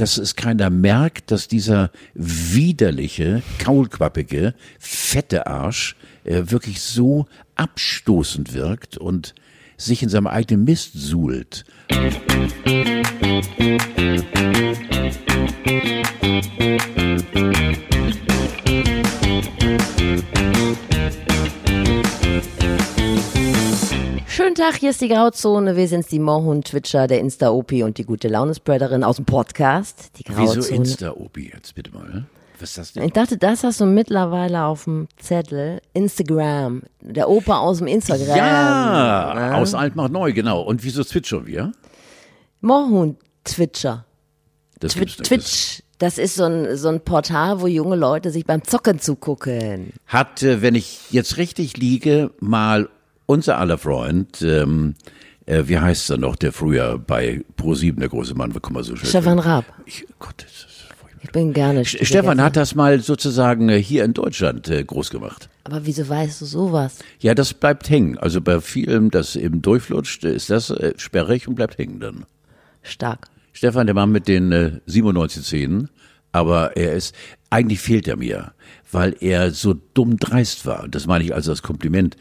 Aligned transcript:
dass 0.00 0.16
es 0.16 0.34
keiner 0.34 0.70
merkt, 0.70 1.30
dass 1.30 1.46
dieser 1.46 1.90
widerliche, 2.14 3.42
kaulquappige, 3.58 4.54
fette 4.78 5.46
Arsch 5.46 5.94
äh, 6.24 6.44
wirklich 6.46 6.80
so 6.80 7.26
abstoßend 7.54 8.54
wirkt 8.54 8.96
und 8.96 9.34
sich 9.76 10.02
in 10.02 10.08
seinem 10.08 10.26
eigenen 10.26 10.64
Mist 10.64 10.92
suhlt. 10.94 11.66
Schönen 24.26 24.54
Tag, 24.54 24.76
hier 24.76 24.90
ist 24.90 25.00
die 25.00 25.08
Grauzone. 25.08 25.76
Wir 25.76 25.88
sind's, 25.88 26.08
die 26.08 26.18
Mohun-Twitcher, 26.18 27.06
der 27.06 27.20
Insta-Opi 27.20 27.82
und 27.82 27.98
die 27.98 28.04
gute 28.04 28.28
Laune-Spreaderin 28.28 29.04
aus 29.04 29.16
dem 29.16 29.24
Podcast. 29.26 30.12
Die 30.18 30.24
Grauzone. 30.24 30.56
Wieso 30.56 30.74
Insta-Obi 30.74 31.50
jetzt 31.52 31.74
bitte 31.74 31.92
mal? 31.92 32.26
Was 32.58 32.70
ist 32.70 32.78
das 32.78 32.92
denn? 32.92 33.02
Ich 33.04 33.12
dachte, 33.12 33.36
das 33.38 33.64
hast 33.64 33.80
du 33.80 33.86
mittlerweile 33.86 34.64
auf 34.64 34.84
dem 34.84 35.08
Zettel. 35.18 35.80
Instagram. 35.92 36.82
Der 37.00 37.28
Opa 37.28 37.58
aus 37.58 37.78
dem 37.78 37.86
Instagram. 37.86 38.36
Ja, 38.36 39.32
Ne? 39.34 39.54
aus 39.56 39.74
alt 39.74 39.96
macht 39.96 40.12
neu, 40.12 40.32
genau. 40.32 40.62
Und 40.62 40.84
wieso 40.84 41.02
zwitschern 41.04 41.46
wir? 41.46 41.72
Mohun-Twitcher. 42.60 44.04
Das 44.78 44.92
Twi. 44.92 45.06
Twitch. 45.06 45.82
Das 46.00 46.16
ist 46.18 46.34
so 46.34 46.44
ein, 46.44 46.76
so 46.76 46.88
ein 46.88 47.00
Portal, 47.00 47.60
wo 47.60 47.66
junge 47.66 47.94
Leute 47.94 48.30
sich 48.30 48.46
beim 48.46 48.64
Zocken 48.64 48.98
zugucken. 49.00 49.92
Hat, 50.06 50.42
äh, 50.42 50.62
wenn 50.62 50.74
ich 50.74 50.98
jetzt 51.10 51.36
richtig 51.36 51.76
liege, 51.76 52.30
mal 52.40 52.88
unser 53.26 53.58
aller 53.58 53.76
Freund, 53.78 54.40
ähm, 54.42 54.94
äh, 55.44 55.64
wie 55.66 55.78
heißt 55.78 56.08
er 56.10 56.16
noch, 56.16 56.36
der 56.36 56.52
früher 56.52 56.98
bei 56.98 57.44
Pro7, 57.58 58.00
der 58.00 58.08
große 58.08 58.34
Mann, 58.34 58.52
guck 58.52 58.70
mal 58.70 58.82
so 58.82 58.96
schön. 58.96 59.08
Stefan 59.10 59.38
Raab. 59.38 59.66
Ich, 59.84 60.06
Gott, 60.18 60.34
das 60.38 60.50
ist. 60.50 60.66
Ich 61.22 61.30
bin 61.32 61.52
gerne. 61.52 61.82
St- 61.82 62.02
Stefan 62.06 62.40
hat 62.40 62.56
das 62.56 62.74
mal 62.74 63.00
sozusagen 63.00 63.68
äh, 63.68 63.76
hier 63.80 64.04
in 64.04 64.14
Deutschland 64.14 64.68
äh, 64.70 64.82
groß 64.82 65.10
gemacht. 65.10 65.50
Aber 65.64 65.84
wieso 65.84 66.08
weißt 66.08 66.40
du 66.40 66.46
sowas? 66.46 67.00
Ja, 67.18 67.34
das 67.34 67.52
bleibt 67.52 67.90
hängen. 67.90 68.16
Also 68.16 68.40
bei 68.40 68.58
vielem, 68.62 69.10
das 69.10 69.36
eben 69.36 69.60
durchflutscht, 69.60 70.24
ist 70.24 70.48
das 70.48 70.72
sperrig 70.96 71.46
und 71.46 71.56
bleibt 71.56 71.76
hängen 71.76 72.00
dann. 72.00 72.24
Stark. 72.82 73.28
Stefan, 73.52 73.86
der 73.86 73.94
Mann 73.94 74.10
mit 74.10 74.28
den 74.28 74.50
äh, 74.52 74.80
97 74.86 75.44
Zähnen, 75.44 75.90
aber 76.32 76.76
er 76.76 76.92
ist, 76.92 77.14
eigentlich 77.50 77.80
fehlt 77.80 78.06
er 78.08 78.16
mir, 78.16 78.52
weil 78.92 79.16
er 79.20 79.50
so 79.50 79.74
dumm 79.74 80.16
dreist 80.16 80.66
war. 80.66 80.86
Das 80.88 81.06
meine 81.06 81.24
ich 81.24 81.34
also 81.34 81.50
als 81.50 81.62
Kompliment. 81.62 82.16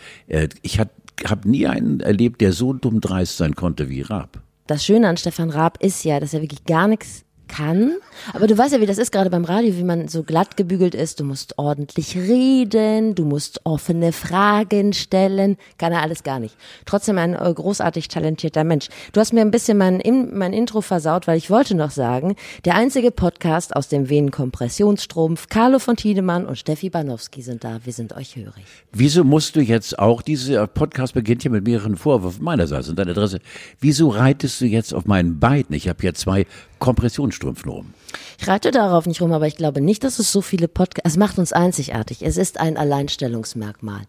Ich 0.61 0.79
habe 0.79 0.91
hab 1.25 1.45
nie 1.45 1.67
einen 1.67 1.99
erlebt, 1.99 2.41
der 2.41 2.53
so 2.53 2.73
dumm 2.73 3.01
dreist 3.01 3.37
sein 3.37 3.55
konnte 3.55 3.89
wie 3.89 4.01
Raab. 4.01 4.41
Das 4.67 4.85
Schöne 4.85 5.07
an 5.07 5.17
Stefan 5.17 5.49
Raab 5.49 5.81
ist 5.83 6.03
ja, 6.03 6.19
dass 6.19 6.33
er 6.33 6.41
wirklich 6.41 6.63
gar 6.65 6.87
nichts 6.87 7.23
kann. 7.49 7.95
Aber 8.33 8.47
du 8.47 8.57
weißt 8.57 8.73
ja, 8.73 8.79
wie 8.79 8.85
das 8.85 8.97
ist 8.97 9.11
gerade 9.11 9.29
beim 9.29 9.43
Radio, 9.43 9.75
wie 9.75 9.83
man 9.83 10.07
so 10.07 10.23
glatt 10.23 10.55
gebügelt 10.55 10.95
ist. 10.95 11.19
Du 11.19 11.25
musst 11.25 11.57
ordentlich 11.57 12.15
reden, 12.15 13.15
du 13.15 13.25
musst 13.25 13.59
offene 13.65 14.13
Fragen 14.13 14.93
stellen. 14.93 15.57
Kann 15.77 15.91
er 15.91 16.01
alles 16.01 16.23
gar 16.23 16.39
nicht. 16.39 16.55
Trotzdem 16.85 17.17
ein 17.17 17.33
äh, 17.33 17.53
großartig 17.53 18.07
talentierter 18.07 18.63
Mensch. 18.63 18.87
Du 19.11 19.19
hast 19.19 19.33
mir 19.33 19.41
ein 19.41 19.51
bisschen 19.51 19.77
mein, 19.77 19.99
In- 19.99 20.37
mein 20.37 20.53
Intro 20.53 20.79
versaut, 20.81 21.27
weil 21.27 21.37
ich 21.37 21.49
wollte 21.49 21.75
noch 21.75 21.91
sagen, 21.91 22.35
der 22.63 22.75
einzige 22.75 23.11
Podcast 23.11 23.75
aus 23.75 23.89
dem 23.89 24.07
Venen-Kompressionsstrumpf, 24.09 25.47
Carlo 25.49 25.79
von 25.79 25.95
Tiedemann 25.95 26.45
und 26.45 26.57
Steffi 26.57 26.89
Banowski 26.89 27.41
sind 27.41 27.63
da. 27.63 27.79
Wir 27.83 27.93
sind 27.93 28.15
euch 28.15 28.35
hörig. 28.35 28.63
Wieso 28.91 29.23
musst 29.23 29.55
du 29.55 29.61
jetzt 29.61 29.97
auch, 29.97 30.21
dieser 30.21 30.67
Podcast 30.67 31.13
beginnt 31.13 31.43
ja 31.43 31.49
mit 31.51 31.65
mehreren 31.65 31.95
Vorwürfen 31.97 32.43
meinerseits 32.43 32.89
und 32.89 32.99
deiner 32.99 33.11
Adresse, 33.11 33.39
wieso 33.79 34.09
reitest 34.09 34.61
du 34.61 34.65
jetzt 34.65 34.93
auf 34.93 35.05
meinen 35.05 35.39
Beinen? 35.39 35.73
Ich 35.73 35.87
habe 35.89 36.03
ja 36.03 36.13
zwei 36.13 36.45
Kompressionsstrümpfen 36.79 37.71
rum. 37.71 37.93
Ich 38.39 38.47
reite 38.47 38.71
darauf 38.71 39.05
nicht 39.05 39.21
rum, 39.21 39.31
aber 39.33 39.47
ich 39.47 39.57
glaube 39.57 39.81
nicht, 39.81 40.03
dass 40.03 40.19
es 40.19 40.31
so 40.31 40.41
viele 40.41 40.67
Podcasts. 40.67 41.11
Es 41.11 41.17
macht 41.17 41.37
uns 41.37 41.53
einzigartig. 41.53 42.23
Es 42.23 42.37
ist 42.37 42.59
ein 42.59 42.77
Alleinstellungsmerkmal. 42.77 44.01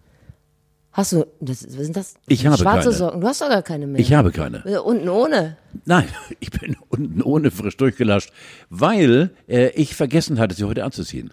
Hast 0.93 1.13
du, 1.13 1.27
das, 1.41 1.65
was 1.67 1.85
sind 1.85 1.97
das? 1.97 2.15
Ich 2.27 2.47
habe 2.47 2.59
Schwarze 2.59 2.89
keine. 2.89 2.97
Socken. 2.97 3.21
Du 3.21 3.27
hast 3.29 3.41
doch 3.41 3.49
gar 3.49 3.63
keine 3.63 3.87
mehr. 3.87 4.01
Ich 4.01 4.13
habe 4.13 4.33
keine. 4.33 4.65
Äh, 4.67 4.79
Unten 4.79 5.09
ohne. 5.09 5.57
Nein, 5.85 6.09
ich 6.41 6.51
bin 6.51 6.77
unten 6.89 7.23
ohne 7.23 7.51
frisch 7.51 7.77
durchgelascht, 7.77 8.33
weil 8.71 9.31
äh, 9.49 9.69
ich 9.71 9.95
vergessen 9.95 10.39
hatte, 10.41 10.55
sie 10.55 10.65
heute 10.65 10.85
anzuziehen. 10.85 11.33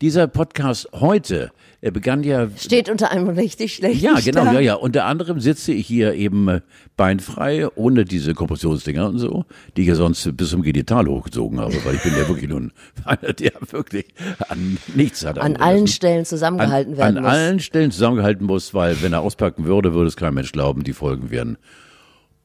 Dieser 0.00 0.28
Podcast 0.28 0.88
heute 0.92 1.50
äh, 1.80 1.90
begann 1.90 2.22
ja. 2.22 2.48
Steht 2.56 2.88
unter 2.88 3.10
einem 3.10 3.28
richtig 3.30 3.74
schlechten 3.74 4.04
Ja, 4.04 4.20
genau, 4.20 4.42
Stern. 4.42 4.54
ja, 4.54 4.60
ja. 4.60 4.74
Unter 4.74 5.06
anderem 5.06 5.40
sitze 5.40 5.72
ich 5.72 5.88
hier 5.88 6.14
eben 6.14 6.46
äh, 6.46 6.60
beinfrei, 6.96 7.66
ohne 7.74 8.04
diese 8.04 8.32
Kompressionsdinger 8.34 9.08
und 9.08 9.18
so, 9.18 9.44
die 9.76 9.82
ich 9.82 9.88
ja 9.88 9.96
sonst 9.96 10.36
bis 10.36 10.50
zum 10.50 10.62
Genital 10.62 11.08
hochgezogen 11.08 11.58
habe, 11.58 11.74
weil 11.84 11.96
ich 11.96 12.02
bin 12.04 12.12
ja 12.12 12.28
wirklich 12.28 12.48
nun 12.48 12.70
einer, 13.04 13.32
der 13.32 13.50
wirklich 13.70 14.06
an 14.48 14.78
nichts 14.94 15.26
hat. 15.26 15.36
An 15.40 15.56
allen 15.56 15.88
Stellen 15.88 16.24
zusammengehalten 16.24 16.92
an, 16.92 16.98
werden 16.98 17.16
an 17.16 17.22
muss. 17.24 17.32
allen 17.32 17.58
Stellen 17.58 17.90
zusammengehalten 17.90 18.46
muss, 18.46 18.74
weil 18.74 19.02
wenn 19.02 19.12
er 19.12 19.22
auspacken 19.22 19.64
würde, 19.64 19.94
würde 19.94 20.06
es 20.06 20.16
kein 20.16 20.32
Mensch 20.34 20.52
glauben, 20.52 20.84
die 20.84 20.92
Folgen 20.92 21.32
wären 21.32 21.58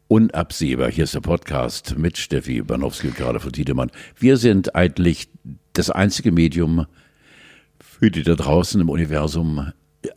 unabsehbar. 0.08 0.90
Hier 0.90 1.04
ist 1.04 1.14
der 1.14 1.22
Podcast 1.22 2.00
mit 2.00 2.18
Steffi 2.18 2.64
Banowski 2.64 3.10
und 3.10 3.16
gerade 3.16 3.40
von 3.40 3.52
Tiedemann. 3.52 3.92
Wir 4.18 4.38
sind 4.38 4.74
eigentlich 4.74 5.30
das 5.74 5.92
einzige 5.92 6.32
Medium 6.32 6.88
die 8.12 8.24
da 8.24 8.36
draußen 8.36 8.80
im 8.80 8.90
Universum. 8.90 9.72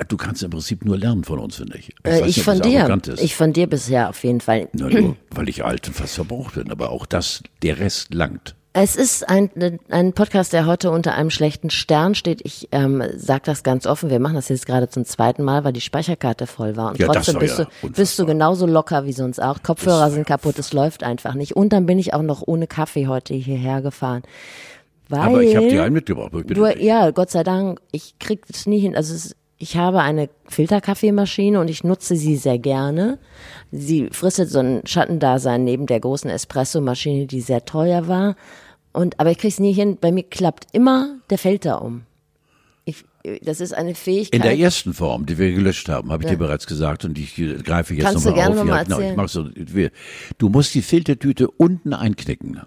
Du 0.09 0.17
kannst 0.17 0.43
im 0.43 0.51
Prinzip 0.51 0.85
nur 0.85 0.99
lernen 0.99 1.23
von 1.25 1.39
uns, 1.39 1.57
finde 1.57 1.79
ich. 1.79 1.91
Äh, 2.03 2.11
weiß 2.11 2.21
ich 2.21 2.37
nicht, 2.39 2.43
von 2.43 2.61
dir. 2.61 2.99
Ich 3.19 3.37
von 3.37 3.53
dir 3.53 3.69
bisher 3.69 4.09
auf 4.09 4.23
jeden 4.25 4.41
Fall. 4.41 4.69
Na, 4.73 4.89
nur, 4.91 5.17
weil 5.31 5.49
ich 5.49 5.65
alt 5.65 5.87
und 5.87 5.95
fast 5.95 6.15
verbraucht 6.17 6.55
bin. 6.55 6.71
Aber 6.71 6.91
auch 6.91 7.07
das, 7.07 7.43
der 7.63 7.79
Rest 7.79 8.13
langt. 8.13 8.57
Es 8.79 8.95
ist 8.95 9.27
ein, 9.27 9.49
ein 9.89 10.13
Podcast, 10.13 10.53
der 10.53 10.67
heute 10.67 10.91
unter 10.91 11.15
einem 11.15 11.31
schlechten 11.31 11.71
Stern 11.71 12.15
steht. 12.15 12.43
Ich 12.45 12.69
ähm, 12.73 13.03
sage 13.17 13.41
das 13.47 13.63
ganz 13.63 13.87
offen. 13.87 14.11
Wir 14.11 14.19
machen 14.19 14.35
das 14.35 14.51
jetzt 14.51 14.67
gerade 14.67 14.91
zum 14.91 15.07
zweiten 15.07 15.45
Mal, 15.45 15.65
weil 15.65 15.73
die 15.73 15.81
Speicherkarte 15.81 16.47
voll 16.47 16.77
war. 16.77 16.91
Und 16.91 16.99
Ja, 16.99 17.07
trotzdem 17.07 17.39
bist, 17.39 17.59
ja 17.59 17.65
du, 17.65 17.71
unfassbar. 17.71 17.91
bist 17.93 18.19
du 18.19 18.27
genauso 18.27 18.67
locker 18.67 19.07
wie 19.07 19.15
sonst 19.15 19.41
auch. 19.41 19.63
Kopfhörer 19.63 20.11
sind 20.11 20.27
kaputt, 20.27 20.59
es 20.59 20.75
läuft 20.75 21.05
einfach 21.05 21.33
nicht. 21.33 21.57
Und 21.57 21.73
dann 21.73 21.87
bin 21.87 21.99
ich 21.99 22.13
auch 22.13 22.21
noch 22.21 22.43
ohne 22.45 22.67
Kaffee 22.67 23.07
heute 23.07 23.33
hierher 23.33 23.81
gefahren. 23.81 24.23
Weil 25.09 25.21
Aber 25.21 25.43
ich 25.43 25.55
habe 25.55 25.69
dir 25.69 25.85
einen 25.85 25.95
mitgebracht. 25.95 26.33
Du, 26.33 26.67
ja, 26.67 27.11
Gott 27.11 27.31
sei 27.31 27.45
Dank, 27.45 27.81
ich 27.93 28.19
krieg 28.19 28.43
es 28.49 28.67
nie 28.67 28.81
hin. 28.81 28.97
Also 28.97 29.15
es, 29.15 29.37
ich 29.59 29.77
habe 29.77 30.01
eine 30.01 30.29
Filterkaffeemaschine 30.49 31.61
und 31.61 31.69
ich 31.69 31.85
nutze 31.85 32.17
sie 32.17 32.37
sehr 32.37 32.59
gerne. 32.59 33.19
Sie 33.71 34.09
fristet 34.11 34.51
so 34.51 34.59
ein 34.59 34.83
Schattendasein 34.85 35.63
neben 35.65 35.87
der 35.87 36.01
großen 36.01 36.29
Espresso-Maschine, 36.29 37.27
die 37.27 37.41
sehr 37.41 37.65
teuer 37.65 38.09
war. 38.09 38.37
Und, 38.93 39.21
aber 39.21 39.31
ich 39.31 39.39
krieg's 39.39 39.61
nie 39.61 39.73
hin. 39.73 39.99
Bei 40.01 40.11
mir 40.11 40.25
klappt 40.25 40.67
immer 40.73 41.19
der 41.31 41.39
Filter 41.39 41.83
um. 41.83 42.03
Ich, 42.85 43.05
das 43.43 43.61
ist 43.61 43.75
eine 43.75 43.95
Fähigkeit. 43.95 44.35
In 44.35 44.43
der 44.43 44.59
ersten 44.59 44.93
Form, 44.93 45.27
die 45.27 45.39
wir 45.39 45.53
gelöscht 45.53 45.89
haben, 45.89 46.11
habe 46.11 46.25
ich 46.25 46.31
dir 46.31 46.37
bereits 46.37 46.67
gesagt 46.67 47.05
und 47.05 47.19
ich 47.19 47.35
greife 47.37 47.95
jetzt 47.95 48.05
Kannst 48.05 48.25
du 48.25 48.31
nochmal 48.31 48.45
gerne 48.45 48.61
auf. 48.61 48.65
noch 48.65 48.73
mal 48.73 48.77
ja, 48.79 48.85
genau, 48.85 49.01
ich 49.01 49.19
erzählen. 49.19 49.91
so, 49.91 49.91
du 50.39 50.49
musst 50.49 50.75
die 50.75 50.83
Filtertüte 50.83 51.51
unten 51.51 51.93
einknicken. 51.93 52.63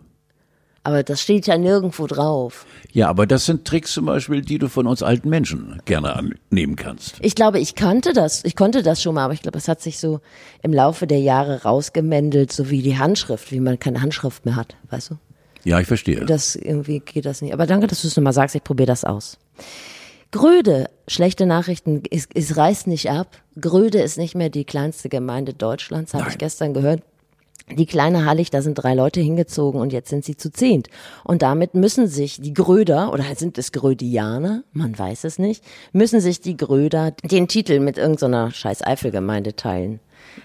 Aber 0.83 1.03
das 1.03 1.21
steht 1.21 1.47
ja 1.47 1.57
nirgendwo 1.57 2.07
drauf. 2.07 2.65
Ja, 2.91 3.09
aber 3.09 3.27
das 3.27 3.45
sind 3.45 3.65
Tricks 3.65 3.93
zum 3.93 4.05
Beispiel, 4.05 4.41
die 4.41 4.57
du 4.57 4.67
von 4.67 4.87
uns 4.87 5.03
alten 5.03 5.29
Menschen 5.29 5.81
gerne 5.85 6.15
annehmen 6.15 6.75
kannst. 6.75 7.17
Ich 7.21 7.35
glaube, 7.35 7.59
ich 7.59 7.75
kannte 7.75 8.13
das. 8.13 8.43
Ich 8.45 8.55
konnte 8.55 8.83
das 8.83 9.01
schon 9.01 9.15
mal, 9.15 9.25
aber 9.25 9.33
ich 9.33 9.41
glaube, 9.41 9.57
es 9.57 9.67
hat 9.67 9.81
sich 9.81 9.99
so 9.99 10.21
im 10.61 10.73
Laufe 10.73 11.07
der 11.07 11.19
Jahre 11.19 11.63
rausgemändelt, 11.63 12.51
so 12.51 12.69
wie 12.69 12.81
die 12.81 12.97
Handschrift, 12.97 13.51
wie 13.51 13.59
man 13.59 13.79
keine 13.79 14.01
Handschrift 14.01 14.45
mehr 14.45 14.55
hat, 14.55 14.75
weißt 14.89 15.11
du? 15.11 15.15
Ja, 15.63 15.79
ich 15.79 15.87
verstehe. 15.87 16.25
Das 16.25 16.55
irgendwie 16.55 16.99
geht 16.99 17.25
das 17.25 17.41
nicht. 17.41 17.53
Aber 17.53 17.67
danke, 17.67 17.87
dass 17.87 18.01
du 18.01 18.07
es 18.07 18.15
nochmal 18.15 18.33
sagst. 18.33 18.55
Ich 18.55 18.63
probiere 18.63 18.87
das 18.87 19.03
aus. 19.03 19.37
Gröde, 20.31 20.89
schlechte 21.07 21.45
Nachrichten, 21.47 22.03
es, 22.11 22.29
es 22.33 22.55
reißt 22.55 22.87
nicht 22.87 23.09
ab. 23.09 23.37
Gröde 23.59 23.99
ist 23.99 24.17
nicht 24.17 24.35
mehr 24.35 24.49
die 24.49 24.63
kleinste 24.63 25.09
Gemeinde 25.09 25.53
Deutschlands, 25.53 26.13
habe 26.13 26.29
ich 26.29 26.37
gestern 26.37 26.73
gehört. 26.73 27.01
Die 27.77 27.85
kleine 27.85 28.25
Hallig, 28.25 28.49
da 28.49 28.61
sind 28.61 28.75
drei 28.75 28.93
Leute 28.93 29.21
hingezogen 29.21 29.79
und 29.79 29.93
jetzt 29.93 30.09
sind 30.09 30.25
sie 30.25 30.35
zu 30.35 30.51
zehnt. 30.51 30.89
Und 31.23 31.41
damit 31.41 31.75
müssen 31.75 32.07
sich 32.07 32.41
die 32.41 32.53
Gröder, 32.53 33.13
oder 33.13 33.23
sind 33.35 33.57
es 33.57 33.71
Grödianer, 33.71 34.63
man 34.73 34.97
weiß 34.97 35.23
es 35.23 35.39
nicht, 35.39 35.63
müssen 35.93 36.19
sich 36.19 36.41
die 36.41 36.57
Gröder 36.57 37.11
den 37.11 37.47
Titel 37.47 37.79
mit 37.79 37.97
irgendeiner 37.97 38.51
scheiß 38.51 38.81
Eifelgemeinde 38.81 39.55
teilen. 39.55 39.99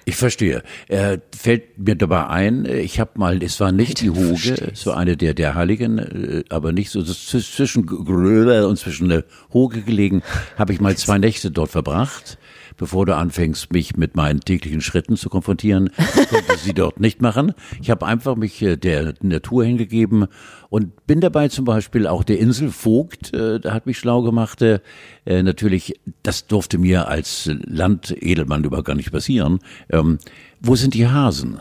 Ich 0.04 0.16
verstehe. 0.16 0.62
Äh, 0.88 1.18
fällt 1.34 1.78
mir 1.78 1.96
dabei 1.96 2.26
ein, 2.26 2.66
ich 2.66 3.00
habe 3.00 3.12
mal, 3.14 3.42
es 3.42 3.58
war 3.60 3.72
nicht 3.72 4.00
die 4.00 4.10
Hoge, 4.10 4.70
es 4.72 4.86
war 4.86 4.96
eine 4.96 5.16
der, 5.16 5.34
der 5.34 5.54
Heiligen, 5.54 5.98
äh, 5.98 6.44
aber 6.50 6.72
nicht 6.72 6.90
so, 6.90 7.02
zwischen 7.02 7.86
Gröle 7.86 8.68
und 8.68 8.78
zwischen 8.78 9.08
der 9.08 9.24
Hoge 9.52 9.82
gelegen, 9.82 10.22
habe 10.56 10.72
ich 10.72 10.80
mal 10.80 10.96
zwei 10.96 11.18
Nächte 11.18 11.50
dort 11.50 11.70
verbracht. 11.70 12.38
Bevor 12.76 13.06
du 13.06 13.14
anfängst, 13.14 13.72
mich 13.72 13.96
mit 13.96 14.16
meinen 14.16 14.40
täglichen 14.40 14.80
Schritten 14.80 15.16
zu 15.16 15.28
konfrontieren, 15.28 15.90
konnte 16.30 16.58
sie 16.58 16.74
dort 16.74 16.98
nicht 16.98 17.22
machen. 17.22 17.52
Ich 17.80 17.90
habe 17.90 18.04
einfach 18.06 18.34
mich 18.36 18.60
äh, 18.62 18.76
der 18.76 19.14
Natur 19.22 19.64
hingegeben 19.64 20.26
und 20.70 21.06
bin 21.06 21.20
dabei 21.20 21.48
zum 21.48 21.64
Beispiel 21.64 22.06
auch 22.06 22.24
der 22.24 22.38
Insel 22.40 22.70
Vogt, 22.70 23.32
äh, 23.32 23.60
da 23.60 23.72
hat 23.72 23.86
mich 23.86 23.98
schlau 23.98 24.22
gemacht. 24.22 24.60
Äh, 24.60 24.80
natürlich, 25.26 26.00
das 26.22 26.46
durfte 26.46 26.78
mir 26.78 27.08
als 27.08 27.48
Landedelmann 27.64 28.64
überhaupt 28.64 28.88
gar 28.88 28.96
nicht 28.96 29.12
passieren. 29.12 29.60
Ähm, 29.90 30.18
wo 30.60 30.74
sind 30.74 30.94
die 30.94 31.06
Hasen? 31.06 31.60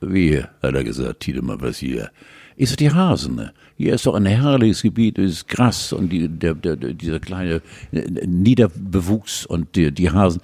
Wie, 0.00 0.42
hat 0.42 0.74
er 0.74 0.84
gesagt, 0.84 1.20
Tiedemann, 1.20 1.60
was 1.60 1.78
hier? 1.78 2.10
Sag, 2.66 2.76
die 2.78 2.90
Hasen. 2.90 3.36
Ne? 3.36 3.52
Hier 3.76 3.94
ist 3.94 4.06
doch 4.06 4.14
ein 4.14 4.26
herrliches 4.26 4.82
Gebiet, 4.82 5.18
es 5.18 5.32
ist 5.32 5.48
Gras 5.48 5.92
und 5.92 6.10
die, 6.10 6.28
der, 6.28 6.54
der, 6.54 6.76
dieser 6.76 7.20
kleine 7.20 7.62
äh, 7.92 8.26
Niederbewuchs 8.26 9.46
und 9.46 9.76
die, 9.76 9.92
die 9.92 10.10
Hasen. 10.10 10.40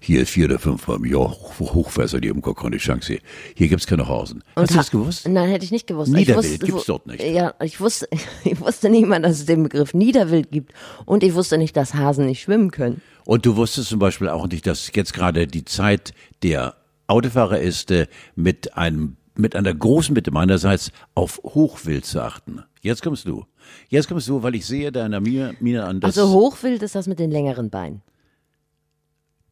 Hier 0.00 0.22
ist 0.22 0.30
vier 0.30 0.46
oder 0.46 0.58
fünf 0.58 0.86
beim 0.86 1.04
Jahr 1.04 1.28
Hochwasser, 1.58 2.20
die 2.20 2.30
haben 2.30 2.40
gar 2.40 2.54
keine 2.54 2.76
Chance 2.76 3.14
hier. 3.14 3.20
Hier 3.54 3.68
gibt's 3.68 3.86
keine 3.86 4.08
Hasen. 4.08 4.44
Hast 4.54 4.70
du 4.70 4.76
das 4.76 4.90
gewusst? 4.90 5.28
Nein, 5.28 5.50
hätte 5.50 5.64
ich 5.64 5.72
nicht 5.72 5.86
gewusst. 5.86 6.12
Niederwild 6.12 6.52
wusste, 6.52 6.66
gibt's 6.66 6.86
dort 6.86 7.06
nicht. 7.06 7.22
Ja, 7.22 7.54
ich 7.60 7.80
wusste, 7.80 8.08
ich 8.44 8.60
wusste 8.60 8.90
nicht 8.90 9.06
mal, 9.06 9.20
dass 9.20 9.40
es 9.40 9.46
den 9.46 9.64
Begriff 9.64 9.94
Niederwild 9.94 10.50
gibt. 10.50 10.72
Und 11.04 11.22
ich 11.24 11.34
wusste 11.34 11.58
nicht, 11.58 11.76
dass 11.76 11.94
Hasen 11.94 12.26
nicht 12.26 12.40
schwimmen 12.40 12.70
können. 12.70 13.02
Und 13.24 13.44
du 13.44 13.56
wusstest 13.56 13.88
zum 13.88 13.98
Beispiel 13.98 14.28
auch 14.28 14.46
nicht, 14.48 14.66
dass 14.66 14.90
jetzt 14.94 15.12
gerade 15.12 15.46
die 15.46 15.64
Zeit 15.64 16.14
der 16.42 16.76
Autofahrer 17.08 17.60
ist, 17.60 17.90
äh, 17.90 18.06
mit 18.36 18.76
einem 18.76 19.17
mit 19.38 19.56
einer 19.56 19.72
großen 19.72 20.14
Bitte 20.14 20.30
meinerseits 20.30 20.90
auf 21.14 21.40
Hochwild 21.42 22.04
zu 22.04 22.20
achten. 22.22 22.62
Jetzt 22.82 23.02
kommst 23.02 23.26
du. 23.26 23.44
Jetzt 23.88 24.08
kommst 24.08 24.28
du, 24.28 24.42
weil 24.42 24.54
ich 24.54 24.66
sehe 24.66 24.92
deiner 24.92 25.20
Miene 25.20 25.84
an, 25.84 26.00
dass 26.00 26.18
Also 26.18 26.32
Hochwild 26.32 26.82
ist 26.82 26.94
das 26.94 27.06
mit 27.06 27.18
den 27.18 27.30
längeren 27.30 27.70
Beinen. 27.70 28.02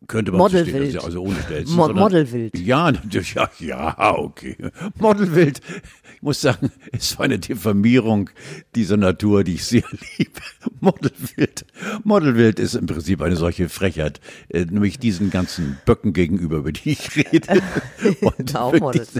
Könnte 0.08 0.30
man 0.32 0.38
Modelwild. 0.38 0.70
verstehen, 0.70 0.94
ja 0.94 1.00
also 1.02 1.22
ohne 1.22 1.40
Stelzen. 1.42 1.74
Mo 1.76 1.86
sondern- 1.86 2.02
Modelwild. 2.04 2.58
Ja, 2.58 2.92
natürlich, 2.92 3.34
ja, 3.34 3.50
ja, 3.58 4.14
okay. 4.18 4.56
Modelwild, 4.98 5.60
ich 6.14 6.22
muss 6.22 6.40
sagen, 6.40 6.70
ist 6.92 7.18
eine 7.20 7.38
Diffamierung 7.38 8.30
dieser 8.74 8.96
Natur, 8.96 9.42
die 9.44 9.54
ich 9.54 9.64
sehr 9.64 9.82
liebe. 10.18 10.40
Modelwild. 10.80 11.66
Modelwild 12.04 12.58
ist 12.60 12.74
im 12.74 12.86
Prinzip 12.86 13.20
eine 13.22 13.36
solche 13.36 13.68
Frechheit, 13.68 14.20
äh, 14.48 14.64
nämlich 14.64 14.98
diesen 14.98 15.30
ganzen 15.30 15.78
Böcken 15.86 16.12
gegenüber, 16.12 16.58
über 16.58 16.72
die 16.72 16.90
ich 16.92 17.16
rede. 17.16 17.62
Und 18.20 18.56
Auch 18.56 18.78
Model. 18.78 19.06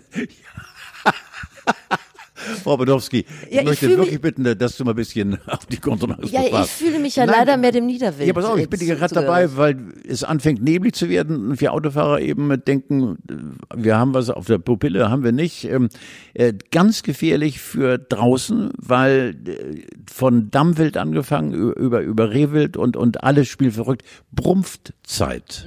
Frau 2.62 2.76
Badowski, 2.76 3.24
ich 3.48 3.54
Ja, 3.54 3.60
ich 3.60 3.66
möchte 3.66 3.86
fühl 3.86 3.98
wirklich 3.98 4.20
bitten, 4.20 4.58
dass 4.58 4.76
du 4.76 4.84
mal 4.84 4.92
ein 4.92 4.96
bisschen 4.96 5.38
auf 5.46 5.66
die 5.66 5.78
Kontenance 5.78 6.32
Ja, 6.32 6.42
ich 6.42 6.70
fühle 6.70 6.98
mich 6.98 7.16
ja 7.16 7.26
Nein, 7.26 7.34
leider 7.38 7.56
mehr 7.56 7.72
dem 7.72 7.86
Niederwild. 7.86 8.26
ja, 8.26 8.32
pass 8.32 8.44
auf, 8.44 8.58
ich 8.58 8.68
bin 8.68 8.80
äh, 8.80 8.86
gerade 8.86 9.14
dabei, 9.14 9.56
weil 9.56 9.78
es 10.06 10.24
anfängt 10.24 10.62
neblig 10.62 10.94
zu 10.94 11.08
werden 11.08 11.50
und 11.50 11.60
wir 11.60 11.72
Autofahrer 11.72 12.20
eben 12.20 12.62
denken, 12.64 13.18
äh, 13.28 13.34
wir 13.76 13.96
haben 13.96 14.14
was 14.14 14.30
auf 14.30 14.46
der 14.46 14.58
Pupille, 14.58 15.10
haben 15.10 15.24
wir 15.24 15.32
nicht. 15.32 15.64
Ähm, 15.64 15.88
äh, 16.34 16.52
Ganz 16.70 17.02
gefährlich 17.02 17.60
für 17.60 17.98
draußen, 17.98 18.70
weil 18.76 19.36
äh, 19.46 19.82
von 20.10 20.50
Dammwild 20.50 20.96
angefangen, 20.96 21.52
über, 21.52 22.00
über 22.00 22.30
Rehwild 22.30 22.76
und, 22.76 22.96
und 22.96 23.22
alles 23.24 23.48
spielverrückt, 23.48 24.04
Brumpfzeit. 24.32 25.66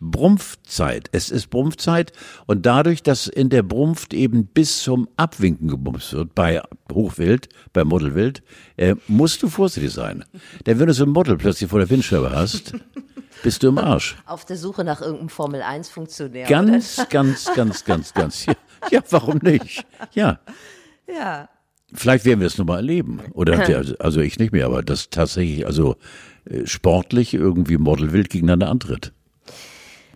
Brumpfzeit. 0.00 1.08
Es 1.12 1.30
ist 1.30 1.48
Brumpfzeit 1.50 2.12
und 2.46 2.66
dadurch, 2.66 3.02
dass 3.02 3.26
in 3.26 3.48
der 3.50 3.62
Brumpft 3.62 4.14
eben 4.14 4.46
bis 4.46 4.82
zum 4.82 5.08
Abwinken 5.16 5.68
gebumst 5.68 6.12
wird, 6.12 6.34
bei 6.34 6.62
Hochwild, 6.92 7.48
bei 7.72 7.84
Modelwild, 7.84 8.42
äh, 8.76 8.94
musst 9.08 9.42
du 9.42 9.48
vorsichtig 9.48 9.92
sein. 9.92 10.24
Denn 10.66 10.78
wenn 10.78 10.86
du 10.86 10.94
so 10.94 11.04
ein 11.04 11.10
Model 11.10 11.36
plötzlich 11.36 11.70
vor 11.70 11.78
der 11.80 11.90
Windscheibe 11.90 12.30
hast, 12.30 12.72
bist 13.42 13.62
du 13.62 13.68
im 13.68 13.78
Arsch. 13.78 14.16
Auf 14.26 14.44
der 14.44 14.56
Suche 14.56 14.84
nach 14.84 15.00
irgendeinem 15.00 15.28
Formel-1-Funktionär. 15.28 16.46
Ganz, 16.48 17.04
ganz, 17.10 17.50
ganz, 17.54 17.84
ganz, 17.84 18.14
ganz. 18.14 18.46
Ja, 18.46 18.54
ja, 18.90 19.00
warum 19.10 19.38
nicht? 19.38 19.84
Ja. 20.14 20.40
Ja. 21.06 21.48
Vielleicht 21.94 22.24
werden 22.26 22.40
wir 22.40 22.46
es 22.46 22.58
nochmal 22.58 22.78
erleben. 22.78 23.20
Oder 23.32 23.56
der- 23.64 23.84
also 24.00 24.20
ich 24.20 24.38
nicht 24.38 24.52
mehr, 24.52 24.66
aber 24.66 24.82
das 24.82 25.10
tatsächlich, 25.10 25.66
also 25.66 25.96
äh, 26.44 26.66
sportlich 26.66 27.34
irgendwie 27.34 27.78
Modelwild 27.78 28.28
gegeneinander 28.30 28.68
antritt. 28.68 29.12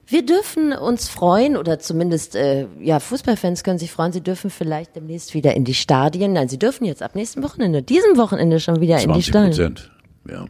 Wir 0.07 0.27
dürfen 0.27 0.73
uns 0.73 1.09
freuen, 1.09 1.57
oder 1.57 1.79
zumindest 1.79 2.35
äh, 2.35 2.67
ja, 2.81 3.01
Fußballfans 3.01 3.65
können 3.65 3.79
sich 3.79 3.93
freuen, 3.93 4.13
sie 4.13 4.21
dürfen 4.21 4.51
vielleicht 4.51 4.97
demnächst 4.97 5.33
wieder 5.35 5.55
in 5.55 5.65
die 5.65 5.75
Stadien. 5.75 6.33
Nein, 6.33 6.49
sie 6.49 6.59
dürfen 6.59 6.85
jetzt 6.85 7.03
ab 7.03 7.15
nächsten 7.15 7.43
Wochenende, 7.43 7.83
diesem 7.83 8.17
Wochenende 8.17 8.61
schon 8.61 8.81
wieder 8.81 8.97
in 8.97 9.13
die 9.13 9.23
20 9.23 9.27
Stadien. 9.27 9.51
Prozent. 9.51 9.91
Ja. 10.29 10.45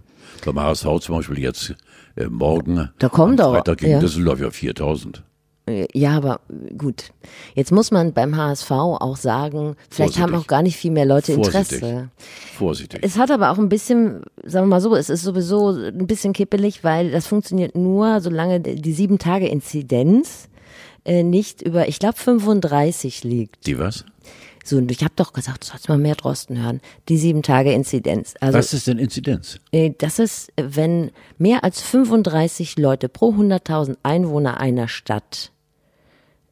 Beim 0.45 0.61
HSV 0.61 0.87
zum 1.01 1.17
Beispiel 1.17 1.39
jetzt 1.39 1.75
äh, 2.17 2.27
morgen. 2.27 2.91
Da 2.99 3.09
kommen 3.09 3.37
doch, 3.37 3.55
Freitag 3.55 3.79
gegen 3.79 3.93
ja. 3.93 4.01
Düsseldorf 4.01 4.41
ja 4.41 4.51
4000. 4.51 5.23
Äh, 5.67 5.87
Ja, 5.95 6.17
aber 6.17 6.41
gut. 6.77 7.13
Jetzt 7.55 7.73
muss 7.73 7.91
man 7.91 8.13
beim 8.13 8.37
HSV 8.37 8.71
auch 8.71 9.17
sagen, 9.17 9.77
vielleicht 9.91 10.19
haben 10.19 10.31
Vorsichtig. 10.31 10.45
auch 10.45 10.47
gar 10.49 10.63
nicht 10.63 10.77
viel 10.77 10.91
mehr 10.91 11.05
Leute 11.07 11.35
Vorsichtig. 11.35 11.83
Interesse. 11.83 12.09
Vorsichtig. 12.57 13.01
Es 13.03 13.17
hat 13.19 13.31
aber 13.31 13.51
auch 13.51 13.59
ein 13.59 13.69
bisschen, 13.69 14.23
sagen 14.45 14.67
wir 14.67 14.71
mal 14.77 14.81
so, 14.81 14.95
es 14.97 15.09
ist 15.11 15.23
sowieso 15.23 15.71
ein 15.71 16.07
bisschen 16.07 16.33
kippelig, 16.33 16.83
weil 16.85 17.11
das 17.11 17.27
funktioniert 17.27 17.77
nur, 17.77 18.21
solange 18.21 18.61
die 18.61 18.93
sieben 18.93 19.19
Tage 19.19 19.49
Inzidenz 19.49 20.49
äh, 21.05 21.23
nicht 21.23 21.63
über, 21.63 21.89
ich 21.89 21.99
glaube, 21.99 22.17
35 22.19 23.25
liegt. 23.25 23.67
Die 23.67 23.79
was? 23.79 24.05
So, 24.65 24.77
und 24.77 24.91
ich 24.91 25.03
habe 25.03 25.15
doch 25.17 25.33
gesagt, 25.33 25.65
du 25.65 25.69
sollst 25.69 25.89
mal 25.89 25.99
mehr 25.99 26.15
Drosten 26.15 26.63
hören. 26.63 26.81
Die 27.09 27.19
sieben 27.19 27.43
Tage 27.43 27.73
Inzidenz. 27.73 28.35
Also 28.41 28.59
was 28.59 28.73
ist 28.73 28.87
denn 28.87 28.99
Inzidenz? 28.99 29.59
äh, 29.73 29.93
das 29.99 30.19
ist, 30.19 30.53
wenn 30.57 31.11
mehr 31.39 31.65
als 31.65 31.81
35 31.81 32.79
Leute 32.79 33.09
pro 33.09 33.33
100.000 33.33 33.97
Einwohner 34.03 34.61
einer 34.61 34.89
Stadt 34.89 35.53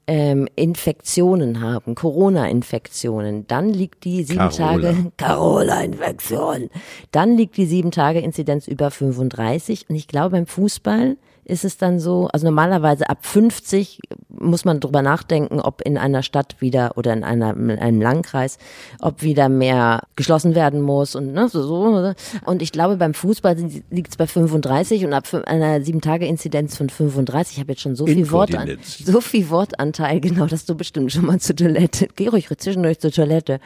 ähm, 0.06 0.48
Infektionen 0.56 1.60
haben, 1.60 1.94
Corona-Infektionen, 1.94 3.46
dann 3.46 3.68
liegt 3.68 4.02
die 4.04 4.24
sieben 4.24 4.50
Carola. 4.50 4.92
Tage 4.92 5.12
Carola-Infektion, 5.16 6.68
dann 7.12 7.36
liegt 7.36 7.56
die 7.56 7.66
sieben 7.66 7.92
Tage 7.92 8.18
Inzidenz 8.18 8.66
über 8.66 8.90
35 8.90 9.88
und 9.88 9.94
ich 9.94 10.08
glaube 10.08 10.30
beim 10.30 10.46
Fußball 10.46 11.16
ist 11.44 11.64
es 11.64 11.76
dann 11.76 11.98
so, 11.98 12.28
also 12.32 12.46
normalerweise 12.46 13.08
ab 13.08 13.18
50 13.22 14.00
muss 14.28 14.64
man 14.64 14.80
drüber 14.80 15.02
nachdenken, 15.02 15.60
ob 15.60 15.82
in 15.82 15.98
einer 15.98 16.22
Stadt 16.22 16.56
wieder 16.60 16.96
oder 16.96 17.12
in, 17.12 17.24
einer, 17.24 17.50
in 17.50 17.70
einem 17.70 18.00
Landkreis, 18.00 18.58
ob 19.00 19.22
wieder 19.22 19.48
mehr 19.48 20.02
geschlossen 20.16 20.54
werden 20.54 20.80
muss 20.80 21.14
und 21.14 21.32
ne, 21.32 21.48
so, 21.48 21.62
so. 21.62 22.14
Und 22.44 22.62
ich 22.62 22.72
glaube, 22.72 22.96
beim 22.96 23.14
Fußball 23.14 23.56
liegt 23.90 24.10
es 24.10 24.16
bei 24.16 24.26
35 24.26 25.04
und 25.04 25.12
ab 25.12 25.26
einer 25.46 25.82
sieben 25.82 26.00
Tage 26.00 26.26
Inzidenz 26.26 26.76
von 26.76 26.88
35. 26.88 27.56
Ich 27.56 27.60
habe 27.60 27.72
jetzt 27.72 27.82
schon 27.82 27.96
so 27.96 28.06
viel 28.06 28.30
Wort 28.30 28.54
an, 28.54 28.68
Inkontinenz. 28.68 28.98
so 28.98 29.20
viel 29.20 29.50
Wortanteil, 29.50 30.20
genau, 30.20 30.46
dass 30.46 30.64
du 30.64 30.74
bestimmt 30.74 31.12
schon 31.12 31.26
mal 31.26 31.40
zur 31.40 31.56
Toilette. 31.56 32.08
Geh 32.16 32.28
ruhig 32.28 32.48
zwischendurch 32.58 33.00
zur 33.00 33.12
Toilette. 33.12 33.60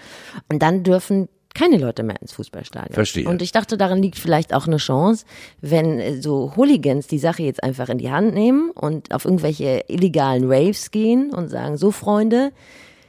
Und 0.48 0.62
dann 0.62 0.82
dürfen 0.82 1.28
keine 1.54 1.78
Leute 1.78 2.02
mehr 2.02 2.20
ins 2.20 2.32
Fußballstadion. 2.32 2.92
Verstehe. 2.92 3.28
Und 3.28 3.40
ich 3.40 3.52
dachte, 3.52 3.76
darin 3.76 4.02
liegt 4.02 4.18
vielleicht 4.18 4.52
auch 4.52 4.66
eine 4.66 4.78
Chance, 4.78 5.24
wenn 5.60 5.98
äh, 5.98 6.20
so 6.20 6.54
Hooligans 6.56 7.06
die 7.06 7.18
Sache 7.18 7.42
jetzt 7.42 7.62
einfach 7.62 7.88
in 7.88 7.98
die 7.98 8.10
Hand 8.10 8.34
nehmen 8.34 8.70
und 8.70 9.14
auf 9.14 9.24
irgendwelche 9.24 9.84
illegalen 9.88 10.50
Raves 10.50 10.90
gehen 10.90 11.30
und 11.32 11.48
sagen, 11.48 11.76
so 11.76 11.90
Freunde, 11.92 12.52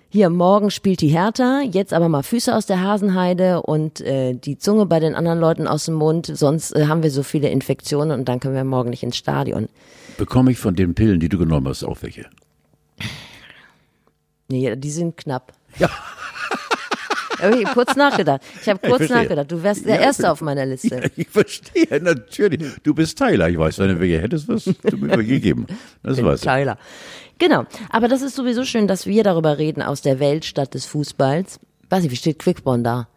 hier 0.10 0.30
morgen 0.30 0.72
spielt 0.72 1.02
die 1.02 1.10
Hertha, 1.10 1.62
jetzt 1.62 1.92
aber 1.92 2.08
mal 2.08 2.24
Füße 2.24 2.56
aus 2.56 2.66
der 2.66 2.82
Hasenheide 2.82 3.62
und 3.64 4.00
äh, 4.02 4.34
die 4.34 4.58
Zunge 4.58 4.86
bei 4.86 5.00
den 5.00 5.16
anderen 5.16 5.40
Leuten 5.40 5.68
aus 5.68 5.86
dem 5.86 5.96
Mund, 5.96 6.32
sonst 6.34 6.74
äh, 6.74 6.86
haben 6.88 7.04
wir 7.04 7.12
so 7.12 7.24
viele 7.24 7.50
Infektionen 7.50 8.18
und 8.18 8.30
dann 8.30 8.40
können 8.40 8.56
wir 8.56 8.64
morgen 8.64 8.92
nicht 8.92 9.04
ins 9.04 9.18
Stadion. 9.18 9.68
Bekomme 10.18 10.52
ich 10.52 10.58
von 10.58 10.76
den 10.76 10.96
Pillen, 10.96 11.20
die 11.20 11.28
du 11.28 11.38
genommen 11.38 11.68
hast, 11.68 11.84
auch 11.84 12.02
welche? 12.02 12.28
Nee, 14.48 14.76
die 14.76 14.92
sind 14.92 15.18
knapp. 15.18 15.52
Ja. 15.80 15.90
Ich 17.52 17.66
habe 17.66 17.74
kurz 17.74 17.96
nachgedacht. 17.96 18.42
Ich 18.62 18.68
habe 18.70 18.80
ich 18.82 18.90
kurz 18.90 18.98
verstehe. 18.98 19.18
nachgedacht. 19.18 19.52
Du 19.52 19.62
wärst 19.64 19.86
der 19.86 19.96
Ja, 19.96 20.02
Erste 20.02 20.32
auf 20.32 20.42
meiner 20.42 20.66
Liste. 20.66 20.96
Ja, 20.96 21.10
ich 21.16 21.28
verstehe, 21.30 22.02
natürlich. 22.02 22.62
Du 22.84 22.94
bist 22.94 23.18
Tyler. 23.18 23.50
Ich 23.50 23.58
weiß, 23.58 23.80
wenn 23.80 23.90
du 23.90 24.00
welche 24.00 24.22
hättest, 24.22 24.48
wirst 24.48 24.68
du 24.84 24.98
mir 24.98 25.18
welche 25.18 25.40
geben. 25.40 25.66
Das 26.04 26.22
weiß 26.24 26.40
ich. 26.42 26.46
Tyler. 26.48 26.78
Genau. 27.38 27.66
Aber 27.90 28.08
das 28.08 28.22
ist 28.22 28.36
sowieso 28.36 28.64
schön, 28.66 28.88
dass 28.88 29.06
wir 29.06 29.24
darüber 29.24 29.58
reden 29.58 29.82
aus 29.82 30.02
der 30.02 30.20
Weltstadt 30.20 30.74
des 30.74 30.86
Fußballs. 30.86 31.60
Weiß 31.90 32.04
nicht, 32.04 32.12
wie 32.12 32.16
steht 32.16 32.40
Quickborn 32.40 32.84
da? 32.84 33.08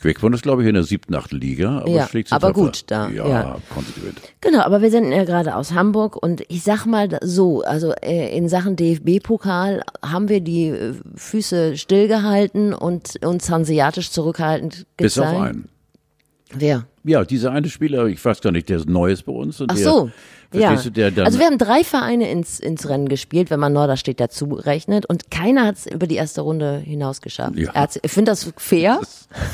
Quickborn 0.00 0.32
ist, 0.32 0.42
glaube 0.42 0.62
ich, 0.62 0.68
in 0.68 0.74
der 0.74 0.82
siebten, 0.84 1.14
achten 1.14 1.36
Liga. 1.38 1.78
Aber 1.80 1.88
Ja, 1.90 2.06
schlägt 2.08 2.32
aber 2.32 2.48
tapfer. 2.48 2.62
gut, 2.62 2.84
da, 2.86 3.08
Ja, 3.10 3.28
ja. 3.28 3.56
konsequent. 3.72 4.18
Genau, 4.40 4.60
aber 4.60 4.80
wir 4.82 4.90
sind 4.90 5.12
ja 5.12 5.24
gerade 5.24 5.54
aus 5.54 5.72
Hamburg 5.72 6.16
und 6.22 6.42
ich 6.48 6.62
sag 6.62 6.86
mal 6.86 7.18
so, 7.22 7.62
also 7.62 7.92
äh, 8.02 8.36
in 8.36 8.48
Sachen 8.48 8.76
DFB-Pokal 8.76 9.82
haben 10.04 10.28
wir 10.28 10.40
die 10.40 10.68
äh, 10.68 10.94
Füße 11.14 11.76
stillgehalten 11.76 12.72
und 12.74 13.24
uns 13.24 13.50
hanseatisch 13.50 14.10
zurückhaltend 14.10 14.86
Bis 14.96 15.14
gezeigt. 15.14 15.36
auf 15.36 15.42
einen. 15.42 15.68
Wer? 16.52 16.86
Ja, 17.04 17.24
dieser 17.24 17.52
eine 17.52 17.68
Spieler, 17.68 18.06
ich 18.06 18.22
weiß 18.24 18.40
gar 18.40 18.50
nicht, 18.52 18.68
der 18.68 18.78
ist 18.78 18.88
Neues 18.88 19.22
bei 19.22 19.32
uns. 19.32 19.60
Und 19.60 19.70
Ach 19.70 19.76
der, 19.76 19.84
so. 19.84 20.10
Ja. 20.52 20.68
Verstehst 20.68 20.86
du, 20.86 20.90
der 20.90 21.10
dann, 21.10 21.26
also 21.26 21.38
wir 21.38 21.46
haben 21.46 21.58
drei 21.58 21.84
Vereine 21.84 22.30
ins, 22.30 22.58
ins 22.58 22.88
Rennen 22.88 23.08
gespielt, 23.08 23.50
wenn 23.50 23.60
man 23.60 23.72
Norderstedt 23.72 24.18
dazu 24.18 24.46
rechnet 24.46 25.06
und 25.06 25.30
keiner 25.30 25.66
hat 25.66 25.76
es 25.76 25.86
über 25.86 26.06
die 26.06 26.16
erste 26.16 26.40
Runde 26.40 26.78
hinaus 26.78 27.20
geschafft. 27.20 27.56
Ja. 27.56 27.88
Ich 28.02 28.10
finde 28.10 28.32
das 28.32 28.52
fair. 28.56 29.00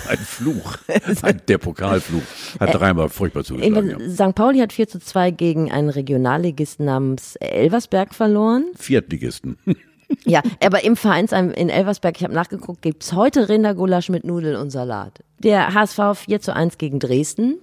ein 0.08 0.18
Fluch. 0.18 0.78
Ein, 1.22 1.42
der 1.48 1.58
Pokalfluch. 1.58 2.22
Hat 2.58 2.74
dreimal 2.74 3.08
furchtbar 3.08 3.44
zugeschlagen. 3.44 3.90
Ja. 3.90 4.28
St. 4.28 4.34
Pauli 4.34 4.60
hat 4.60 4.72
4 4.72 4.88
zu 4.88 4.98
2 5.00 5.32
gegen 5.32 5.70
einen 5.70 5.90
Regionalligisten 5.90 6.86
namens 6.86 7.36
Elversberg 7.36 8.14
verloren. 8.14 8.64
Viertligisten. 8.76 9.58
Ja, 10.24 10.40
aber 10.64 10.84
im 10.84 10.94
Vereinsheim 10.94 11.50
in 11.50 11.68
Elversberg, 11.68 12.16
ich 12.16 12.22
habe 12.22 12.32
nachgeguckt, 12.32 12.82
gibt's 12.82 13.12
heute 13.12 13.48
Rindergulasch 13.48 14.08
mit 14.08 14.22
Nudeln 14.24 14.54
und 14.54 14.70
Salat. 14.70 15.20
Der 15.40 15.74
HSV 15.74 15.98
4 16.14 16.40
zu 16.40 16.54
1 16.54 16.78
gegen 16.78 17.00
Dresden. 17.00 17.58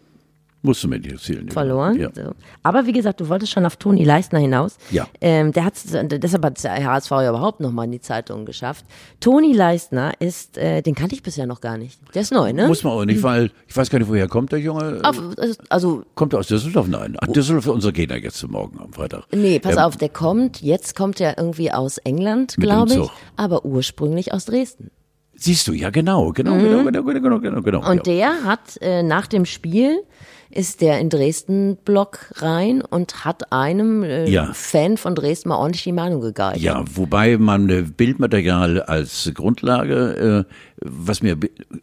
Musst 0.65 0.81
du 0.81 0.87
mir 0.87 0.97
nicht 0.97 1.11
erzählen. 1.11 1.49
verloren. 1.49 1.99
Ja. 1.99 2.09
So. 2.15 2.31
Aber 2.63 2.85
wie 2.85 2.93
gesagt, 2.93 3.19
du 3.19 3.27
wolltest 3.27 3.51
schon 3.51 3.65
auf 3.65 3.75
Toni 3.75 4.05
Leistner 4.05 4.39
hinaus. 4.39 4.77
Ja. 4.91 5.07
Ähm, 5.19 5.51
der 5.51 5.65
hat 5.65 5.73
deshalb 5.83 6.45
hat 6.45 6.63
der 6.63 6.85
HSV 6.85 7.11
ja 7.11 7.29
überhaupt 7.29 7.59
nochmal 7.59 7.83
in 7.85 7.91
die 7.91 7.99
Zeitung 7.99 8.45
geschafft. 8.45 8.85
Toni 9.19 9.51
Leistner 9.51 10.13
ist, 10.19 10.57
äh, 10.57 10.81
den 10.81 10.95
kannte 10.95 11.15
ich 11.15 11.21
bisher 11.21 11.45
noch 11.47 11.59
gar 11.59 11.77
nicht. 11.77 11.99
Der 12.15 12.21
ist 12.21 12.31
neu, 12.31 12.53
ne? 12.53 12.67
Muss 12.67 12.83
man 12.83 12.93
auch 12.93 13.03
nicht, 13.03 13.21
weil 13.23 13.51
ich 13.67 13.75
weiß 13.75 13.89
gar 13.89 13.99
nicht, 13.99 14.07
woher 14.07 14.29
kommt 14.29 14.53
der 14.53 14.59
Junge. 14.59 15.01
auf, 15.03 15.19
also 15.67 16.03
Kommt 16.15 16.31
er 16.31 16.39
aus 16.39 16.47
Düsseldorf? 16.47 16.87
Nein. 16.87 17.17
Ach, 17.19 17.27
Düsseldorf 17.27 17.65
für 17.65 17.73
unsere 17.73 17.91
Gegner 17.91 18.15
jetzt 18.17 18.41
Morgen 18.47 18.79
am 18.79 18.93
Freitag. 18.93 19.25
Nee, 19.33 19.59
pass 19.59 19.73
Ähm, 19.73 19.79
auf, 19.79 19.97
der 19.97 20.09
kommt, 20.09 20.61
jetzt 20.61 20.95
kommt 20.95 21.19
er 21.19 21.37
irgendwie 21.37 21.71
aus 21.73 21.97
England, 21.99 22.55
glaube 22.55 22.93
ich, 22.93 23.09
aber 23.35 23.65
ursprünglich 23.65 24.33
aus 24.33 24.45
Dresden. 24.45 24.91
Siehst 25.35 25.67
du, 25.67 25.73
ja 25.73 25.89
genau, 25.89 26.31
genau, 26.31 26.57
genau, 26.57 26.83
genau, 26.83 27.03
genau, 27.03 27.19
genau, 27.19 27.39
genau, 27.39 27.61
genau. 27.61 27.81
Mhm. 27.81 27.87
Und 27.87 28.07
der 28.07 28.43
hat 28.43 28.77
äh, 28.81 29.03
nach 29.03 29.27
dem 29.27 29.45
Spiel 29.45 29.99
ist 30.55 30.81
der 30.81 30.99
in 30.99 31.09
Dresden 31.09 31.77
Block 31.83 32.31
rein 32.35 32.83
und 32.83 33.25
hat 33.25 33.51
einem 33.51 34.03
äh, 34.03 34.29
Ja. 34.29 34.51
Fan 34.53 34.97
von 34.97 35.15
Dresden 35.15 35.49
mal 35.49 35.55
ordentlich 35.55 35.81
die 35.83 35.91
Meinung 35.91 36.21
gegeigt. 36.21 36.59
Ja, 36.59 36.83
wobei 36.93 37.39
man 37.39 37.69
äh, 37.69 37.81
Bildmaterial 37.81 38.83
als 38.83 39.31
Grundlage, 39.33 40.45
äh, 40.47 40.53
was 40.79 41.23
mir 41.23 41.37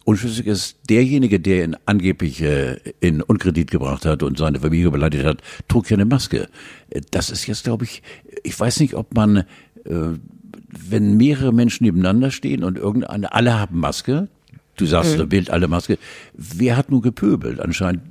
unschlüssig 0.05 0.47
ist, 0.47 0.77
derjenige, 0.89 1.41
der 1.41 1.65
ihn 1.65 1.75
angeblich 1.85 2.41
äh, 2.41 2.77
in 3.01 3.21
Unkredit 3.21 3.69
gebracht 3.69 4.05
hat 4.05 4.23
und 4.23 4.37
seine 4.37 4.61
Familie 4.61 4.89
beleidigt 4.89 5.25
hat, 5.25 5.39
trug 5.67 5.89
ja 5.89 5.97
eine 5.97 6.05
Maske. 6.05 6.47
Äh, 6.89 7.01
Das 7.11 7.29
ist 7.29 7.45
jetzt, 7.47 7.65
glaube 7.65 7.83
ich, 7.83 8.01
ich 8.43 8.57
weiß 8.57 8.79
nicht, 8.79 8.95
ob 8.95 9.13
man, 9.13 9.43
wenn 10.71 11.17
mehrere 11.17 11.53
Menschen 11.53 11.83
nebeneinander 11.85 12.31
stehen 12.31 12.63
und 12.63 12.77
irgendeine, 12.77 13.33
alle 13.33 13.59
haben 13.59 13.79
Maske, 13.79 14.27
du 14.77 14.85
sagst, 14.85 15.17
Mhm. 15.17 15.29
Bild, 15.29 15.49
alle 15.49 15.67
Maske, 15.67 15.97
wer 16.33 16.77
hat 16.77 16.89
nun 16.91 17.01
gepöbelt? 17.01 17.59
Anscheinend 17.59 18.03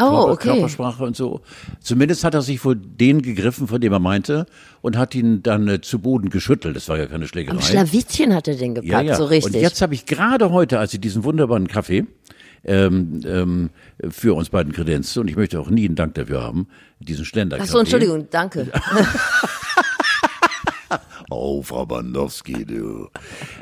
Oh, 0.00 0.04
Körper, 0.04 0.32
okay. 0.32 0.48
Körpersprache 0.48 1.04
und 1.04 1.14
so. 1.14 1.42
Zumindest 1.78 2.24
hat 2.24 2.34
er 2.34 2.42
sich 2.42 2.58
vor 2.58 2.74
den 2.74 3.22
gegriffen, 3.22 3.68
von 3.68 3.80
dem 3.80 3.92
er 3.92 4.00
meinte, 4.00 4.46
und 4.80 4.98
hat 4.98 5.14
ihn 5.14 5.44
dann 5.44 5.68
äh, 5.68 5.80
zu 5.80 6.00
Boden 6.00 6.28
geschüttelt. 6.28 6.74
Das 6.74 6.88
war 6.88 6.98
ja 6.98 7.06
keine 7.06 7.28
Schlägerei. 7.28 7.54
Am 7.54 7.62
Schlawittchen 7.62 8.34
hat 8.34 8.48
er 8.48 8.56
den 8.56 8.74
gepackt, 8.74 8.90
ja, 8.90 9.00
ja. 9.00 9.14
so 9.14 9.26
richtig. 9.26 9.54
Und 9.54 9.60
jetzt 9.60 9.80
habe 9.80 9.94
ich 9.94 10.06
gerade 10.06 10.50
heute, 10.50 10.80
als 10.80 10.92
ich 10.92 11.00
diesen 11.00 11.22
wunderbaren 11.22 11.68
Kaffee 11.68 12.04
ähm, 12.64 13.20
ähm, 13.24 13.70
für 14.10 14.34
uns 14.34 14.48
beiden 14.48 14.72
kredenzt, 14.72 15.16
und 15.16 15.28
ich 15.28 15.36
möchte 15.36 15.60
auch 15.60 15.70
nie 15.70 15.86
einen 15.86 15.94
Dank 15.94 16.14
dafür 16.14 16.42
haben, 16.42 16.66
diesen 16.98 17.24
Ständer. 17.24 17.58
Ach 17.60 17.66
so, 17.66 17.78
Entschuldigung, 17.78 18.26
danke. 18.28 18.66
Oh, 21.30 21.62
Frau 21.62 21.86
Bandowski, 21.86 22.64
du. 22.64 23.08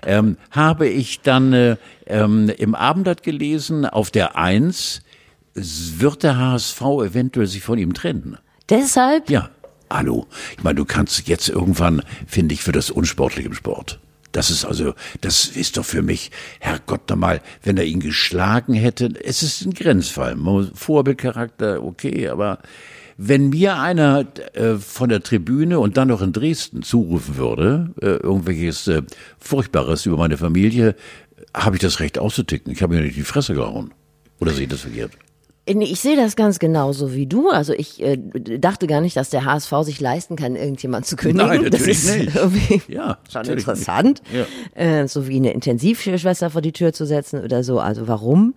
ähm, 0.06 0.37
habe 0.50 0.88
ich 0.88 1.20
dann 1.20 1.52
äh, 1.52 1.76
ähm, 2.06 2.50
im 2.56 2.75
Abendblatt 2.75 3.22
gelesen, 3.22 3.84
auf 3.84 4.10
der 4.10 4.37
Eins 4.37 5.02
wird 5.54 6.22
der 6.22 6.38
HSV 6.38 6.80
eventuell 6.80 7.46
sich 7.46 7.62
von 7.62 7.78
ihm 7.78 7.92
trennen. 7.94 8.38
Deshalb, 8.70 9.28
Ja, 9.30 9.50
hallo. 9.90 10.26
Ich 10.56 10.62
meine, 10.62 10.76
du 10.76 10.84
kannst 10.84 11.26
jetzt 11.28 11.48
irgendwann, 11.48 12.02
finde 12.26 12.54
ich, 12.54 12.62
für 12.62 12.72
das 12.72 12.90
Unsportliche 12.90 13.48
im 13.48 13.54
Sport. 13.54 13.98
Das 14.32 14.50
ist 14.50 14.64
also, 14.64 14.94
das 15.22 15.46
ist 15.46 15.78
doch 15.78 15.84
für 15.84 16.02
mich, 16.02 16.30
Herrgott 16.60 17.08
nochmal, 17.08 17.40
wenn 17.62 17.78
er 17.78 17.84
ihn 17.84 18.00
geschlagen 18.00 18.75
hätte, 18.75 19.12
es 19.25 19.42
ist 19.42 19.64
ein 19.64 19.72
Grenzfall. 19.72 20.37
Vorbildcharakter, 20.75 21.82
okay, 21.82 22.28
aber 22.28 22.58
wenn 23.20 23.48
mir 23.50 23.76
einer 23.78 24.25
äh, 24.54 24.76
von 24.76 25.08
der 25.08 25.22
Tribüne 25.22 25.80
und 25.80 25.96
dann 25.96 26.08
noch 26.08 26.22
in 26.22 26.32
Dresden 26.32 26.82
zurufen 26.82 27.37
würde, 27.37 27.90
äh, 28.00 28.06
irgendwelches 28.22 28.87
äh, 28.87 29.02
Furchtbares 29.40 30.06
über 30.06 30.16
meine 30.16 30.38
Familie, 30.38 30.94
habe 31.52 31.76
ich 31.76 31.82
das 31.82 31.98
Recht 31.98 32.18
auszuticken. 32.18 32.72
Ich 32.72 32.80
habe 32.80 32.94
mir 32.94 33.02
nicht 33.02 33.16
die 33.16 33.22
Fresse 33.22 33.54
gehauen. 33.54 33.92
Oder 34.40 34.52
sehe 34.52 34.62
ich 34.64 34.68
das 34.70 34.82
verkehrt? 34.82 35.12
Ich 35.66 36.00
sehe 36.00 36.16
das 36.16 36.34
ganz 36.37 36.60
genauso 36.60 37.12
wie 37.12 37.26
du. 37.26 37.50
Also 37.50 37.75
ich 37.75 38.00
äh, 38.00 38.16
dachte 38.16 38.87
gar 38.87 39.00
nicht, 39.02 39.16
dass 39.16 39.30
der 39.30 39.44
HSV 39.44 39.72
sich 39.82 40.00
leisten 40.00 40.37
kann, 40.37 40.56
irgendjemand 40.56 41.04
zu 41.04 41.16
kündigen. 41.16 41.46
Nein, 41.46 41.62
das 41.70 41.80
natürlich 41.80 41.98
ist 41.98 42.16
nicht. 42.16 42.37
irgendwie 42.37 42.82
Ja, 42.88 43.18
schon 43.30 43.44
interessant. 43.44 44.22
nicht. 44.32 44.46
Äh, 44.76 45.08
so 45.08 45.26
wie 45.28 45.37
eine 45.37 45.52
Intensivschwester 45.52 46.50
vor 46.50 46.62
die 46.62 46.72
Tür 46.72 46.92
zu 46.92 47.04
setzen 47.04 47.42
oder 47.42 47.64
so. 47.64 47.80
Also 47.80 48.06
warum? 48.08 48.54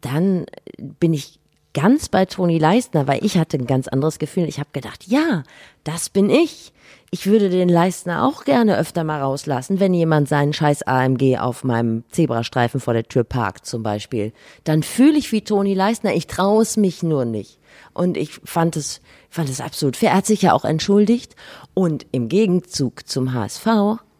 Dann 0.00 0.46
bin 0.78 1.12
ich 1.12 1.38
ganz 1.74 2.08
bei 2.08 2.24
Toni 2.24 2.58
Leistner, 2.58 3.06
weil 3.06 3.24
ich 3.24 3.36
hatte 3.36 3.58
ein 3.58 3.66
ganz 3.66 3.88
anderes 3.88 4.18
Gefühl. 4.18 4.48
Ich 4.48 4.58
habe 4.58 4.70
gedacht, 4.72 5.06
ja, 5.06 5.42
das 5.82 6.08
bin 6.08 6.30
ich. 6.30 6.72
Ich 7.10 7.26
würde 7.26 7.50
den 7.50 7.68
Leistner 7.68 8.26
auch 8.26 8.44
gerne 8.44 8.78
öfter 8.78 9.04
mal 9.04 9.20
rauslassen, 9.20 9.78
wenn 9.78 9.92
jemand 9.92 10.28
seinen 10.28 10.52
scheiß 10.52 10.82
AMG 10.82 11.38
auf 11.38 11.62
meinem 11.62 12.04
Zebrastreifen 12.10 12.80
vor 12.80 12.94
der 12.94 13.06
Tür 13.06 13.24
parkt 13.24 13.66
zum 13.66 13.82
Beispiel. 13.82 14.32
Dann 14.64 14.82
fühle 14.82 15.18
ich 15.18 15.30
wie 15.30 15.42
Toni 15.42 15.74
Leistner, 15.74 16.14
ich 16.14 16.26
traue 16.26 16.62
es 16.62 16.76
mich 16.76 17.02
nur 17.02 17.24
nicht. 17.24 17.58
Und 17.92 18.16
ich 18.16 18.32
fand 18.44 18.76
es, 18.76 19.00
fand 19.28 19.48
es 19.48 19.60
absolut 19.60 19.96
fair. 19.96 20.10
Er 20.10 20.16
hat 20.16 20.26
sich 20.26 20.42
ja 20.42 20.52
auch 20.52 20.64
entschuldigt. 20.64 21.36
Und 21.74 22.06
im 22.12 22.28
Gegenzug 22.28 23.08
zum 23.08 23.32
HSV 23.32 23.66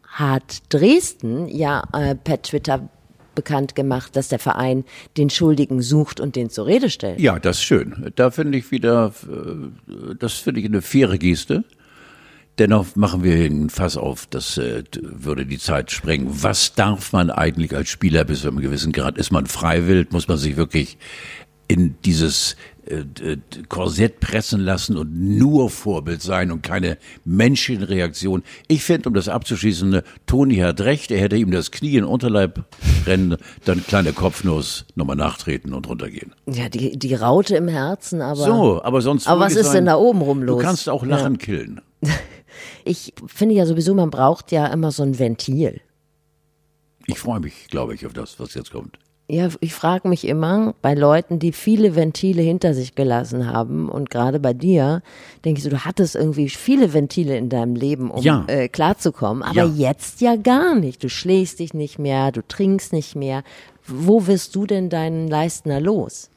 hat 0.07 0.63
Dresden 0.69 1.49
ja 1.49 1.83
äh, 1.93 2.15
per 2.15 2.43
Twitter 2.43 2.89
bekannt 3.35 3.75
gemacht, 3.75 4.17
dass 4.17 4.29
der 4.29 4.39
Verein 4.39 4.85
den 5.17 5.31
Schuldigen 5.31 5.83
sucht 5.83 6.21
und 6.21 6.37
den 6.37 6.51
zur 6.51 6.67
Rede 6.67 6.91
stellt. 6.91 7.21
Ja, 7.21 7.39
das 7.39 7.59
ist 7.59 7.65
schön. 7.65 8.13
Da 8.17 8.31
finde 8.31 8.59
ich 8.59 8.71
wieder, 8.71 9.13
äh, 9.29 10.15
das 10.19 10.35
finde 10.35 10.61
ich 10.61 10.67
eine 10.67 10.83
faire 10.83 11.19
Geste. 11.19 11.65
Dennoch 12.59 12.95
machen 12.95 13.25
wir 13.25 13.35
hier 13.35 13.51
ein 13.51 13.69
Fass 13.69 13.97
auf, 13.97 14.27
das 14.27 14.59
äh, 14.59 14.85
würde 14.93 15.45
die 15.45 15.59
Zeit 15.59 15.91
sprengen. 15.91 16.29
Was 16.31 16.75
darf 16.75 17.13
man 17.13 17.31
eigentlich 17.31 17.75
als 17.75 17.89
Spieler 17.89 18.25
bis 18.25 18.43
zu 18.43 18.49
einem 18.49 18.61
gewissen 18.61 18.93
Grad? 18.93 19.19
Ist 19.19 19.33
man 19.33 19.47
freiwillig? 19.47 20.13
Muss 20.13 20.29
man 20.29 20.39
sich 20.39 20.57
wirklich 20.57 20.97
in 21.67 21.97
dieses 22.05 22.57
Korsett 23.69 24.21
pressen 24.21 24.61
lassen 24.61 24.97
und 24.97 25.15
nur 25.15 25.71
Vorbild 25.71 26.23
sein 26.23 26.51
und 26.51 26.63
keine 26.63 26.99
Menschenreaktion? 27.25 28.43
Ich 28.69 28.85
finde, 28.85 29.09
um 29.09 29.15
das 29.15 29.29
abzuschließen, 29.29 29.95
äh, 29.95 30.03
Toni 30.27 30.57
hat 30.57 30.81
recht, 30.81 31.11
er 31.11 31.21
hätte 31.21 31.37
ihm 31.37 31.51
das 31.51 31.71
Knie 31.71 31.97
in 31.97 32.03
den 32.03 32.05
Unterleib 32.05 32.65
rennen, 33.07 33.37
dann 33.65 33.85
kleine 33.87 34.13
Kopfnuss, 34.13 34.85
nochmal 34.95 35.17
nachtreten 35.17 35.73
und 35.73 35.89
runtergehen. 35.89 36.35
Ja, 36.47 36.69
die, 36.69 36.99
die 36.99 37.15
Raute 37.15 37.57
im 37.57 37.69
Herzen, 37.69 38.21
aber 38.21 38.45
So, 38.45 38.83
aber 38.83 39.01
sonst. 39.01 39.27
Aber 39.27 39.41
was 39.41 39.57
ist 39.57 39.73
denn 39.73 39.87
da 39.87 39.97
oben 39.97 40.21
rum 40.23 40.43
los? 40.43 40.59
Du 40.59 40.67
kannst 40.67 40.89
auch 40.89 41.05
Lachen 41.05 41.39
killen. 41.39 41.81
ich 42.85 43.15
finde 43.27 43.55
ja 43.55 43.67
sowieso, 43.67 43.95
man 43.95 44.11
braucht 44.11 44.53
ja 44.53 44.67
immer 44.67 44.91
so 44.91 45.03
ein 45.03 45.19
Ventil. 45.19 45.81
Ich 47.07 47.19
freue 47.19 47.41
mich, 47.41 47.69
glaube 47.69 47.95
ich, 47.95 48.07
auf 48.07 48.13
das, 48.13 48.41
was 48.41 48.55
jetzt 48.55 48.71
kommt. 48.71 48.99
Ja, 49.27 49.49
ich 49.61 49.73
frage 49.73 50.07
mich 50.07 50.27
immer 50.27 50.75
bei 50.83 50.93
Leuten, 50.93 51.39
die 51.39 51.53
viele 51.53 51.97
Ventile 51.97 52.43
hinter 52.43 52.75
sich 52.75 52.95
gelassen 52.95 53.47
haben 53.47 53.89
und 53.89 54.11
gerade 54.11 54.39
bei 54.39 54.53
dir, 54.53 55.03
denke 55.47 55.59
ich 55.59 55.65
so, 55.65 55.71
du 55.71 55.87
hattest 55.87 56.15
irgendwie 56.15 56.51
viele 56.51 56.93
Ventile 56.93 57.39
in 57.39 57.49
deinem 57.49 57.75
Leben, 57.75 58.11
um 58.11 58.23
Ja. 58.23 58.45
äh, 58.49 58.69
klarzukommen, 58.69 59.43
aber 59.43 59.55
Ja. 59.55 59.65
jetzt 59.65 60.21
ja 60.21 60.37
gar 60.37 60.75
nicht. 60.75 61.03
Du 61.03 61.09
schlägst 61.09 61.59
dich 61.59 61.73
nicht 61.73 61.99
mehr, 61.99 62.33
du 62.33 62.43
trinkst 62.47 62.93
nicht 62.93 63.17
mehr. 63.17 63.45
Wo 63.87 64.27
wirst 64.27 64.55
du 64.57 64.67
denn 64.67 64.91
deinen 64.91 65.27
Leistner 65.27 65.81
los? 65.81 66.29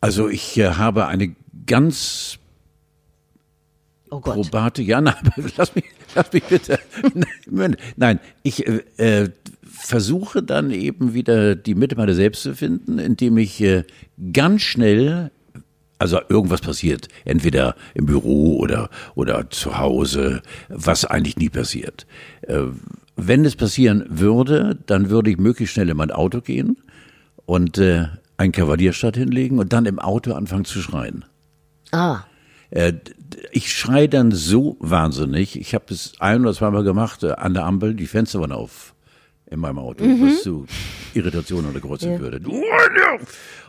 Also 0.00 0.28
ich 0.28 0.58
äh, 0.58 0.70
habe 0.70 1.06
eine 1.06 1.36
ganz 1.66 2.38
Oh 4.10 4.18
Gott. 4.20 4.34
probate, 4.34 4.82
ja, 4.82 5.00
nein, 5.02 5.14
lass 5.56 5.74
mich, 5.76 5.84
lass 6.16 6.32
mich 6.32 6.42
bitte. 6.44 6.78
Nein, 7.96 8.18
ich 8.42 8.66
äh, 8.66 8.82
äh, 8.96 9.30
versuche 9.78 10.42
dann 10.42 10.70
eben 10.70 11.14
wieder 11.14 11.54
die 11.54 11.74
Mitte 11.74 11.96
meiner 11.96 12.14
selbst 12.14 12.42
zu 12.42 12.54
finden, 12.54 12.98
indem 12.98 13.38
ich 13.38 13.60
äh, 13.60 13.84
ganz 14.32 14.62
schnell 14.62 15.30
also 15.98 16.20
irgendwas 16.28 16.60
passiert, 16.60 17.08
entweder 17.24 17.74
im 17.94 18.06
Büro 18.06 18.58
oder, 18.58 18.88
oder 19.16 19.50
zu 19.50 19.78
Hause, 19.78 20.42
was 20.68 21.04
eigentlich 21.04 21.36
nie 21.36 21.48
passiert. 21.48 22.06
Äh, 22.42 22.66
wenn 23.16 23.44
es 23.44 23.56
passieren 23.56 24.04
würde, 24.08 24.78
dann 24.86 25.10
würde 25.10 25.30
ich 25.30 25.38
möglichst 25.38 25.74
schnell 25.74 25.88
in 25.88 25.96
mein 25.96 26.12
Auto 26.12 26.40
gehen 26.40 26.76
und 27.46 27.78
äh, 27.78 28.06
einen 28.36 28.52
Kavalierstadt 28.52 29.16
hinlegen 29.16 29.58
und 29.58 29.72
dann 29.72 29.86
im 29.86 29.98
Auto 29.98 30.34
anfangen 30.34 30.64
zu 30.64 30.80
schreien. 30.80 31.24
Ah, 31.90 32.20
Äh, 32.70 32.94
ich 33.50 33.72
schreie 33.72 34.08
dann 34.08 34.30
so 34.30 34.76
wahnsinnig. 34.80 35.58
Ich 35.58 35.74
habe 35.74 35.86
es 35.88 36.12
ein 36.20 36.42
oder 36.42 36.54
zweimal 36.54 36.84
gemacht 36.84 37.24
äh, 37.24 37.32
an 37.32 37.54
der 37.54 37.64
Ampel. 37.64 37.94
Die 37.94 38.06
Fenster 38.06 38.40
waren 38.40 38.52
auf 38.52 38.94
in 39.50 39.60
meinem 39.60 39.78
Auto, 39.78 40.04
was 40.04 40.42
zu 40.42 40.66
Irritationen 41.14 41.70
oder 41.70 41.80
Kreuzung 41.80 42.18
würde. 42.20 42.40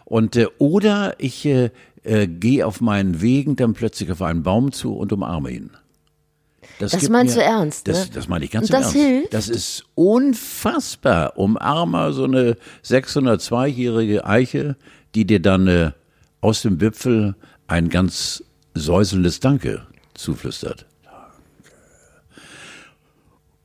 Und 0.06 0.36
äh, 0.36 0.48
oder 0.58 1.16
ich 1.18 1.46
äh, 1.46 1.70
äh, 2.04 2.28
gehe 2.28 2.66
auf 2.66 2.82
meinen 2.82 3.22
Wegen 3.22 3.56
dann 3.56 3.74
plötzlich 3.74 4.12
auf 4.12 4.22
einen 4.22 4.44
Baum 4.44 4.72
zu 4.72 4.96
und 4.96 5.12
umarme 5.14 5.52
ihn. 5.52 5.72
Das 6.80 6.98
gibt 6.98 7.12
meinst 7.12 7.36
du 7.36 7.42
ernst, 7.44 7.88
Das, 7.90 8.06
ne? 8.08 8.12
das 8.14 8.28
meine 8.30 8.46
ich 8.46 8.52
ganz 8.52 8.70
Und 8.70 8.76
im 8.76 8.82
das 8.82 8.96
Ernst. 8.96 9.08
hilft? 9.10 9.34
Das 9.34 9.50
ist 9.50 9.84
unfassbar. 9.96 11.38
Umarmer 11.38 12.14
so 12.14 12.24
eine 12.24 12.56
602-jährige 12.86 14.26
Eiche, 14.26 14.78
die 15.14 15.26
dir 15.26 15.42
dann 15.42 15.68
äh, 15.68 15.92
aus 16.42 16.62
dem 16.62 16.80
Wipfel 16.80 17.36
ein 17.68 17.90
ganz 17.90 18.44
säuselndes 18.76 19.40
Danke 19.42 19.86
zuflüstert. 20.14 20.86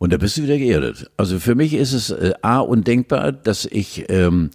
Und 0.04 0.12
da 0.12 0.18
bist 0.18 0.37
du 0.37 0.42
wieder 0.42 0.58
geerdet. 0.58 1.11
Also 1.16 1.40
für 1.40 1.54
mich 1.54 1.73
ist 1.73 1.94
es 1.94 2.11
äh, 2.11 2.34
A 2.42 2.58
undenkbar, 2.58 3.32
dass 3.32 3.64
ich, 3.64 4.04
ähm, 4.11 4.50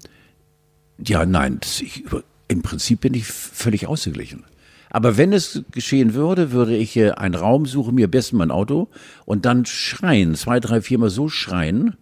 ja 1.04 1.26
nein, 1.26 1.60
ich 1.64 2.02
über, 2.02 2.22
Im 2.48 2.62
Prinzip 2.62 3.02
bin 3.02 3.16
ich 3.16 3.26
völlig 3.26 3.88
ausgeglichen. 3.88 4.44
Aber 4.92 5.18
wenn 5.18 5.34
es 5.34 5.64
geschehen 5.72 6.14
würde, 6.14 6.52
würde 6.52 6.78
ich 6.78 6.96
äh, 6.98 7.14
einen 7.14 7.34
Raum 7.34 7.66
suchen, 7.66 7.96
mir 7.96 8.08
besten 8.08 8.38
mein 8.38 8.52
Auto 8.52 8.90
und 9.26 9.46
dann 9.46 9.66
schreien, 9.66 10.36
zwei, 10.36 10.60
drei, 10.60 10.84
viermal 10.84 11.10
so 11.10 11.30
schreien, 11.30 11.98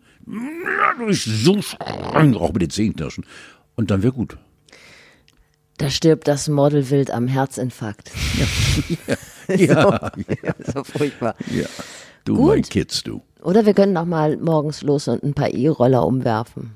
so 1.08 1.62
schreien, 1.62 2.36
auch 2.36 2.52
mit 2.52 2.64
den 2.64 2.70
Zehenknirschen. 2.70 3.26
Und 3.78 3.92
dann 3.92 4.04
wäre 4.04 4.12
gut. 4.12 4.38
Da 5.78 5.90
stirbt 5.90 6.28
das 6.28 6.50
Model 6.50 6.90
wild 6.90 7.12
am 7.12 7.30
Herzinfarkt. 7.30 8.12
Ja, 9.48 9.56
ja, 9.56 10.12
so, 10.66 10.74
so 10.74 10.84
furchtbar. 10.84 11.36
ja. 11.50 11.68
Du, 12.28 12.36
Gut. 12.36 12.48
mein 12.48 12.64
Kids, 12.64 13.04
du. 13.04 13.22
Oder 13.44 13.66
wir 13.66 13.74
können 13.74 13.94
noch 13.94 14.06
mal 14.06 14.38
morgens 14.38 14.82
los 14.82 15.08
und 15.08 15.24
ein 15.24 15.34
paar 15.34 15.50
E-Roller 15.50 16.06
umwerfen. 16.06 16.72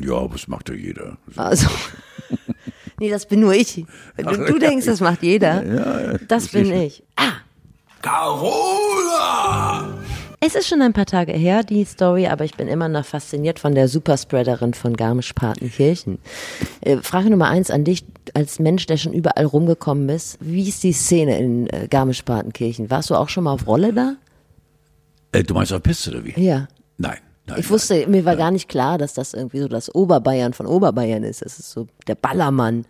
Ja, 0.00 0.26
das 0.28 0.48
macht 0.48 0.68
ja 0.68 0.74
jeder. 0.74 1.18
Also, 1.36 1.68
nee, 3.00 3.10
das 3.10 3.26
bin 3.26 3.40
nur 3.40 3.54
ich. 3.54 3.84
Du, 4.16 4.36
du 4.36 4.58
denkst, 4.58 4.86
das 4.86 5.00
macht 5.00 5.22
jeder. 5.22 6.18
das 6.28 6.48
bin 6.48 6.72
ich. 6.72 7.02
Ah, 7.16 7.32
Carola! 8.02 9.88
es 10.42 10.54
ist 10.54 10.68
schon 10.68 10.80
ein 10.80 10.94
paar 10.94 11.04
Tage 11.04 11.32
her, 11.32 11.62
die 11.62 11.84
Story, 11.84 12.26
aber 12.26 12.46
ich 12.46 12.56
bin 12.56 12.66
immer 12.66 12.88
noch 12.88 13.04
fasziniert 13.04 13.58
von 13.58 13.74
der 13.74 13.88
Superspreaderin 13.88 14.72
von 14.72 14.96
Garmisch-Partenkirchen. 14.96 16.18
Äh, 16.80 16.96
Frage 17.02 17.28
Nummer 17.28 17.48
eins 17.48 17.70
an 17.70 17.84
dich, 17.84 18.04
als 18.32 18.58
Mensch, 18.58 18.86
der 18.86 18.96
schon 18.96 19.12
überall 19.12 19.44
rumgekommen 19.44 20.08
ist. 20.08 20.38
Wie 20.40 20.66
ist 20.66 20.82
die 20.82 20.94
Szene 20.94 21.38
in 21.38 21.66
äh, 21.68 21.88
Garmisch-Partenkirchen? 21.90 22.90
Warst 22.90 23.10
du 23.10 23.16
auch 23.16 23.28
schon 23.28 23.44
mal 23.44 23.52
auf 23.52 23.66
Rolle 23.66 23.92
da? 23.92 24.14
Äh, 25.32 25.42
du 25.42 25.54
meinst 25.54 25.72
auf 25.72 25.82
Piste 25.82 26.10
oder 26.10 26.24
wie? 26.24 26.34
Ja. 26.40 26.68
Nein, 26.98 27.18
nein. 27.46 27.58
Ich 27.60 27.70
wusste, 27.70 28.06
mir 28.08 28.24
war 28.24 28.36
gar 28.36 28.50
nicht 28.50 28.68
klar, 28.68 28.98
dass 28.98 29.14
das 29.14 29.34
irgendwie 29.34 29.60
so 29.60 29.68
das 29.68 29.94
Oberbayern 29.94 30.52
von 30.52 30.66
Oberbayern 30.66 31.22
ist. 31.24 31.42
Das 31.44 31.58
ist 31.58 31.70
so 31.70 31.86
der 32.06 32.14
Ballermann. 32.16 32.84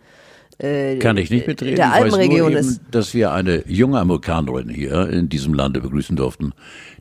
nein. 0.61 0.99
Kann 0.99 1.17
ich 1.17 1.29
nicht 1.31 1.47
mitreden. 1.47 1.75
der 1.75 1.93
Alpenregion 1.93 2.51
eben, 2.51 2.59
ist- 2.59 2.81
dass 2.91 3.13
wir 3.13 3.31
eine 3.31 3.67
junge 3.67 3.99
Amerikanerin 3.99 4.69
hier 4.69 5.07
in 5.09 5.27
diesem 5.29 5.53
Lande 5.55 5.81
begrüßen 5.81 6.15
durften, 6.15 6.53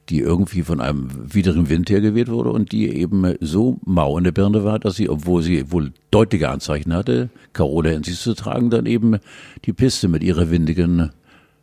die 0.08 0.20
irgendwie 0.20 0.62
von 0.62 0.80
einem 0.80 1.08
widrigen 1.34 1.68
Wind 1.68 1.90
hergeweht 1.90 2.28
wurde 2.28 2.50
und 2.50 2.72
die 2.72 2.88
eben 2.96 3.34
so 3.40 3.78
mau 3.84 4.16
in 4.18 4.24
der 4.24 4.32
Birne 4.32 4.64
war, 4.64 4.78
dass 4.78 4.96
sie, 4.96 5.08
obwohl 5.10 5.42
sie 5.42 5.70
wohl 5.72 5.92
deutliche 6.10 6.48
Anzeichen 6.48 6.94
hatte, 6.94 7.28
Carola 7.52 7.90
in 7.90 8.02
sich 8.02 8.18
zu 8.18 8.34
tragen, 8.34 8.70
dann 8.70 8.86
eben 8.86 9.18
die 9.66 9.72
Piste 9.72 10.08
mit 10.08 10.22
ihrer 10.22 10.50
windigen 10.50 11.10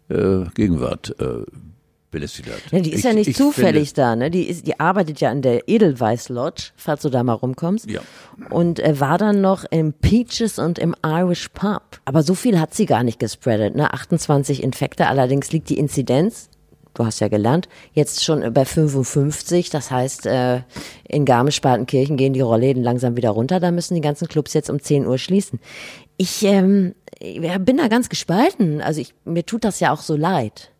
äh, 0.09 0.45
Gegenwart 0.53 1.15
äh, 1.19 1.43
hat. 2.13 2.71
Ja, 2.71 2.79
die 2.79 2.91
ist 2.93 2.99
Ich- 2.99 3.03
ja 3.05 3.13
nicht 3.13 3.27
ich 3.27 3.35
zufällig 3.35 3.93
da, 3.93 4.15
ne? 4.15 4.31
Die, 4.31 4.43
ist, 4.47 4.65
die 4.67 4.79
arbeitet 4.79 5.19
ja 5.19 5.29
an 5.29 5.41
der 5.41 5.67
Edelweiss 5.67 6.29
Lodge, 6.29 6.71
falls 6.75 7.01
du 7.01 7.09
da 7.09 7.23
mal 7.23 7.33
rumkommst. 7.33 7.89
Ja. 7.89 8.01
Und 8.49 8.79
äh, 8.79 8.99
war 8.99 9.17
dann 9.17 9.41
noch 9.41 9.65
im 9.69 9.93
Peaches 9.93 10.57
und 10.59 10.79
im 10.79 10.95
Irish 11.05 11.49
Pub. 11.49 11.99
Aber 12.05 12.23
so 12.23 12.33
viel 12.35 12.59
hat 12.59 12.73
sie 12.73 12.85
gar 12.85 13.03
nicht 13.03 13.19
gespreadet, 13.19 13.75
ne? 13.75 13.93
28 13.93 14.63
Infekte, 14.63 15.07
allerdings 15.07 15.51
liegt 15.51 15.69
die 15.69 15.77
Inzidenz, 15.77 16.49
du 16.93 17.05
hast 17.05 17.19
ja 17.19 17.27
gelernt, 17.27 17.67
jetzt 17.93 18.23
schon 18.23 18.53
bei 18.53 18.65
55. 18.65 19.69
Das 19.69 19.91
heißt, 19.91 20.25
äh, 20.25 20.61
in 21.07 21.25
Garmisch-Partenkirchen 21.25 22.17
gehen 22.17 22.33
die 22.33 22.41
Rollläden 22.41 22.81
langsam 22.83 23.15
wieder 23.15 23.29
runter. 23.31 23.59
Da 23.59 23.71
müssen 23.71 23.95
die 23.95 24.01
ganzen 24.01 24.27
Clubs 24.27 24.53
jetzt 24.53 24.69
um 24.69 24.81
10 24.81 25.05
Uhr 25.05 25.17
schließen. 25.17 25.59
Ich 26.17 26.43
ähm, 26.43 26.95
ich 27.19 27.39
bin 27.59 27.77
da 27.77 27.87
ganz 27.87 28.09
gespalten. 28.09 28.81
Also 28.81 29.01
ich, 29.01 29.13
mir 29.25 29.45
tut 29.45 29.63
das 29.63 29.79
ja 29.79 29.91
auch 29.91 30.01
so 30.01 30.15
leid. 30.15 30.71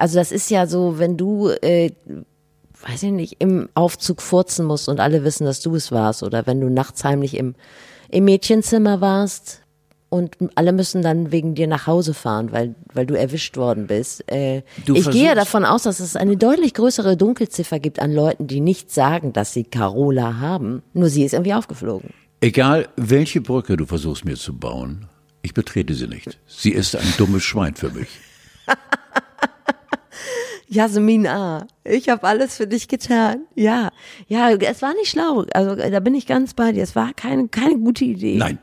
Also 0.00 0.18
das 0.18 0.32
ist 0.32 0.50
ja 0.50 0.66
so, 0.66 0.98
wenn 0.98 1.18
du, 1.18 1.50
äh, 1.60 1.90
weiß 2.86 3.02
ich 3.02 3.12
nicht, 3.12 3.36
im 3.38 3.68
Aufzug 3.74 4.22
furzen 4.22 4.64
musst 4.64 4.88
und 4.88 4.98
alle 4.98 5.24
wissen, 5.24 5.44
dass 5.44 5.60
du 5.60 5.74
es 5.74 5.92
warst, 5.92 6.22
oder 6.22 6.46
wenn 6.46 6.58
du 6.58 6.70
nachts 6.70 7.04
heimlich 7.04 7.36
im, 7.36 7.54
im 8.08 8.24
Mädchenzimmer 8.24 9.02
warst 9.02 9.60
und 10.08 10.38
alle 10.54 10.72
müssen 10.72 11.02
dann 11.02 11.32
wegen 11.32 11.54
dir 11.54 11.66
nach 11.66 11.86
Hause 11.86 12.14
fahren, 12.14 12.50
weil, 12.50 12.74
weil 12.94 13.04
du 13.04 13.14
erwischt 13.14 13.58
worden 13.58 13.88
bist. 13.88 14.24
Äh, 14.32 14.62
Du 14.86 14.94
ich 14.94 15.10
gehe 15.10 15.26
ja 15.26 15.34
davon 15.34 15.66
aus, 15.66 15.82
dass 15.82 16.00
es 16.00 16.16
eine 16.16 16.38
deutlich 16.38 16.72
größere 16.72 17.18
Dunkelziffer 17.18 17.78
gibt 17.78 18.00
an 18.00 18.14
Leuten, 18.14 18.46
die 18.46 18.60
nicht 18.60 18.90
sagen, 18.90 19.34
dass 19.34 19.52
sie 19.52 19.64
Carola 19.64 20.38
haben, 20.38 20.82
nur 20.94 21.10
sie 21.10 21.24
ist 21.24 21.34
irgendwie 21.34 21.52
aufgeflogen. 21.52 22.08
Egal, 22.40 22.88
welche 22.96 23.42
Brücke 23.42 23.76
du 23.76 23.84
versuchst 23.84 24.24
mir 24.24 24.36
zu 24.36 24.56
bauen, 24.56 25.08
ich 25.42 25.52
betrete 25.52 25.92
sie 25.92 26.06
nicht. 26.06 26.38
Sie 26.46 26.70
ist 26.70 26.96
ein 26.96 27.12
dummes 27.18 27.42
Schwein 27.42 27.74
für 27.74 27.90
mich. 27.90 28.08
Jasmin 30.68 31.26
A., 31.26 31.66
ich 31.84 32.08
habe 32.08 32.24
alles 32.26 32.56
für 32.56 32.66
dich 32.66 32.86
getan. 32.88 33.40
Ja, 33.54 33.90
ja, 34.28 34.50
es 34.50 34.82
war 34.82 34.94
nicht 34.94 35.08
schlau. 35.10 35.44
Also 35.52 35.74
da 35.74 36.00
bin 36.00 36.14
ich 36.14 36.26
ganz 36.26 36.54
bei 36.54 36.72
dir. 36.72 36.82
Es 36.82 36.94
war 36.94 37.12
keine, 37.14 37.48
keine 37.48 37.76
gute 37.78 38.04
Idee. 38.04 38.36
Nein. 38.36 38.58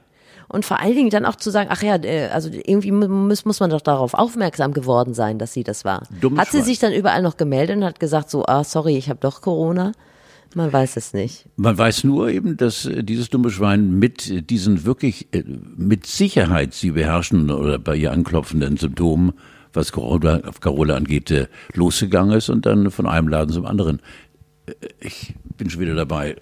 Und 0.50 0.64
vor 0.64 0.80
allen 0.80 0.96
Dingen 0.96 1.10
dann 1.10 1.26
auch 1.26 1.36
zu 1.36 1.50
sagen, 1.52 1.70
ach 1.70 1.84
ja, 1.84 1.98
äh, 1.98 2.28
also 2.30 2.50
irgendwie 2.50 2.94
mu- 2.94 3.10
muss, 3.10 3.44
muss 3.44 3.60
man 3.60 3.70
doch 3.70 3.82
darauf 3.82 4.14
aufmerksam 4.14 4.74
geworden 4.74 5.14
sein, 5.14 5.38
dass 5.40 5.52
sie 5.52 5.66
das 5.66 5.84
war. 5.84 6.04
Dummes 6.22 6.40
hat 6.40 6.48
sie 6.52 6.58
Schwein. 6.60 6.66
sich 6.66 6.80
dann 6.80 6.94
überall 6.94 7.22
noch 7.22 7.36
gemeldet 7.36 7.76
und 7.76 7.84
hat 7.84 8.00
gesagt 8.00 8.30
so, 8.30 8.46
ah, 8.46 8.64
sorry, 8.64 8.96
ich 8.98 9.10
habe 9.10 9.20
doch 9.20 9.42
Corona? 9.42 9.92
Man 10.56 10.72
weiß 10.72 10.96
es 10.96 11.12
nicht. 11.14 11.46
Man 11.58 11.78
weiß 11.78 12.06
nur 12.06 12.30
eben, 12.30 12.56
dass 12.56 12.86
äh, 12.86 13.04
dieses 13.04 13.30
dumme 13.30 13.50
Schwein 13.50 14.00
mit 14.00 14.50
diesen 14.50 14.86
wirklich 14.86 15.28
äh, 15.34 15.44
mit 15.76 16.08
Sicherheit 16.08 16.74
sie 16.74 16.92
beherrschen 16.92 17.52
oder 17.52 17.78
bei 17.78 17.98
ihr 17.98 18.14
anklopfenden 18.14 18.78
Symptomen, 18.78 19.34
was 19.74 19.92
Carola, 19.92 20.42
Carola 20.60 20.96
angeht, 20.96 21.32
äh, 21.32 21.48
losgegangen 21.74 22.36
ist 22.38 22.50
und 22.50 22.66
dann 22.66 22.92
von 22.92 23.08
einem 23.08 23.28
Laden 23.28 23.52
zum 23.54 23.66
anderen. 23.66 24.02
Äh, 24.66 24.74
Ich 25.00 25.34
bin 25.58 25.70
schon 25.70 25.82
wieder 25.82 25.96
dabei. 25.96 26.36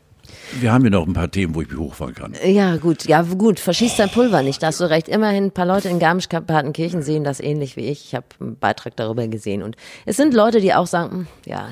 Wir 0.60 0.74
haben 0.74 0.82
hier 0.82 0.92
noch 0.92 1.06
ein 1.08 1.14
paar 1.14 1.30
Themen, 1.32 1.56
wo 1.56 1.62
ich 1.62 1.70
mich 1.70 1.78
hochfahren 1.80 2.14
kann. 2.16 2.34
Ja, 2.44 2.78
gut, 2.78 3.06
ja, 3.06 3.22
gut, 3.22 3.60
verschießt 3.60 4.00
dein 4.00 4.10
Pulver 4.10 4.42
nicht, 4.42 4.62
da 4.62 4.68
hast 4.68 4.80
du 4.82 4.90
recht. 4.90 5.08
Immerhin 5.08 5.46
ein 5.46 5.52
paar 5.52 5.66
Leute 5.66 5.88
in 5.90 6.00
Garmisch-Partenkirchen 6.00 7.02
sehen 7.04 7.24
das 7.24 7.40
ähnlich 7.40 7.76
wie 7.78 7.86
ich. 7.88 8.06
Ich 8.06 8.16
habe 8.16 8.26
einen 8.40 8.58
Beitrag 8.58 8.96
darüber 8.96 9.28
gesehen. 9.28 9.64
Und 9.64 9.76
es 10.06 10.18
sind 10.18 10.34
Leute, 10.34 10.62
die 10.62 10.74
auch 10.74 10.88
sagen, 10.88 11.12
hm, 11.12 11.28
ja, 11.46 11.70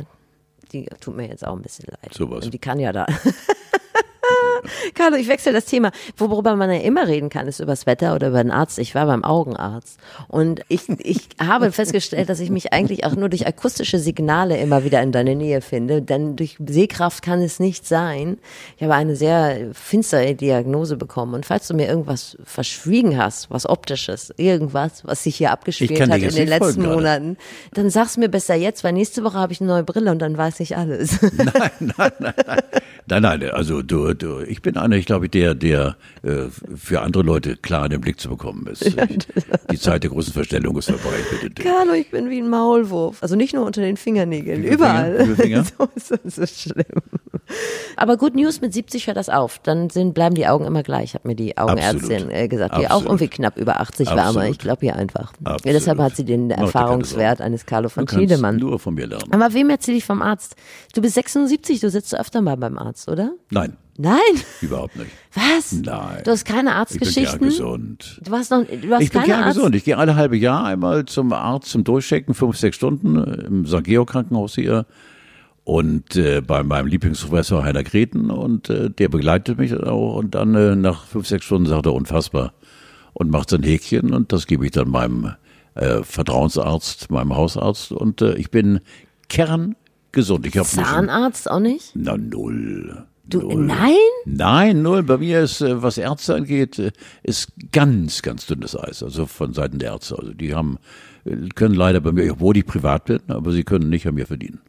die 0.71 0.85
tut 1.01 1.15
mir 1.15 1.27
jetzt 1.27 1.45
auch 1.45 1.55
ein 1.55 1.61
bisschen 1.61 1.85
leid. 1.89 2.13
Sowas. 2.13 2.45
Und 2.45 2.53
die 2.53 2.59
kann 2.59 2.79
ja 2.79 2.91
da. 2.93 3.05
Carlo, 4.93 5.17
ich 5.17 5.27
wechsle 5.27 5.53
das 5.53 5.65
Thema. 5.65 5.91
Worüber 6.17 6.55
man 6.55 6.71
ja 6.71 6.79
immer 6.79 7.07
reden 7.07 7.29
kann, 7.29 7.47
ist 7.47 7.59
über 7.59 7.71
das 7.71 7.85
Wetter 7.85 8.15
oder 8.15 8.29
über 8.29 8.43
den 8.43 8.51
Arzt. 8.51 8.79
Ich 8.79 8.95
war 8.95 9.05
beim 9.05 9.23
Augenarzt 9.23 9.99
und 10.27 10.61
ich, 10.67 10.89
ich 10.99 11.27
habe 11.39 11.71
festgestellt, 11.71 12.29
dass 12.29 12.39
ich 12.39 12.49
mich 12.49 12.73
eigentlich 12.73 13.05
auch 13.05 13.15
nur 13.15 13.29
durch 13.29 13.47
akustische 13.47 13.99
Signale 13.99 14.57
immer 14.57 14.83
wieder 14.83 15.01
in 15.01 15.11
deine 15.11 15.35
Nähe 15.35 15.61
finde, 15.61 16.01
denn 16.01 16.35
durch 16.35 16.57
Sehkraft 16.65 17.23
kann 17.23 17.41
es 17.41 17.59
nicht 17.59 17.87
sein. 17.87 18.37
Ich 18.77 18.83
habe 18.83 18.95
eine 18.95 19.15
sehr 19.15 19.73
finstere 19.73 20.35
Diagnose 20.35 20.97
bekommen 20.97 21.33
und 21.33 21.45
falls 21.45 21.67
du 21.67 21.73
mir 21.73 21.87
irgendwas 21.87 22.37
verschwiegen 22.43 23.17
hast, 23.17 23.49
was 23.49 23.67
optisches, 23.67 24.33
irgendwas, 24.37 25.05
was 25.05 25.23
sich 25.23 25.35
hier 25.35 25.51
abgespielt 25.51 25.99
hat 25.99 26.21
in 26.21 26.29
den 26.29 26.47
letzten 26.47 26.63
folgen 26.63 26.81
gerade. 26.81 26.95
Monaten, 26.95 27.37
dann 27.73 27.89
sag's 27.89 28.17
mir 28.17 28.29
besser 28.29 28.55
jetzt, 28.55 28.83
weil 28.83 28.93
nächste 28.93 29.23
Woche 29.23 29.37
habe 29.37 29.53
ich 29.53 29.61
eine 29.61 29.69
neue 29.69 29.83
Brille 29.83 30.11
und 30.11 30.19
dann 30.19 30.37
weiß 30.37 30.59
ich 30.59 30.77
alles. 30.77 31.19
Nein, 33.07 33.21
nein, 33.21 33.49
also 33.51 33.81
du, 33.81 34.13
du, 34.13 34.39
ich 34.53 34.61
bin 34.61 34.77
einer, 34.77 34.95
ich 34.95 35.07
glaube, 35.07 35.29
der, 35.29 35.55
der 35.55 35.97
äh, 36.21 36.43
für 36.75 37.01
andere 37.01 37.23
Leute 37.23 37.57
klar 37.57 37.85
in 37.85 37.91
den 37.91 38.01
Blick 38.01 38.19
zu 38.19 38.29
bekommen 38.29 38.67
ist. 38.67 38.83
Ich, 39.03 39.27
die 39.71 39.79
Zeit 39.79 40.03
der 40.03 40.11
großen 40.11 40.31
Verstellung 40.31 40.77
ist 40.77 40.89
vorbei, 40.89 41.17
bitte. 41.41 41.63
Carlo, 41.63 41.93
ich 41.93 42.09
bin 42.11 42.29
wie 42.29 42.39
ein 42.39 42.49
Maulwurf. 42.49 43.21
Also 43.21 43.35
nicht 43.35 43.53
nur 43.53 43.65
unter 43.65 43.81
den 43.81 43.97
Fingernägeln, 43.97 44.63
überall. 44.63 45.25
Finger? 45.35 45.63
So 45.77 45.87
ist 45.95 46.11
das 46.11 46.35
so 46.35 46.45
schlimm. 46.45 46.85
Aber 47.95 48.17
Good 48.17 48.35
News, 48.35 48.61
mit 48.61 48.73
70 48.73 49.07
hört 49.07 49.17
das 49.17 49.29
auf. 49.29 49.59
Dann 49.63 49.89
sind, 49.89 50.13
bleiben 50.13 50.35
die 50.35 50.47
Augen 50.47 50.65
immer 50.65 50.83
gleich, 50.83 51.13
hat 51.15 51.25
mir 51.25 51.35
die 51.35 51.57
Augenärztin 51.57 52.11
Absolut. 52.13 52.33
äh, 52.33 52.47
gesagt, 52.47 52.75
die 52.77 52.85
auch 52.87 52.91
Absolut. 52.91 53.05
irgendwie 53.07 53.27
knapp 53.27 53.57
über 53.57 53.81
80 53.81 54.07
war, 54.09 54.25
aber 54.25 54.47
ich 54.47 54.59
glaube 54.59 54.85
ihr 54.85 54.95
einfach. 54.95 55.33
Ja, 55.45 55.57
deshalb 55.65 55.99
hat 55.99 56.15
sie 56.15 56.25
den 56.25 56.51
Erfahrungswert 56.51 57.41
eines 57.41 57.65
Carlo 57.65 57.89
von 57.89 58.05
Du 58.05 58.15
Tiedemann. 58.17 58.57
nur 58.57 58.79
von 58.79 58.93
mir 58.93 59.07
lernen. 59.07 59.31
Aber 59.31 59.53
wem 59.53 59.69
erzähle 59.69 59.97
ich 59.97 60.05
vom 60.05 60.21
Arzt? 60.21 60.55
Du 60.93 61.01
bist 61.01 61.15
76, 61.15 61.79
du 61.79 61.89
sitzt 61.89 62.15
öfter 62.15 62.41
mal 62.41 62.57
beim 62.57 62.77
Arzt, 62.77 63.09
oder? 63.09 63.31
Nein, 63.49 63.75
Nein? 63.97 64.19
überhaupt 64.61 64.95
nicht. 64.95 65.11
Was? 65.33 65.71
Nein. 65.71 66.21
Du 66.23 66.31
hast 66.31 66.45
keine 66.45 66.45
Ich 66.45 66.45
bin 66.45 66.65
gern 66.65 66.67
Arztgeschichten? 66.67 67.39
gesund. 67.41 68.21
Du 68.23 68.31
hast 68.31 68.49
noch, 68.51 68.65
du 68.65 68.91
hast 68.91 69.01
Ich 69.01 69.11
bin 69.11 69.23
gern 69.23 69.43
Arzt 69.43 69.57
gesund. 69.57 69.75
Ich 69.75 69.83
gehe 69.83 69.97
alle 69.97 70.15
halbe 70.15 70.35
Jahr 70.35 70.65
einmal 70.65 71.05
zum 71.05 71.31
Arzt 71.31 71.69
zum 71.69 71.83
Durchchecken, 71.83 72.33
fünf, 72.33 72.57
sechs 72.57 72.75
Stunden 72.75 73.17
äh, 73.17 73.45
im 73.45 73.65
St. 73.65 73.83
Georg 73.83 74.09
Krankenhaus 74.09 74.55
hier. 74.55 74.85
Und 75.63 76.15
äh, 76.15 76.41
bei 76.41 76.63
meinem 76.63 76.87
Lieblingsprofessor 76.87 77.63
Heiner 77.63 77.83
Greten 77.83 78.29
und 78.31 78.69
äh, 78.69 78.89
der 78.89 79.07
begleitet 79.09 79.57
mich 79.59 79.73
auch 79.75 80.15
und 80.15 80.35
dann 80.35 80.55
äh, 80.55 80.75
nach 80.75 81.05
fünf, 81.05 81.27
sechs 81.27 81.45
Stunden 81.45 81.67
sagt 81.69 81.85
er 81.85 81.93
unfassbar 81.93 82.53
und 83.13 83.29
macht 83.29 83.49
sein 83.51 83.63
Häkchen 83.63 84.13
und 84.13 84.33
das 84.33 84.45
gebe 84.45 84.65
ich 84.65 84.71
dann 84.71 84.89
meinem 84.89 85.35
äh, 85.75 86.03
Vertrauensarzt, 86.03 87.11
meinem 87.11 87.35
Hausarzt 87.35 87.93
und 87.93 88.21
äh, 88.21 88.33
ich 88.35 88.51
bin 88.51 88.81
kerngesund. 89.29 90.45
Ich 90.45 90.57
habe 90.57 90.67
Zahnarzt 90.67 91.49
auch 91.49 91.61
nicht? 91.61 91.91
na 91.95 92.17
null. 92.17 93.05
Du, 93.25 93.41
null. 93.41 93.65
nein? 93.65 93.95
Nein, 94.25 94.81
null. 94.81 95.03
Bei 95.03 95.17
mir 95.17 95.41
ist, 95.41 95.61
äh, 95.61 95.81
was 95.81 95.97
Ärzte 95.97 96.35
angeht, 96.35 96.77
äh, 96.79 96.91
ist 97.23 97.53
ganz, 97.71 98.21
ganz 98.21 98.45
dünnes 98.45 98.77
Eis. 98.77 99.01
Also 99.01 99.25
von 99.25 99.53
Seiten 99.53 99.79
der 99.79 99.91
Ärzte. 99.91 100.17
Also 100.19 100.33
die 100.33 100.53
haben, 100.53 100.77
äh, 101.25 101.35
können 101.55 101.75
leider 101.75 102.01
bei 102.01 102.11
mir, 102.11 102.33
obwohl 102.33 102.57
ich 102.57 102.65
privat 102.65 103.05
bin, 103.05 103.19
aber 103.27 103.51
sie 103.51 103.63
können 103.63 103.89
nicht 103.89 104.05
an 104.07 104.15
mir 104.15 104.27
verdienen. 104.27 104.61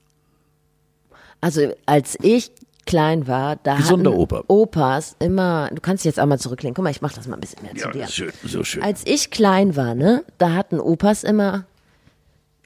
Also 1.40 1.72
als 1.84 2.16
ich 2.22 2.52
klein 2.86 3.26
war, 3.26 3.56
da 3.56 3.76
Gesunder 3.76 4.10
hatten 4.10 4.20
Opa. 4.20 4.44
Opas 4.46 5.16
immer, 5.18 5.70
du 5.72 5.80
kannst 5.80 6.04
dich 6.04 6.10
jetzt 6.10 6.20
auch 6.20 6.26
mal 6.26 6.38
zurücklehnen. 6.38 6.74
Guck 6.74 6.84
mal, 6.84 6.90
ich 6.90 7.02
mach 7.02 7.12
das 7.12 7.26
mal 7.26 7.34
ein 7.36 7.40
bisschen 7.40 7.62
mehr 7.62 7.74
zu 7.74 7.90
dir. 7.90 8.06
schön, 8.06 8.32
so 8.44 8.62
schön. 8.62 8.82
Als 8.82 9.02
ich 9.06 9.30
klein 9.30 9.74
war, 9.76 9.94
ne, 9.94 10.24
da 10.38 10.52
hatten 10.52 10.78
Opas 10.80 11.24
immer, 11.24 11.64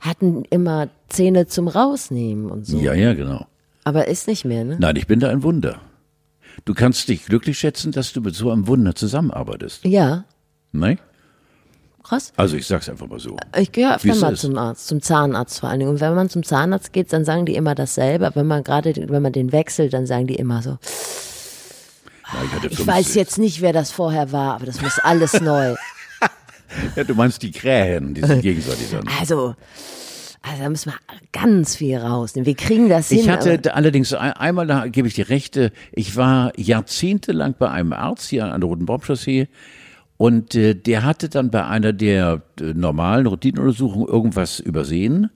hatten 0.01 0.45
immer 0.51 0.89
Zähne 1.09 1.47
zum 1.47 1.69
Rausnehmen 1.69 2.51
und 2.51 2.67
so. 2.67 2.79
Ja, 2.79 2.95
ja, 2.95 3.15
genau. 3.15 3.47
Aber 3.89 4.07
ist 4.09 4.27
nicht 4.29 4.45
mehr, 4.45 4.65
ne? 4.65 4.77
Nein, 4.79 4.97
ich 4.97 5.07
bin 5.07 5.19
da 5.21 5.31
ein 5.31 5.43
Wunder. 5.43 5.81
Du 6.65 6.75
kannst 6.75 7.09
dich 7.09 7.25
glücklich 7.25 7.59
schätzen, 7.59 7.91
dass 7.93 8.13
du 8.13 8.21
mit 8.21 8.35
so 8.35 8.51
einem 8.51 8.67
Wunder 8.67 8.95
zusammenarbeitest. 8.95 9.85
Ja, 9.85 10.25
Ne? 10.73 10.99
krass. 12.03 12.33
Also 12.37 12.57
ich 12.57 12.67
sag's 12.67 12.89
einfach 12.89 13.07
mal 13.07 13.19
so. 13.19 13.37
Ich 13.57 13.71
gehe 13.73 13.95
öfter 13.95 14.15
mal 14.17 14.33
ist. 14.35 14.41
zum 14.41 14.57
Arzt, 14.59 14.87
zum 14.89 15.01
Zahnarzt 15.03 15.61
vor 15.61 15.69
allen 15.71 15.79
Dingen. 15.81 15.91
Und 15.91 16.01
wenn 16.01 16.15
man 16.15 16.29
zum 16.31 16.43
Zahnarzt 16.43 16.93
geht, 16.93 17.13
dann 17.13 17.25
sagen 17.25 17.47
die 17.47 17.55
immer 17.55 17.75
dasselbe. 17.75 18.27
Aber 18.27 18.37
wenn 18.37 18.47
man 18.47 18.65
gerade, 18.65 18.95
wenn 19.09 19.23
man 19.23 19.33
den 19.33 19.53
wechselt, 19.53 19.93
dann 19.95 20.07
sagen 20.07 20.27
die 20.27 20.35
immer 20.37 20.61
so, 20.63 20.79
Na, 22.33 22.43
ich 22.45 22.53
ich 22.73 22.77
50. 22.79 22.87
weiß 22.87 23.15
jetzt 23.15 23.39
nicht, 23.39 23.61
wer 23.63 23.73
das 23.73 23.91
vorher 23.93 24.33
war, 24.33 24.55
aber 24.55 24.67
das 24.67 24.81
muss 24.83 24.99
alles 24.99 25.41
neu. 25.41 25.75
Ja, 26.97 27.05
du 27.05 27.15
meinst 27.15 27.43
die 27.43 27.51
Krähen, 27.51 28.13
die 28.15 28.23
sich 28.25 28.43
gegenseitig 28.43 28.95
an. 28.97 29.05
Also, 29.21 29.55
also 30.51 30.63
da 30.63 30.69
müssen 30.71 30.91
wir 30.93 30.99
ganz 31.33 31.77
viel 31.77 31.97
rausnehmen. 31.97 32.47
Wir 32.47 32.55
kriegen 32.57 32.89
das 32.89 33.09
hin. 33.09 33.19
Ich 33.21 33.29
hatte 33.29 33.75
allerdings 33.75 34.13
ein- 34.15 34.33
einmal, 34.33 34.67
da 34.67 34.87
gebe 34.89 35.09
ich 35.09 35.15
dir 35.15 35.29
rechte, 35.29 35.73
ich 35.93 36.17
war 36.17 36.53
jahrzehntelang 36.59 37.55
bei 37.59 37.71
einem 37.71 37.93
Arzt 37.93 38.29
hier 38.31 38.53
an 38.53 38.61
der 38.61 38.69
Roten 38.69 38.87
Baumchaussee 38.87 39.49
und 40.17 40.55
äh, 40.55 40.75
der 40.75 41.05
hatte 41.05 41.29
dann 41.29 41.51
bei 41.51 41.65
einer 41.67 41.93
der 41.93 42.43
äh, 42.61 42.65
normalen 42.75 43.27
Routinenuntersuchungen 43.27 44.09
irgendwas 44.09 44.61
übersehen. 44.61 45.31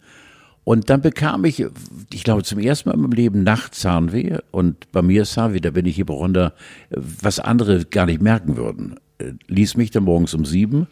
Und 0.65 0.91
dann 0.91 1.01
bekam 1.03 1.45
ich, 1.45 1.65
ich 2.13 2.23
glaube 2.23 2.45
zum 2.45 2.61
ersten 2.61 2.89
Mal 2.89 2.95
in 2.95 3.01
meinem 3.03 3.13
Leben 3.13 3.43
nachts 3.43 3.81
Zahnweh 3.81 4.39
und 4.53 4.93
bei 4.93 5.03
mir 5.03 5.23
ist 5.23 5.33
Zahnweh, 5.33 5.59
da 5.59 5.71
bin 5.73 5.87
ich 5.87 5.97
hier 5.97 6.07
runter, 6.07 6.53
was 6.91 7.41
andere 7.41 7.85
gar 7.85 8.07
nicht 8.07 8.23
merken 8.23 8.57
würden. 8.57 8.95
Äh, 9.19 9.33
Ließ 9.49 9.77
mich 9.77 9.91
dann 9.91 10.05
morgens 10.05 10.35
um 10.35 10.45
sieben 10.45 10.87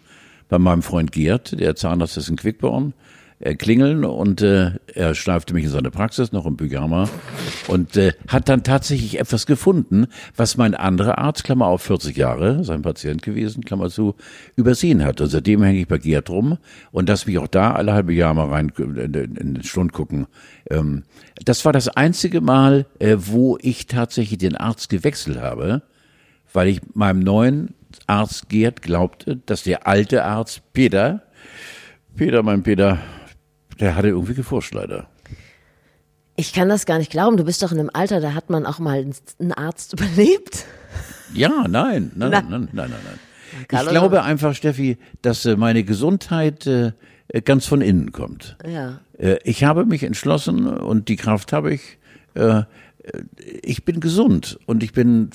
bei 0.48 0.58
meinem 0.58 0.82
Freund 0.82 1.12
Gerd, 1.12 1.58
der 1.60 1.76
Zahnarzt 1.76 2.16
ist 2.16 2.28
in 2.28 2.34
Quickborn, 2.34 2.94
äh, 3.40 3.54
klingeln 3.54 4.04
und 4.04 4.42
äh, 4.42 4.72
er 4.94 5.14
schleifte 5.14 5.54
mich 5.54 5.64
in 5.64 5.70
seine 5.70 5.90
Praxis, 5.90 6.30
noch 6.30 6.44
im 6.44 6.56
Pyjama 6.58 7.08
und 7.68 7.96
äh, 7.96 8.12
hat 8.28 8.48
dann 8.50 8.62
tatsächlich 8.62 9.18
etwas 9.18 9.46
gefunden, 9.46 10.06
was 10.36 10.58
mein 10.58 10.74
anderer 10.74 11.18
Arzt, 11.18 11.44
Klammer 11.44 11.66
auf 11.66 11.82
40 11.82 12.16
Jahre, 12.16 12.64
sein 12.64 12.82
Patient 12.82 13.22
gewesen, 13.22 13.64
Klammer 13.64 13.88
zu, 13.88 14.14
übersehen 14.56 15.02
hat. 15.02 15.20
Und 15.22 15.28
seitdem 15.28 15.62
hänge 15.62 15.80
ich 15.80 15.88
bei 15.88 15.96
Gerd 15.98 16.28
rum 16.28 16.58
und 16.92 17.08
lass 17.08 17.26
mich 17.26 17.38
auch 17.38 17.48
da 17.48 17.72
alle 17.72 17.94
halbe 17.94 18.12
Jahr 18.12 18.34
mal 18.34 18.48
rein 18.48 18.70
in, 18.76 18.96
in, 18.96 19.14
in 19.14 19.54
den 19.54 19.62
Stund 19.62 19.92
gucken. 19.92 20.26
Ähm, 20.70 21.04
das 21.44 21.64
war 21.64 21.72
das 21.72 21.88
einzige 21.88 22.42
Mal, 22.42 22.86
äh, 22.98 23.16
wo 23.18 23.56
ich 23.62 23.86
tatsächlich 23.86 24.38
den 24.38 24.56
Arzt 24.56 24.90
gewechselt 24.90 25.40
habe, 25.40 25.82
weil 26.52 26.68
ich 26.68 26.80
meinem 26.92 27.20
neuen 27.20 27.74
Arzt 28.06 28.50
Gerd 28.50 28.82
glaubte, 28.82 29.36
dass 29.46 29.62
der 29.62 29.86
alte 29.86 30.24
Arzt 30.24 30.60
Peter, 30.74 31.22
Peter, 32.16 32.42
mein 32.42 32.62
Peter, 32.62 32.98
der 33.80 33.96
hatte 33.96 34.08
irgendwie 34.08 34.34
gefuscht 34.34 34.74
leider. 34.74 35.08
ich 36.36 36.52
kann 36.52 36.68
das 36.68 36.86
gar 36.86 36.98
nicht 36.98 37.10
glauben. 37.10 37.36
Du 37.36 37.44
bist 37.44 37.62
doch 37.62 37.72
in 37.72 37.80
einem 37.80 37.90
Alter, 37.92 38.20
da 38.20 38.34
hat 38.34 38.50
man 38.50 38.66
auch 38.66 38.78
mal 38.78 39.04
einen 39.38 39.52
Arzt 39.52 39.92
überlebt. 39.98 40.64
Ja, 41.34 41.66
nein, 41.68 42.12
nein, 42.14 42.30
nein, 42.30 42.46
nein, 42.48 42.68
nein, 42.72 42.90
nein. 42.90 43.18
Ich 43.62 43.88
glaube 43.88 44.22
einfach, 44.22 44.54
Steffi, 44.54 44.98
dass 45.22 45.44
äh, 45.44 45.56
meine 45.56 45.84
Gesundheit 45.84 46.66
äh, 46.66 46.92
äh, 47.28 47.42
ganz 47.42 47.66
von 47.66 47.80
innen 47.80 48.12
kommt. 48.12 48.56
Ja. 48.66 49.00
Ich 49.44 49.64
habe 49.64 49.84
mich 49.84 50.02
entschlossen 50.02 50.66
und 50.66 51.08
die 51.08 51.16
Kraft 51.16 51.52
habe 51.52 51.74
ich. 51.74 51.98
Ich 53.62 53.84
bin 53.84 54.00
gesund 54.00 54.58
und 54.64 54.82
ich 54.82 54.92
bin 54.92 55.28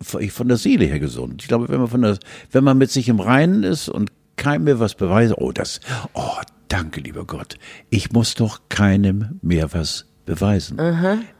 von 0.00 0.48
der 0.48 0.56
Seele 0.56 0.84
her 0.84 1.00
gesund. 1.00 1.42
Ich 1.42 1.48
glaube, 1.48 1.68
wenn 1.68 1.80
man 1.80 1.88
von 1.88 2.02
der, 2.02 2.18
wenn 2.52 2.62
man 2.62 2.78
mit 2.78 2.92
sich 2.92 3.08
im 3.08 3.18
Reinen 3.18 3.64
ist 3.64 3.88
und 3.88 4.12
keinem 4.36 4.64
mehr 4.64 4.78
was 4.78 4.94
beweist, 4.94 5.34
oh 5.38 5.50
das, 5.50 5.80
oh 6.14 6.36
danke 6.72 7.00
lieber 7.00 7.26
Gott, 7.26 7.58
ich 7.90 8.12
muss 8.12 8.34
doch 8.34 8.62
keinem 8.70 9.38
mehr 9.42 9.74
was 9.74 10.06
beweisen. 10.24 10.78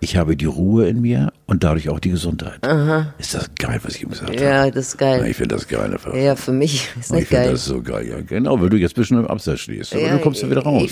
Ich 0.00 0.16
habe 0.16 0.36
die 0.36 0.44
Ruhe 0.46 0.88
in 0.88 1.00
mir 1.00 1.32
und 1.46 1.62
dadurch 1.64 1.88
auch 1.88 2.00
die 2.00 2.10
Gesundheit. 2.10 2.58
Ist 3.18 3.34
das 3.34 3.50
geil, 3.58 3.78
was 3.82 3.94
ich 3.96 4.02
ihm 4.02 4.10
gesagt 4.10 4.30
habe? 4.30 4.42
Ja, 4.42 4.70
das 4.70 4.88
ist 4.88 4.96
Na, 5.00 5.18
geil. 5.18 5.26
Ich 5.30 5.36
finde 5.36 5.54
das 5.54 5.68
geil 5.68 5.92
einfach. 5.92 6.14
Ja, 6.14 6.34
für 6.36 6.52
mich 6.52 6.88
ist 6.98 7.10
ich 7.10 7.16
nicht 7.16 7.28
finde 7.28 7.42
geil. 7.44 7.52
das 7.52 7.64
so 7.64 7.80
geil, 7.82 8.08
ja. 8.08 8.20
Genau, 8.20 8.60
weil 8.60 8.70
du 8.70 8.76
jetzt 8.76 8.96
ein 8.96 9.00
bisschen 9.00 9.18
im 9.20 9.26
Absatz 9.26 9.60
stehst. 9.60 9.92
Aber 9.94 10.02
Ja, 10.02 10.16
du 10.16 10.18
kommst 10.20 10.42
ja 10.42 10.50
wieder 10.50 10.62
raus. 10.62 10.90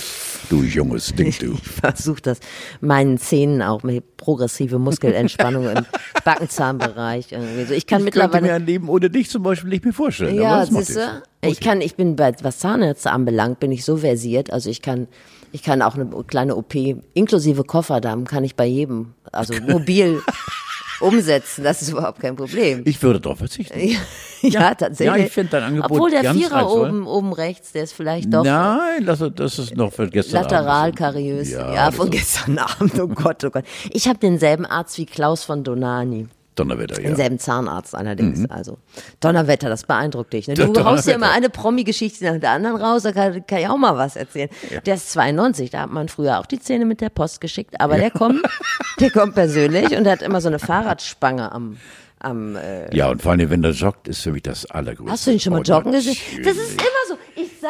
Du 0.49 0.63
junges 0.63 1.13
Ding, 1.15 1.35
du. 1.41 1.55
Ich 1.55 1.69
versuche 1.69 2.21
das 2.23 2.39
meinen 2.81 3.19
Zähnen 3.19 3.63
auch 3.63 3.83
mit 3.83 4.17
progressive 4.17 4.79
Muskelentspannung 4.79 5.69
im 5.69 5.85
Backenzahnbereich 6.25 7.33
irgendwie 7.33 7.65
so. 7.65 7.75
Ich 7.75 7.87
kann 7.87 8.01
Ich 8.07 8.13
könnte 8.13 8.19
mir 8.19 8.25
mittlerweile 8.27 8.55
ein 8.55 8.67
Leben 8.67 8.89
ohne 8.89 9.11
dich 9.11 9.31
zum 9.31 9.43
Beispiel 9.43 9.71
nicht 9.71 9.85
mehr 9.85 9.95
vorstellen. 9.95 10.37
ja, 10.37 10.61
das 10.65 10.71
siehst 10.71 10.97
du? 10.97 11.23
Ich 11.43 11.61
kann, 11.61 11.81
ich 11.81 11.95
bin 11.97 12.17
bei 12.17 12.35
was 12.43 12.59
Zahnärzte 12.59 13.11
anbelangt, 13.11 13.61
bin 13.61 13.73
ich 13.73 13.85
so 13.85 13.97
versiert. 13.97 14.53
Also 14.53 14.69
ich 14.69 14.83
kann, 14.83 15.09
ich 15.53 15.63
kann 15.63 15.83
auch 15.83 15.95
eine 15.95 16.07
kleine 16.27 16.57
OP 16.57 16.75
inklusive 17.15 17.65
Kofferdamm 17.65 18.25
kann 18.27 18.45
ich 18.45 18.57
bei 18.57 18.67
jedem, 18.67 19.15
also 19.33 19.55
mobil 19.67 20.23
umsetzen. 21.01 21.65
Das 21.65 21.83
ist 21.83 21.89
überhaupt 21.91 22.21
kein 22.21 22.37
Problem. 22.37 22.83
Ich 22.85 23.03
würde 23.03 23.21
darauf 23.21 23.39
verzichten. 23.39 23.79
ja, 24.43 24.75
tatsächlich. 24.75 25.17
Ja, 25.19 25.25
ich 25.27 25.33
finde 25.33 25.53
dein 25.53 25.63
Angebot 25.65 25.91
Obwohl 25.93 26.11
der 26.11 26.23
ganz 26.23 26.39
Vierer 26.39 26.57
reizvoll. 26.57 26.89
oben, 26.89 27.07
oben 27.07 27.33
rechts, 27.33 27.73
der 27.73 27.85
ist 27.85 27.93
vielleicht 27.93 28.33
doch 28.33 28.45
Nein, 28.45 29.07
das, 29.07 29.23
das 29.35 29.59
ist 29.59 29.77
noch 29.77 29.93
für 29.93 30.09
gestern 30.09 30.43
lateral 30.43 30.89
Abend. 30.89 30.97
kariös. 30.97 31.51
Ja, 31.51 31.73
Ja, 31.75 31.91
von 31.91 32.11
gestern 32.11 32.59
Abend. 32.59 32.99
Oh 33.01 33.09
Gott, 33.09 33.45
oh 33.45 33.51
Gott. 33.51 33.65
Ich 33.91 34.09
habe 34.09 34.19
denselben 34.19 34.67
Arzt 34.67 34.99
wie 34.99 35.07
Klaus 35.07 35.45
von 35.45 35.65
Donani. 35.65 36.29
Donnerwetter, 36.61 36.97
ja. 36.97 37.01
Mhm. 37.01 37.07
Denselben 37.15 37.39
Zahnarzt 37.39 37.95
allerdings. 37.95 38.49
Also 38.51 38.79
Donnerwetter, 39.21 39.69
das 39.69 39.85
beeindruckt 39.85 40.33
dich. 40.33 40.49
Ne? 40.49 40.55
Du 40.81 40.85
haust 40.85 41.07
ja 41.07 41.15
immer 41.15 41.31
eine 41.31 41.51
Promi-Geschichte 41.51 42.25
nach 42.25 42.39
der 42.41 42.51
anderen 42.51 42.77
raus, 42.77 43.03
da 43.03 43.13
kann, 43.13 43.47
kann 43.47 43.59
ich 43.59 43.69
auch 43.69 43.77
mal 43.77 43.97
was 43.97 44.17
erzählen. 44.17 44.49
Der 44.87 44.95
ist 44.95 45.11
92, 45.13 45.71
da 45.71 45.81
hat 45.83 45.91
man 45.91 46.09
früher 46.09 46.39
auch 46.39 46.47
die 46.47 46.59
Zähne 46.61 46.85
mit 46.85 47.01
der 47.01 47.09
Post 47.09 47.41
geschickt, 47.41 47.81
aber 47.81 47.97
der 47.97 48.11
kommt, 48.11 48.43
der 49.01 49.11
kommt 49.11 49.35
persönlich 49.35 49.97
und 49.97 50.07
hat 50.07 50.23
immer 50.23 50.41
so 50.41 50.49
eine 50.49 50.59
Fahrradspange 50.59 51.51
am, 51.53 51.77
am 52.19 52.57
äh, 52.57 52.95
Ja, 52.95 53.09
und 53.11 53.23
vor 53.23 53.33
allem, 53.33 53.51
wenn 53.51 53.63
der 53.63 53.73
joggt, 53.73 54.07
ist 54.09 54.21
für 54.23 54.33
mich 54.33 54.43
das 54.43 54.67
Allergrößte. 54.67 55.13
Hast 55.13 55.27
du 55.27 55.31
ihn 55.33 55.41
schon 55.41 55.53
mal 55.55 55.61
Oh, 55.61 55.63
joggen 55.63 55.93
gesehen? 55.93 56.17
Das 56.45 56.57
ist 56.57 56.73
immer 56.73 57.05
so. 57.09 57.15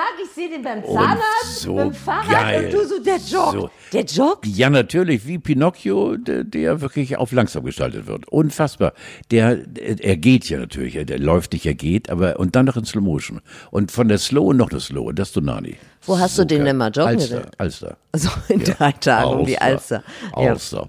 Ich 0.01 0.07
sag, 0.07 0.25
ich 0.25 0.31
sehe 0.31 0.49
den 0.49 0.63
beim 0.63 0.83
Zahnarzt, 0.85 1.61
so 1.61 1.77
dem 1.77 1.93
Fahrrad 1.93 2.31
geil. 2.31 2.65
und 2.65 2.73
du 2.73 2.87
so, 2.87 3.03
der 3.03 3.17
joggt. 3.17 3.53
So. 3.53 3.71
Der 3.93 4.05
joggt? 4.05 4.47
Ja, 4.47 4.71
natürlich, 4.71 5.27
wie 5.27 5.39
Pinocchio, 5.39 6.17
der, 6.17 6.45
der 6.45 6.81
wirklich 6.81 7.17
auf 7.19 7.33
langsam 7.33 7.65
gestaltet 7.65 8.07
wird. 8.07 8.27
Unfassbar. 8.29 8.95
Der, 9.31 9.59
er 9.77 10.17
geht 10.17 10.49
ja 10.49 10.59
natürlich, 10.59 11.05
der 11.05 11.19
läuft 11.19 11.53
nicht, 11.53 11.67
er 11.67 11.75
geht, 11.75 12.09
aber, 12.09 12.39
und 12.39 12.57
dann 12.57 12.67
noch 12.67 12.77
in 12.77 12.85
Slow 12.85 13.03
Motion. 13.03 13.41
Und 13.71 13.91
von 13.93 14.09
der 14.09 14.19
Slow 14.19 14.55
noch 14.55 14.71
eine 14.71 14.81
Slow, 14.81 15.13
das 15.13 15.33
Donani. 15.33 15.77
Wo 16.03 16.19
hast 16.19 16.39
du 16.39 16.45
den 16.45 16.65
denn 16.65 16.79
mal 16.79 16.91
joggen 16.91 17.19
Alster? 17.19 17.51
Alster. 17.59 17.97
So 18.17 18.31
in 18.49 18.65
drei 18.65 18.93
Tagen 18.93 19.41
um 19.41 19.47
die 19.47 19.59
Alster. 19.59 20.03
Ja. 20.35 20.51
Alster. 20.51 20.89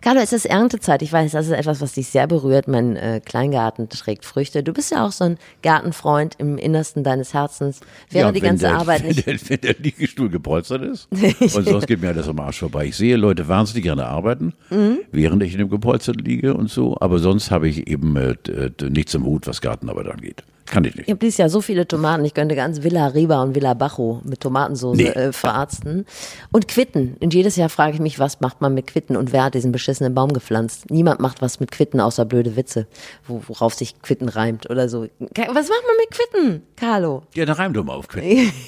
Carlo, 0.00 0.20
es 0.20 0.32
ist 0.32 0.46
Erntezeit. 0.46 1.02
Ich 1.02 1.12
weiß, 1.12 1.32
das 1.32 1.46
ist 1.46 1.52
etwas, 1.52 1.80
was 1.80 1.92
dich 1.92 2.08
sehr 2.08 2.26
berührt. 2.26 2.68
Mein 2.68 2.96
äh, 2.96 3.20
Kleingarten 3.24 3.88
trägt 3.88 4.24
Früchte. 4.24 4.62
Du 4.62 4.72
bist 4.72 4.90
ja 4.90 5.06
auch 5.06 5.12
so 5.12 5.24
ein 5.24 5.38
Gartenfreund 5.62 6.34
im 6.38 6.58
Innersten 6.58 7.04
deines 7.04 7.34
Herzens. 7.34 7.80
Wäre 8.10 8.26
Ja, 8.26 8.32
die 8.32 8.40
ganze 8.40 8.66
der, 8.66 8.76
Arbeit 8.76 9.02
wenn 9.04 9.08
nicht. 9.08 9.26
Der, 9.26 9.50
wenn 9.50 9.60
der 9.60 9.74
Liegestuhl 9.78 10.28
gepolstert 10.28 10.82
ist. 10.82 11.08
und 11.56 11.64
sonst 11.66 11.86
geht 11.86 12.00
mir 12.00 12.08
alles 12.08 12.28
am 12.28 12.38
Arsch 12.40 12.58
vorbei. 12.60 12.86
Ich 12.86 12.96
sehe 12.96 13.16
Leute 13.16 13.48
wahnsinnig 13.48 13.84
gerne 13.84 14.06
arbeiten, 14.06 14.52
Mhm. 14.70 14.98
während 15.10 15.42
ich 15.42 15.52
in 15.52 15.58
dem 15.58 15.70
gepolstert 15.70 16.20
liege 16.20 16.54
und 16.54 16.70
so. 16.70 16.96
Aber 17.00 17.18
sonst 17.18 17.50
habe 17.50 17.68
ich 17.68 17.86
eben 17.88 18.16
äh, 18.16 18.34
d- 18.46 18.90
nichts 18.90 19.14
im 19.14 19.24
Hut, 19.24 19.46
was 19.46 19.60
Gartenarbeit 19.60 20.08
angeht. 20.08 20.42
Kann 20.72 20.84
ich 20.84 20.94
nicht. 20.94 21.06
Ich 21.06 21.10
habe 21.10 21.18
dieses 21.18 21.36
Jahr 21.36 21.50
so 21.50 21.60
viele 21.60 21.86
Tomaten, 21.86 22.24
ich 22.24 22.32
könnte 22.32 22.54
ganz 22.56 22.82
Villa 22.82 23.08
Riba 23.08 23.42
und 23.42 23.54
Villa 23.54 23.74
Bajo 23.74 24.22
mit 24.24 24.40
Tomatensauce 24.40 24.96
Nee. 24.96 25.08
äh, 25.08 25.30
verarzten. 25.30 26.06
Und 26.50 26.66
Quitten. 26.66 27.14
Und 27.20 27.34
jedes 27.34 27.56
Jahr 27.56 27.68
frage 27.68 27.92
ich 27.92 28.00
mich, 28.00 28.18
was 28.18 28.40
macht 28.40 28.62
man 28.62 28.72
mit 28.72 28.86
Quitten 28.86 29.14
und 29.14 29.34
wer 29.34 29.44
hat 29.44 29.54
diesen 29.54 29.70
beschissenen 29.70 30.14
Baum 30.14 30.32
gepflanzt? 30.32 30.90
Niemand 30.90 31.20
macht 31.20 31.42
was 31.42 31.60
mit 31.60 31.70
Quitten, 31.72 32.00
außer 32.00 32.24
blöde 32.24 32.56
Witze, 32.56 32.86
wo, 33.28 33.42
worauf 33.48 33.74
sich 33.74 34.00
Quitten 34.00 34.30
reimt 34.30 34.70
oder 34.70 34.88
so. 34.88 35.02
Was 35.02 35.28
macht 35.28 35.84
man 35.86 35.96
mit 36.00 36.10
Quitten, 36.10 36.62
Carlo? 36.76 37.24
Ja, 37.34 37.44
dann 37.44 37.56
reim 37.56 37.74
doch 37.74 37.84
mal 37.84 37.92
auf 37.94 38.08
Quinn. 38.08 38.50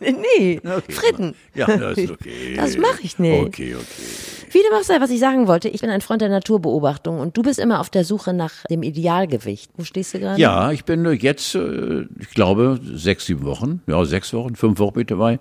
Nee, 0.00 0.60
Okay, 0.64 0.92
Fritten. 0.92 1.34
Ja, 1.54 1.66
das 1.66 1.98
ist 1.98 2.10
okay. 2.10 2.54
Das 2.56 2.76
mache 2.78 3.00
ich 3.02 3.18
nicht. 3.18 3.46
Okay, 3.46 3.74
okay. 3.74 4.47
Wie 4.50 4.58
dem 4.58 4.72
auch 4.78 4.82
sei, 4.82 5.00
was 5.00 5.10
ich 5.10 5.20
sagen 5.20 5.46
wollte, 5.46 5.68
ich 5.68 5.80
bin 5.80 5.90
ein 5.90 6.00
Freund 6.00 6.22
der 6.22 6.28
Naturbeobachtung 6.28 7.20
und 7.20 7.36
du 7.36 7.42
bist 7.42 7.58
immer 7.58 7.80
auf 7.80 7.90
der 7.90 8.04
Suche 8.04 8.32
nach 8.32 8.64
dem 8.70 8.82
Idealgewicht. 8.82 9.70
Wo 9.76 9.84
stehst 9.84 10.14
du 10.14 10.20
gerade? 10.20 10.40
Ja, 10.40 10.70
ich 10.72 10.84
bin 10.84 11.04
äh, 11.04 11.12
jetzt, 11.12 11.54
äh, 11.54 12.02
ich 12.18 12.30
glaube, 12.30 12.78
sechs, 12.94 13.26
sieben 13.26 13.44
Wochen, 13.44 13.82
ja, 13.86 14.04
sechs 14.04 14.32
Wochen, 14.32 14.54
fünf 14.56 14.78
Wochen 14.78 14.94
bin 14.94 15.00
ich 15.02 15.06
dabei, 15.08 15.38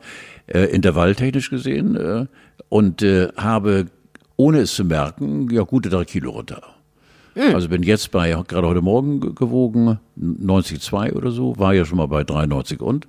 äh, 0.47 0.65
intervalltechnisch 0.65 1.49
gesehen, 1.49 2.27
und 2.69 3.01
habe, 3.01 3.85
ohne 4.35 4.59
es 4.59 4.75
zu 4.75 4.83
merken, 4.83 5.49
ja, 5.51 5.61
gute 5.63 5.89
drei 5.89 6.03
Kilo 6.05 6.31
runter. 6.31 6.61
Also 7.53 7.69
bin 7.69 7.83
jetzt 7.83 8.09
bei, 8.11 8.31
gerade 8.47 8.67
heute 8.67 8.81
Morgen 8.81 9.19
ge- 9.21 9.31
gewogen, 9.33 9.99
90,2 10.19 11.13
oder 11.13 11.29
so, 11.29 11.55
war 11.59 11.73
ja 11.75 11.85
schon 11.85 11.97
mal 11.99 12.07
bei 12.07 12.23
93 12.23 12.81
und. 12.81 13.07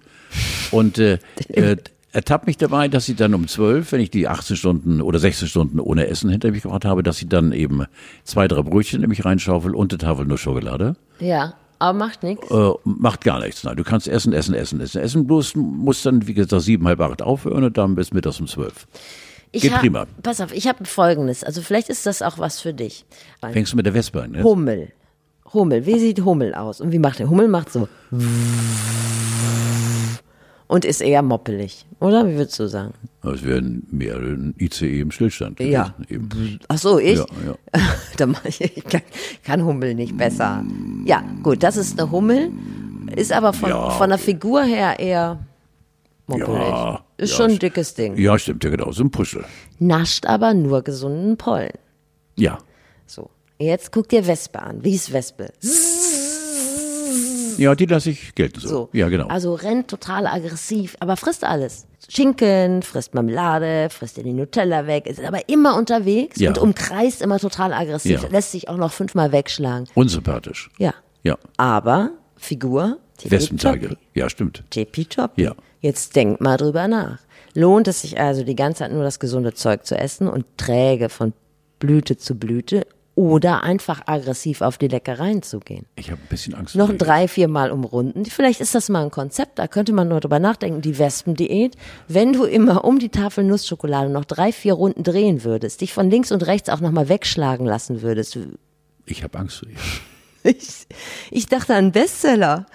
Und 0.70 0.98
äh, 0.98 1.18
äh, 1.48 1.76
ertappt 2.12 2.46
mich 2.46 2.56
dabei, 2.56 2.88
dass 2.88 3.06
sie 3.06 3.14
dann 3.14 3.34
um 3.34 3.46
zwölf, 3.48 3.92
wenn 3.92 4.00
ich 4.00 4.10
die 4.10 4.28
18 4.28 4.56
Stunden 4.56 5.00
oder 5.00 5.18
16 5.18 5.48
Stunden 5.48 5.80
ohne 5.80 6.06
Essen 6.08 6.30
hinter 6.30 6.50
mich 6.50 6.62
gebracht 6.62 6.84
habe, 6.84 7.02
dass 7.02 7.18
sie 7.18 7.28
dann 7.28 7.52
eben 7.52 7.84
zwei, 8.24 8.48
drei 8.48 8.62
Brötchen 8.62 9.02
in 9.02 9.08
mich 9.08 9.24
reinschaufelt 9.24 9.74
und 9.74 9.92
eine 9.92 9.98
Tafel 9.98 10.24
nur 10.26 10.38
Schokolade. 10.38 10.96
Ja, 11.20 11.54
aber 11.78 11.98
macht 11.98 12.22
nichts. 12.22 12.50
Äh, 12.50 12.70
macht 12.84 13.22
gar 13.22 13.40
nichts. 13.40 13.62
Nein, 13.64 13.76
du 13.76 13.84
kannst 13.84 14.08
essen, 14.08 14.32
essen, 14.32 14.54
essen, 14.54 14.80
essen. 14.80 15.00
Essen 15.00 15.26
bloß 15.26 15.54
musst 15.56 16.04
dann, 16.06 16.26
wie 16.26 16.34
gesagt, 16.34 16.62
sieben, 16.62 16.86
halb 16.88 17.00
acht 17.00 17.22
aufhören 17.22 17.64
und 17.64 17.76
dann 17.78 17.94
bis 17.94 18.12
mittags 18.12 18.40
um 18.40 18.46
zwölf. 18.46 18.86
Ich 19.52 19.62
Geht 19.62 19.72
hab- 19.74 19.80
prima. 19.80 20.06
Pass 20.22 20.40
auf, 20.40 20.52
ich 20.52 20.66
habe 20.68 20.84
folgendes. 20.84 21.44
Also 21.44 21.62
vielleicht 21.62 21.88
ist 21.88 22.04
das 22.06 22.20
auch 22.22 22.38
was 22.38 22.60
für 22.60 22.74
dich. 22.74 23.04
Fängst 23.40 23.72
du 23.72 23.76
mit 23.76 23.86
der 23.86 23.94
Wespe 23.94 24.22
an, 24.22 24.32
ne? 24.32 24.42
Hummel. 24.42 24.92
Hummel. 25.54 25.86
Wie 25.86 25.98
sieht 25.98 26.20
Hummel 26.22 26.54
aus? 26.54 26.80
Und 26.80 26.92
wie 26.92 26.98
macht 26.98 27.18
der? 27.20 27.30
Hummel 27.30 27.48
macht 27.48 27.72
so. 27.72 27.88
Und 30.68 30.84
ist 30.84 31.00
eher 31.00 31.22
moppelig. 31.22 31.86
Oder? 31.98 32.28
Wie 32.28 32.36
würdest 32.36 32.58
du 32.60 32.68
sagen? 32.68 32.92
Das 33.22 33.42
wäre 33.42 33.62
mehr 33.62 34.16
ein 34.16 34.54
ICE 34.58 35.00
im 35.00 35.10
Stillstand. 35.10 35.58
Ja. 35.60 35.94
gewesen, 35.98 36.14
Eben. 36.14 36.60
Ach 36.68 36.78
so, 36.78 36.98
ich? 36.98 37.18
Ja, 37.18 37.26
ja. 37.46 37.80
da 38.18 38.26
mach 38.26 38.44
ich, 38.44 38.60
ich 38.60 38.84
kann, 38.84 39.00
kann 39.42 39.64
Hummel 39.64 39.94
nicht 39.94 40.16
besser. 40.16 40.62
Ja, 41.06 41.24
gut, 41.42 41.62
das 41.62 41.78
ist 41.78 41.98
eine 41.98 42.10
Hummel. 42.10 42.52
Ist 43.16 43.32
aber 43.32 43.54
von, 43.54 43.70
Ja, 43.70 43.90
von 43.90 44.10
der 44.10 44.18
Figur 44.18 44.62
her 44.62 44.98
eher 44.98 45.38
moppelig. 46.26 46.48
Ja, 46.50 47.04
ist 47.16 47.30
ja, 47.30 47.36
schon 47.36 47.50
ein 47.52 47.58
dickes 47.58 47.94
Ding. 47.94 48.18
Ja, 48.18 48.38
stimmt, 48.38 48.62
ja 48.62 48.70
genau, 48.70 48.92
so 48.92 49.02
ein 49.02 49.10
Puschel. 49.10 49.44
Nascht 49.78 50.26
aber 50.26 50.52
nur 50.52 50.82
gesunden 50.82 51.38
Pollen. 51.38 51.72
Ja. 52.36 52.58
So. 53.06 53.30
Jetzt 53.58 53.90
guck 53.90 54.08
dir 54.08 54.26
Wespe 54.26 54.62
an. 54.62 54.84
Wie 54.84 54.94
ist 54.94 55.12
Wespe? 55.12 55.50
Ja, 57.58 57.74
die 57.74 57.86
lasse 57.86 58.10
ich 58.10 58.34
gelten 58.34 58.60
so. 58.60 58.68
So. 58.68 58.88
Ja, 58.92 59.08
genau. 59.08 59.26
Also 59.28 59.54
rennt 59.54 59.88
total 59.88 60.26
aggressiv, 60.26 60.96
aber 61.00 61.16
frisst 61.16 61.44
alles. 61.44 61.86
Schinken, 62.08 62.82
frisst 62.82 63.14
Marmelade, 63.14 63.88
frisst 63.90 64.16
dir 64.16 64.22
die 64.22 64.32
Nutella 64.32 64.86
weg, 64.86 65.06
ist 65.06 65.22
aber 65.22 65.48
immer 65.48 65.76
unterwegs 65.76 66.38
Ja. 66.40 66.50
und 66.50 66.58
umkreist 66.58 67.20
immer 67.20 67.38
total 67.38 67.72
aggressiv. 67.72 68.22
Ja. 68.22 68.28
Lässt 68.30 68.52
sich 68.52 68.68
auch 68.68 68.76
noch 68.76 68.92
fünfmal 68.92 69.32
wegschlagen. 69.32 69.86
Unsympathisch. 69.94 70.70
Ja. 70.78 70.94
Ja. 71.22 71.36
Aber 71.56 72.10
Figur, 72.36 72.98
Wespenteige. 73.24 73.96
Ja, 74.14 74.30
stimmt. 74.30 74.62
Tippitoppi. 74.70 75.42
Ja. 75.42 75.54
Jetzt 75.80 76.16
denk 76.16 76.40
mal 76.40 76.56
drüber 76.56 76.88
nach. 76.88 77.18
Lohnt 77.54 77.88
es 77.88 78.02
sich 78.02 78.18
also 78.20 78.44
die 78.44 78.54
ganze 78.56 78.80
Zeit 78.80 78.92
nur 78.92 79.02
das 79.02 79.18
gesunde 79.18 79.52
Zeug 79.54 79.84
zu 79.84 79.96
essen 79.98 80.28
und 80.28 80.46
träge 80.56 81.08
von 81.08 81.32
Blüte 81.80 82.16
zu 82.16 82.36
Blüte 82.36 82.86
oder 83.18 83.64
einfach 83.64 84.02
aggressiv 84.06 84.60
auf 84.60 84.78
die 84.78 84.86
Leckereien 84.86 85.42
zu 85.42 85.58
gehen? 85.58 85.86
Ich 85.96 86.12
habe 86.12 86.22
ein 86.22 86.28
bisschen 86.28 86.54
Angst. 86.54 86.76
Noch 86.76 86.96
drei, 86.96 87.26
vier 87.26 87.48
Mal 87.48 87.72
umrunden. 87.72 88.24
Vielleicht 88.26 88.60
ist 88.60 88.76
das 88.76 88.88
mal 88.88 89.02
ein 89.02 89.10
Konzept, 89.10 89.58
da 89.58 89.66
könnte 89.66 89.92
man 89.92 90.06
nur 90.06 90.20
drüber 90.20 90.38
nachdenken. 90.38 90.82
Die 90.82 91.00
Wespendiät. 91.00 91.76
Wenn 92.06 92.32
du 92.32 92.44
immer 92.44 92.84
um 92.84 93.00
die 93.00 93.08
Tafel 93.08 93.42
Nussschokolade 93.42 94.08
noch 94.08 94.24
drei, 94.24 94.52
vier 94.52 94.74
Runden 94.74 95.02
drehen 95.02 95.42
würdest, 95.42 95.80
dich 95.80 95.92
von 95.92 96.08
links 96.08 96.30
und 96.30 96.46
rechts 96.46 96.68
auch 96.68 96.78
nochmal 96.78 97.08
wegschlagen 97.08 97.66
lassen 97.66 98.02
würdest. 98.02 98.38
Ich 99.04 99.24
habe 99.24 99.36
Angst 99.36 99.58
vor 99.58 99.68
ihr. 99.68 99.76
Ich, 100.44 100.86
ich 101.32 101.46
dachte 101.48 101.74
an 101.74 101.90
Bestseller. 101.90 102.66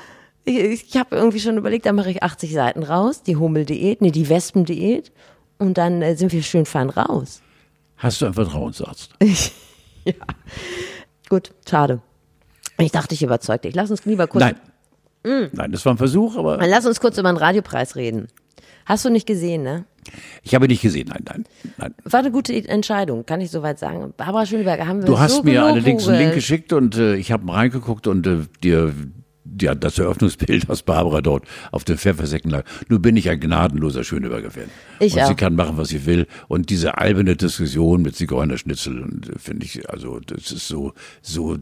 Ich, 0.44 0.58
ich 0.58 0.98
habe 0.98 1.16
irgendwie 1.16 1.40
schon 1.40 1.56
überlegt, 1.56 1.86
da 1.86 1.94
mache 1.94 2.12
ich 2.12 2.22
80 2.22 2.52
Seiten 2.52 2.84
raus, 2.84 3.24
die 3.24 3.38
Hummeldiät, 3.38 4.02
nee, 4.02 4.12
die 4.12 4.28
Wespendiät. 4.28 5.14
Und 5.58 5.78
dann 5.78 6.02
äh, 6.02 6.18
sind 6.18 6.34
wir 6.34 6.44
schön 6.44 6.66
fein 6.66 6.90
raus. 6.90 7.42
Hast 7.96 8.20
du 8.20 8.26
einen 8.26 8.34
Vertrauensarzt? 8.34 9.14
Gut, 11.30 11.52
schade. 11.68 12.02
Ich 12.80 12.92
dachte, 12.92 13.14
ich 13.14 13.24
überzeugte 13.24 13.68
dich. 13.68 13.76
Lass 13.76 13.92
uns 13.92 14.06
lieber 14.06 14.28
kurz, 14.28 14.44
Nein. 14.44 14.56
Nein, 15.54 15.72
das 15.72 15.86
war 15.86 15.94
ein 15.94 15.98
Versuch, 15.98 16.36
aber 16.36 16.58
lass 16.68 16.86
uns 16.86 17.00
kurz 17.00 17.18
über 17.18 17.32
den 17.32 17.38
Radiopreis 17.38 17.96
reden. 17.96 18.28
Hast 18.86 19.06
du 19.06 19.10
nicht 19.10 19.26
gesehen, 19.26 19.64
ne? 19.64 19.86
ich 20.44 20.56
habe 20.56 20.68
nicht 20.68 20.82
gesehen. 20.82 21.08
Nein, 21.10 21.24
nein, 21.26 21.46
nein. 21.78 21.94
War 22.04 22.20
eine 22.20 22.32
gute 22.32 22.54
Entscheidung, 22.54 23.26
kann 23.26 23.42
ich 23.42 23.52
soweit 23.52 23.80
sagen. 23.80 24.14
Barbara 24.16 24.46
Schöneberger 24.46 24.88
haben 24.88 25.02
wir 25.02 25.06
Du 25.06 25.20
hast 25.20 25.38
so 25.38 25.44
mir 25.44 25.64
allerdings 25.64 26.08
einen 26.08 26.20
Link 26.20 26.34
geschickt 26.34 26.74
und 26.74 26.98
äh, 26.98 27.16
ich 27.16 27.32
habe 27.32 27.52
reingeguckt 27.52 28.08
und 28.08 28.28
äh, 28.28 28.40
dir 28.62 28.94
ja, 29.60 29.76
das 29.76 30.00
Eröffnungsbild, 30.00 30.70
das 30.70 30.84
Barbara 30.84 31.22
dort 31.22 31.46
auf 31.72 31.84
dem 31.84 31.98
Pfeffersäcken 31.98 32.50
lag. 32.50 32.64
Nun 32.90 33.02
bin 33.02 33.18
ich 33.18 33.30
ein 33.30 33.40
gnadenloser 33.40 34.04
Schöneberger-Fan. 34.04 34.70
Ich 35.00 35.14
und 35.14 35.22
auch. 35.22 35.28
sie 35.28 35.36
kann 35.36 35.56
machen, 35.56 35.78
was 35.78 35.90
sie 35.90 36.06
will. 36.06 36.28
Und 36.48 36.70
diese 36.70 36.98
alberne 36.98 37.36
Diskussion 37.36 38.02
mit 38.02 38.16
Zigeunerschnitzel, 38.16 39.04
äh, 39.04 39.40
finde 39.40 39.66
ich, 39.66 39.90
also 39.90 40.20
das 40.20 40.52
ist 40.52 40.68
so, 40.68 40.94
so 41.22 41.58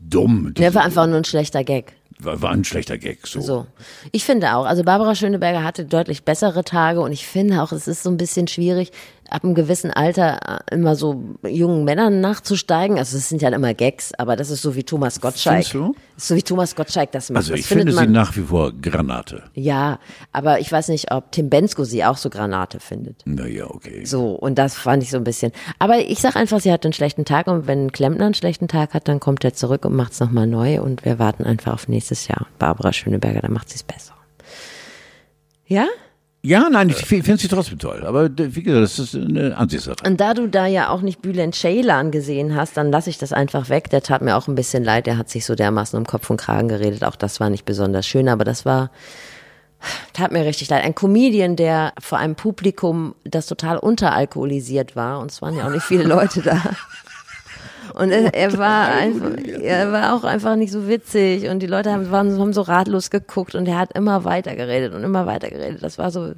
dumm. 0.00 0.52
Der 0.54 0.74
war 0.74 0.84
einfach 0.84 1.06
nur 1.06 1.16
ein 1.16 1.24
schlechter 1.24 1.64
Gag. 1.64 1.94
war, 2.18 2.42
war 2.42 2.50
ein 2.50 2.64
schlechter 2.64 2.98
Gag. 2.98 3.26
So. 3.26 3.40
So. 3.40 3.66
Ich 4.12 4.24
finde 4.24 4.54
auch, 4.54 4.66
also 4.66 4.84
Barbara 4.84 5.14
Schöneberger 5.14 5.64
hatte 5.64 5.84
deutlich 5.84 6.24
bessere 6.24 6.64
Tage 6.64 7.00
und 7.00 7.12
ich 7.12 7.26
finde 7.26 7.62
auch, 7.62 7.72
es 7.72 7.88
ist 7.88 8.02
so 8.02 8.10
ein 8.10 8.16
bisschen 8.16 8.48
schwierig, 8.48 8.92
ab 9.34 9.44
einem 9.44 9.54
gewissen 9.54 9.90
Alter 9.90 10.62
äh, 10.70 10.74
immer 10.74 10.94
so 10.94 11.36
jungen 11.42 11.84
Männern 11.84 12.20
nachzusteigen. 12.20 12.98
Also 12.98 13.16
es 13.16 13.28
sind 13.28 13.42
ja 13.42 13.48
immer 13.50 13.74
Gags, 13.74 14.12
aber 14.16 14.36
das 14.36 14.48
ist 14.50 14.62
so 14.62 14.76
wie 14.76 14.84
Thomas 14.84 15.20
Gottschalk. 15.20 15.66
Findest 15.66 15.74
du? 15.74 15.94
Ist 16.16 16.28
so 16.28 16.36
wie 16.36 16.42
Thomas 16.42 16.76
Gottschalk 16.76 17.10
das 17.12 17.30
macht. 17.30 17.38
Also 17.38 17.54
ich 17.54 17.66
finde 17.66 17.82
findet 17.82 17.96
sie 17.96 18.04
man, 18.04 18.12
nach 18.12 18.36
wie 18.36 18.42
vor 18.42 18.72
Granate. 18.72 19.42
Ja, 19.54 19.98
aber 20.32 20.60
ich 20.60 20.70
weiß 20.70 20.88
nicht, 20.88 21.10
ob 21.10 21.32
Tim 21.32 21.50
Bensko 21.50 21.84
sie 21.84 22.04
auch 22.04 22.16
so 22.16 22.30
Granate 22.30 22.78
findet. 22.78 23.22
Naja, 23.24 23.66
okay. 23.68 24.04
So, 24.04 24.30
und 24.30 24.56
das 24.56 24.76
fand 24.76 25.02
ich 25.02 25.10
so 25.10 25.16
ein 25.16 25.24
bisschen. 25.24 25.52
Aber 25.78 25.98
ich 25.98 26.20
sag 26.20 26.36
einfach, 26.36 26.60
sie 26.60 26.72
hat 26.72 26.84
einen 26.84 26.92
schlechten 26.92 27.24
Tag 27.24 27.48
und 27.48 27.66
wenn 27.66 27.86
ein 27.86 27.92
Klempner 27.92 28.26
einen 28.26 28.34
schlechten 28.34 28.68
Tag 28.68 28.94
hat, 28.94 29.08
dann 29.08 29.18
kommt 29.18 29.44
er 29.44 29.52
zurück 29.52 29.84
und 29.84 29.96
macht's 29.96 30.20
nochmal 30.20 30.46
neu 30.46 30.80
und 30.80 31.04
wir 31.04 31.18
warten 31.18 31.44
einfach 31.44 31.74
auf 31.74 31.88
nächstes 31.88 32.28
Jahr. 32.28 32.46
Barbara 32.60 32.92
Schöneberger, 32.92 33.40
dann 33.40 33.52
macht 33.52 33.68
sie's 33.68 33.82
besser. 33.82 34.14
Ja? 35.66 35.86
Ja, 36.44 36.68
nein, 36.68 36.90
ich 36.90 37.06
finde 37.06 37.38
sie 37.38 37.48
trotzdem 37.48 37.78
toll. 37.78 38.04
Aber 38.04 38.28
wie 38.36 38.62
gesagt, 38.62 38.84
das 38.84 38.98
ist 38.98 39.14
eine 39.14 39.56
Ansichtssache. 39.56 39.96
Und 40.06 40.20
da 40.20 40.34
du 40.34 40.46
da 40.46 40.66
ja 40.66 40.90
auch 40.90 41.00
nicht 41.00 41.22
Bülent 41.22 41.54
Ceylan 41.54 42.10
gesehen 42.10 42.54
hast, 42.54 42.76
dann 42.76 42.92
lasse 42.92 43.08
ich 43.08 43.16
das 43.16 43.32
einfach 43.32 43.70
weg. 43.70 43.88
Der 43.88 44.02
tat 44.02 44.20
mir 44.20 44.36
auch 44.36 44.46
ein 44.46 44.54
bisschen 44.54 44.84
leid. 44.84 45.06
Der 45.06 45.16
hat 45.16 45.30
sich 45.30 45.46
so 45.46 45.54
dermaßen 45.54 45.98
um 45.98 46.04
Kopf 46.04 46.28
und 46.28 46.36
Kragen 46.36 46.68
geredet. 46.68 47.02
Auch 47.02 47.16
das 47.16 47.40
war 47.40 47.48
nicht 47.48 47.64
besonders 47.64 48.06
schön, 48.06 48.28
aber 48.28 48.44
das 48.44 48.66
war, 48.66 48.90
tat 50.12 50.32
mir 50.32 50.44
richtig 50.44 50.68
leid. 50.68 50.84
Ein 50.84 50.94
Comedian, 50.94 51.56
der 51.56 51.94
vor 51.98 52.18
einem 52.18 52.34
Publikum, 52.34 53.14
das 53.24 53.46
total 53.46 53.78
unteralkoholisiert 53.78 54.96
war. 54.96 55.20
Und 55.20 55.30
es 55.30 55.40
waren 55.40 55.56
ja 55.56 55.66
auch 55.66 55.72
nicht 55.72 55.84
viele 55.84 56.04
Leute 56.04 56.42
da. 56.42 56.62
Und 57.94 58.10
er, 58.10 58.34
er 58.34 58.58
war 58.58 58.88
einfach, 58.88 59.30
er 59.62 59.92
war 59.92 60.14
auch 60.14 60.24
einfach 60.24 60.56
nicht 60.56 60.72
so 60.72 60.88
witzig 60.88 61.48
und 61.48 61.60
die 61.60 61.66
Leute 61.66 61.92
haben, 61.92 62.10
waren, 62.10 62.38
haben 62.38 62.52
so 62.52 62.62
ratlos 62.62 63.08
geguckt 63.10 63.54
und 63.54 63.66
er 63.66 63.78
hat 63.78 63.96
immer 63.96 64.24
weiter 64.24 64.56
geredet 64.56 64.92
und 64.94 65.04
immer 65.04 65.26
weiter 65.26 65.48
geredet. 65.48 65.82
Das 65.82 65.96
war 65.96 66.10
so, 66.10 66.32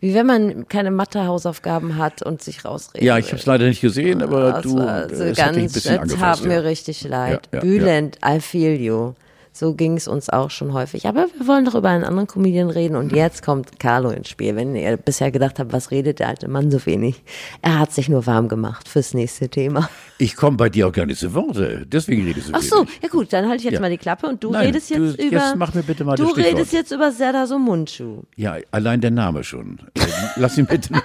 wie 0.00 0.14
wenn 0.14 0.26
man 0.26 0.66
keine 0.68 0.90
Mathe-Hausaufgaben 0.90 1.98
hat 1.98 2.22
und 2.22 2.42
sich 2.42 2.64
rausredet. 2.64 3.06
Ja, 3.06 3.18
ich 3.18 3.26
habe 3.28 3.36
es 3.36 3.46
leider 3.46 3.66
nicht 3.66 3.80
gesehen, 3.82 4.22
aber 4.22 4.52
Das 4.52 4.62
du, 4.62 4.78
war 4.78 5.10
äh, 5.10 5.14
so 5.14 5.24
es 5.24 5.38
hat 5.40 5.50
dich 5.50 5.56
ein 5.56 5.60
ganz, 5.62 5.72
bisschen 5.74 5.98
angefasst. 5.98 6.40
tat 6.40 6.48
mir 6.48 6.54
ja. 6.54 6.60
richtig 6.60 7.04
leid. 7.04 7.48
Ja, 7.52 7.58
ja, 7.58 7.60
Bülent, 7.60 8.18
I 8.26 8.40
feel 8.40 8.80
you. 8.80 9.12
So 9.56 9.72
ging 9.74 9.96
es 9.96 10.08
uns 10.08 10.28
auch 10.30 10.50
schon 10.50 10.72
häufig. 10.72 11.06
Aber 11.06 11.26
wir 11.38 11.46
wollen 11.46 11.64
doch 11.64 11.76
über 11.76 11.88
einen 11.88 12.02
anderen 12.02 12.26
Comedian 12.26 12.70
reden 12.70 12.96
und 12.96 13.12
jetzt 13.12 13.44
kommt 13.44 13.78
Carlo 13.78 14.10
ins 14.10 14.28
Spiel. 14.28 14.56
Wenn 14.56 14.74
ihr 14.74 14.96
bisher 14.96 15.30
gedacht 15.30 15.60
habt, 15.60 15.72
was 15.72 15.92
redet 15.92 16.18
der 16.18 16.26
alte 16.26 16.48
Mann 16.48 16.72
so 16.72 16.84
wenig? 16.86 17.22
Er 17.62 17.78
hat 17.78 17.92
sich 17.92 18.08
nur 18.08 18.26
warm 18.26 18.48
gemacht 18.48 18.88
fürs 18.88 19.14
nächste 19.14 19.48
Thema. 19.48 19.88
Ich 20.18 20.34
komme 20.34 20.56
bei 20.56 20.68
dir 20.68 20.88
auch 20.88 20.92
gar 20.92 21.06
nicht 21.06 21.20
zu 21.20 21.34
Worte, 21.34 21.86
deswegen 21.86 22.24
redest 22.24 22.48
du 22.48 22.52
Ach 22.54 22.62
so, 22.62 22.76
wenig. 22.78 22.98
ja 23.00 23.08
gut, 23.08 23.32
dann 23.32 23.44
halte 23.48 23.58
ich 23.58 23.64
jetzt 23.64 23.74
Ja. 23.74 23.80
mal 23.80 23.90
die 23.90 23.98
Klappe 23.98 24.26
und 24.26 24.42
du 24.42 24.50
Nein, 24.50 24.66
redest 24.66 24.90
jetzt 24.90 24.98
du- 25.20 25.22
über. 25.24 25.36
jetzt 25.36 25.56
mach 25.56 25.72
mir 25.72 25.82
bitte 25.84 26.02
mal 26.04 26.16
Du 26.16 26.26
redest 26.30 26.72
jetzt 26.72 26.90
über 26.90 27.12
Serdar 27.12 27.46
Somuncu. 27.46 28.22
Ja, 28.34 28.56
allein 28.72 29.00
der 29.00 29.12
Name 29.12 29.44
schon. 29.44 29.78
Äh, 29.96 30.00
Lass 30.36 30.58
ihn 30.58 30.66
bitte 30.66 30.92
mal, 30.92 31.02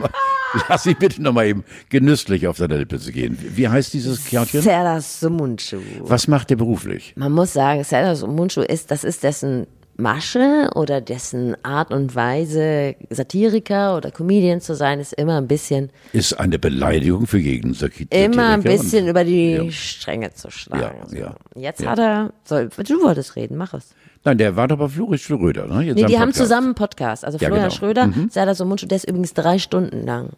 lass 0.69 0.85
ihn 0.85 0.95
bitte 0.99 1.21
noch 1.21 1.33
mal 1.33 1.45
eben 1.45 1.63
genüsslich 1.89 2.47
auf 2.47 2.57
deine 2.57 2.77
Lippe 2.77 2.99
zu 2.99 3.11
gehen. 3.11 3.37
Wie 3.39 3.67
heißt 3.67 3.93
dieses 3.93 4.25
Kärtchen? 4.25 4.61
Serdar 4.61 5.01
Somuncu. 5.01 5.77
Was 6.01 6.27
macht 6.27 6.49
der 6.49 6.55
beruflich? 6.55 7.13
Man 7.15 7.31
muss 7.31 7.53
sagen, 7.53 7.83
Serdar 7.83 8.15
Somuncu 8.15 8.61
ist, 8.61 8.91
das 8.91 9.03
ist 9.03 9.23
dessen 9.23 9.67
Masche 9.99 10.69
oder 10.75 11.01
dessen 11.01 11.55
Art 11.63 11.91
und 11.91 12.15
Weise, 12.15 12.95
Satiriker 13.09 13.95
oder 13.97 14.11
Comedian 14.11 14.61
zu 14.61 14.75
sein, 14.75 14.99
ist 14.99 15.13
immer 15.13 15.37
ein 15.37 15.47
bisschen, 15.47 15.89
Ist 16.13 16.33
eine 16.39 16.57
Beleidigung 16.59 17.27
für 17.27 17.37
jeden 17.39 17.73
Satiriker. 17.73 18.15
immer 18.25 18.49
ein 18.49 18.63
bisschen 18.63 19.07
über 19.07 19.23
die 19.23 19.51
Ja. 19.53 19.71
Stränge 19.71 20.33
zu 20.33 20.49
schlagen. 20.49 21.07
Ja, 21.11 21.17
ja, 21.19 21.35
so. 21.53 21.59
Jetzt 21.59 21.81
ja. 21.81 21.91
hat 21.91 21.99
er, 21.99 22.33
soll, 22.43 22.69
du 22.69 23.01
wolltest 23.03 23.35
reden, 23.35 23.57
mach 23.57 23.73
es. 23.73 23.93
Nein, 24.25 24.37
der 24.37 24.55
war 24.55 24.67
doch 24.67 24.77
bei 24.77 24.89
Floris 24.89 25.21
Schröder, 25.21 25.65
ne? 25.67 25.81
Jetzt 25.83 25.95
Nee, 25.95 26.05
die 26.05 26.15
haben 26.15 26.29
Podcast. 26.29 26.37
zusammen 26.37 26.67
einen 26.67 26.75
Podcast. 26.75 27.23
Also 27.25 27.37
Florian 27.37 27.57
genau. 27.63 27.69
Schröder, 27.69 28.13
Serdar 28.29 28.55
Somuncu, 28.55 28.85
der 28.85 28.97
ist 28.97 29.07
übrigens 29.07 29.33
drei 29.33 29.59
Stunden 29.59 30.05
lang. 30.05 30.31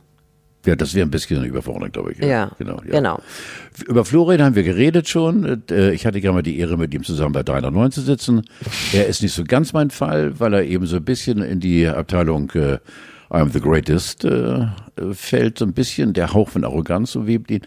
Ja, 0.66 0.76
das 0.76 0.94
wäre 0.94 1.08
ein 1.08 1.12
bisschen 1.12 1.44
überfordernd, 1.44 1.94
glaube 1.94 2.12
ich. 2.12 2.20
Ja, 2.20 2.52
genau. 2.60 2.76
Ja. 2.86 2.92
genau. 2.92 3.20
Über 3.88 4.06
Florian 4.06 4.44
haben 4.44 4.56
wir 4.56 4.64
geredet 4.64 5.10
schon. 5.10 5.64
Äh, 5.72 5.94
Ich 5.94 6.06
hatte 6.06 6.22
gerne 6.22 6.36
mal 6.36 6.42
die 6.44 6.60
Ehre, 6.60 6.78
mit 6.78 6.94
ihm 6.94 7.04
zusammen 7.04 7.34
bei 7.34 7.42
309 7.44 7.92
zu 7.92 8.02
sitzen. 8.02 8.44
Er 8.94 9.08
ist 9.08 9.24
nicht 9.24 9.34
so 9.34 9.44
ganz 9.44 9.74
mein 9.74 9.90
Fall, 9.90 10.40
weil 10.40 10.54
er 10.54 10.64
eben 10.64 10.86
so 10.86 10.98
ein 10.98 11.04
bisschen 11.04 11.42
in 11.42 11.60
die 11.60 11.88
Abteilung 11.88 12.52
äh, 12.52 12.78
I'm 13.32 13.52
the 13.52 13.60
Greatest 13.60 14.24
äh, 14.26 14.68
fällt. 15.14 15.58
So 15.58 15.66
ein 15.66 15.74
bisschen 15.74 16.14
der 16.14 16.34
Hauch 16.34 16.50
von 16.50 16.64
Arroganz 16.64 17.16
umwebt 17.16 17.50
ihn. 17.50 17.62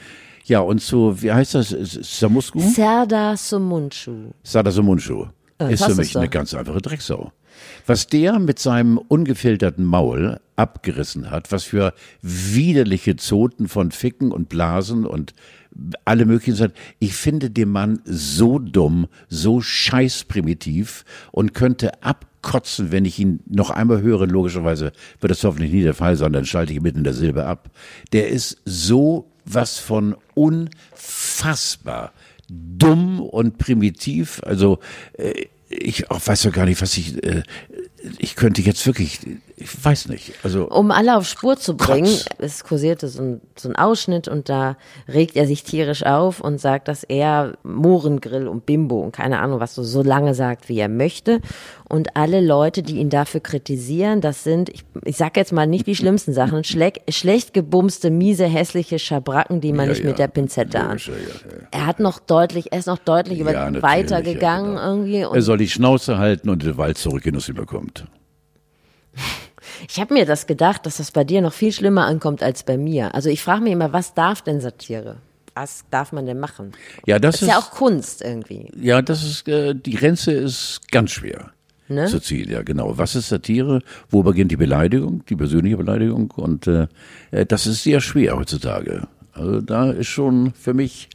Ja, 0.44 0.61
und 0.61 0.80
so, 0.83 1.20
wie 1.22 1.33
heißt 1.33 1.54
das? 1.54 1.70
Samusku? 1.70 2.61
Serdar 2.61 3.37
Somuncu. 3.37 4.30
Sada 4.42 4.70
Samunchu. 4.70 5.26
Ja, 5.61 5.68
ist 5.68 5.85
für 5.85 5.94
mich 5.94 6.16
eine 6.16 6.28
ganz 6.28 6.52
einfache 6.52 6.83
Drecksau. 6.83 7.33
Was 7.87 8.07
der 8.07 8.38
mit 8.38 8.59
seinem 8.59 8.99
ungefilterten 8.99 9.85
Maul 9.85 10.40
abgerissen 10.57 11.31
hat, 11.31 11.53
was 11.53 11.64
für 11.64 11.95
widerliche 12.23 13.17
Zoten 13.17 13.69
von 13.69 13.90
Ficken 13.90 14.33
und 14.33 14.49
Blasen 14.49 15.05
und 15.05 15.35
alle 16.05 16.25
möglichen 16.25 16.55
Sachen. 16.55 16.73
Ich 17.01 17.14
finde 17.14 17.51
den 17.51 17.71
Mann 17.71 18.01
so 18.05 18.59
dumm, 18.59 19.09
so 19.29 19.61
scheißprimitiv 19.61 21.05
und 21.33 21.53
könnte 21.55 22.03
abkotzen, 22.03 22.93
wenn 22.93 23.05
ich 23.05 23.19
ihn 23.19 23.40
noch 23.47 23.71
einmal 23.71 24.01
höre. 24.01 24.27
Logischerweise 24.27 24.93
wird 25.21 25.31
das 25.31 25.43
hoffentlich 25.43 25.73
nie 25.73 25.83
der 25.83 25.95
Fall 25.95 26.17
sein, 26.17 26.33
dann 26.33 26.47
schalte 26.47 26.73
ich 26.73 26.81
mitten 26.81 26.99
in 26.99 27.05
der 27.05 27.14
Silbe 27.14 27.47
ab. 27.47 27.71
Der 28.12 28.29
ist 28.29 28.59
so 28.64 29.31
was 29.45 29.79
von 29.79 30.17
unfassbar 30.35 32.12
dumm 32.49 33.21
und 33.21 33.59
primitiv. 33.59 34.40
Also 34.45 34.79
äh, 35.14 35.47
ich 35.68 36.11
auch 36.11 36.24
weiß 36.24 36.42
doch 36.42 36.53
gar 36.53 36.66
nicht, 36.66 36.81
was 36.81 36.96
ich. 36.96 37.22
Äh, 37.22 37.42
ich 38.18 38.37
könnte 38.37 38.61
jetzt 38.62 38.87
wirklich, 38.87 39.20
ich 39.57 39.85
weiß 39.85 40.09
nicht. 40.09 40.33
Also 40.43 40.69
Um 40.69 40.90
alle 40.90 41.17
auf 41.17 41.27
Spur 41.27 41.57
zu 41.57 41.77
bringen, 41.77 42.07
Kotz. 42.07 42.27
es 42.38 42.64
kursierte 42.64 43.07
so 43.07 43.23
ein, 43.23 43.40
so 43.57 43.69
ein 43.69 43.77
Ausschnitt 43.77 44.27
und 44.27 44.49
da 44.49 44.77
regt 45.07 45.37
er 45.37 45.47
sich 45.47 45.62
tierisch 45.62 46.05
auf 46.05 46.40
und 46.40 46.61
sagt, 46.61 46.88
dass 46.88 47.05
er 47.05 47.57
Mohrengrill 47.62 48.49
und 48.49 48.67
Bimbo 48.67 49.01
und 49.01 49.12
keine 49.12 49.38
Ahnung, 49.38 49.61
was 49.61 49.77
so, 49.77 49.85
so 49.85 50.03
lange 50.03 50.35
sagt, 50.35 50.69
wie 50.69 50.79
er 50.79 50.88
möchte. 50.88 51.40
Und 51.88 52.17
alle 52.17 52.40
Leute, 52.40 52.83
die 52.83 52.97
ihn 52.97 53.11
dafür 53.11 53.40
kritisieren, 53.40 54.21
das 54.21 54.43
sind, 54.43 54.71
ich, 54.71 54.85
ich 55.05 55.17
sag 55.17 55.37
jetzt 55.37 55.53
mal 55.53 55.67
nicht 55.69 55.87
die 55.87 55.95
schlimmsten 55.95 56.33
Sachen, 56.33 56.64
schleck, 56.64 57.03
schlecht 57.09 57.55
gebumste, 57.55 58.11
miese, 58.11 58.47
hässliche 58.47 58.99
Schabracken, 58.99 59.61
die 59.61 59.73
man 59.73 59.87
Ja, 59.87 59.90
nicht 59.93 60.01
ja. 60.03 60.07
mit 60.07 60.19
der 60.19 60.29
Pinzette 60.29 60.81
an. 60.81 60.99
Ja. 60.99 61.12
Er 61.71 61.87
hat 61.87 62.01
noch 62.01 62.19
deutlich, 62.19 62.73
er 62.73 62.81
ist 62.81 62.87
noch 62.87 62.99
deutlich 62.99 63.38
über 63.38 63.53
weitergegangen 63.53 64.73
genau. 64.75 64.85
irgendwie. 64.85 65.25
Und 65.27 65.37
er 65.37 65.43
soll 65.43 65.59
die 65.59 65.69
Schnauze 65.69 66.19
halten 66.19 66.49
und 66.49 66.64
den 66.64 66.77
Wald 66.77 66.99
zurückgehen, 66.99 67.37
was 67.37 67.49
überkommt. 67.49 68.05
Ich 69.88 70.00
habe 70.00 70.14
mir 70.14 70.24
das 70.24 70.46
gedacht, 70.46 70.87
dass 70.87 70.96
das 70.98 71.11
bei 71.11 71.24
dir 71.24 71.42
noch 71.42 71.53
viel 71.53 71.72
schlimmer 71.72 72.07
ankommt 72.07 72.42
als 72.42 72.62
bei 72.62 72.77
mir. 72.79 73.14
Also 73.14 73.29
ich 73.29 73.42
frage 73.42 73.62
mich 73.62 73.72
immer, 73.72 73.92
was 73.92 74.14
darf 74.14 74.42
denn 74.42 74.61
Satire? 74.61 75.16
Was 75.55 75.85
darf 75.90 76.12
man 76.12 76.27
denn 76.27 76.40
machen? 76.40 76.72
Ja, 77.07 77.18
das 77.18 77.37
Das 77.37 77.42
ist 77.42 77.48
ja 77.48 77.59
auch 77.59 77.70
Kunst 77.70 78.22
irgendwie. 78.22 78.70
Ja, 78.81 79.03
das 79.03 79.22
ist, 79.22 79.48
äh, 79.48 79.74
die 79.74 79.94
Grenze 79.94 80.33
ist 80.33 80.81
ganz 80.90 81.12
schwer 81.12 81.50
Ne? 81.87 82.07
zu 82.07 82.18
ziehen, 82.18 82.50
ja, 82.50 82.62
genau. 82.62 82.96
Was 82.96 83.14
ist 83.14 83.29
Satire? 83.29 83.83
Wo 84.09 84.22
beginnt 84.22 84.50
die 84.50 84.57
Beleidigung, 84.57 85.22
die 85.29 85.37
persönliche 85.37 85.77
Beleidigung? 85.77 86.31
Und 86.31 86.66
äh, 86.66 86.87
äh, 87.31 87.44
das 87.44 87.66
ist 87.66 87.83
sehr 87.83 88.00
schwer 88.00 88.38
heutzutage. 88.38 89.07
Also 89.33 89.61
da 89.61 89.90
ist 89.90 90.07
schon 90.07 90.55
für 90.55 90.72
mich, 90.72 91.11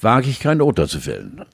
wage 0.00 0.28
ich 0.28 0.38
kein 0.40 0.60
Urteil 0.60 0.88
zu 0.88 1.00
fällen. 1.00 1.44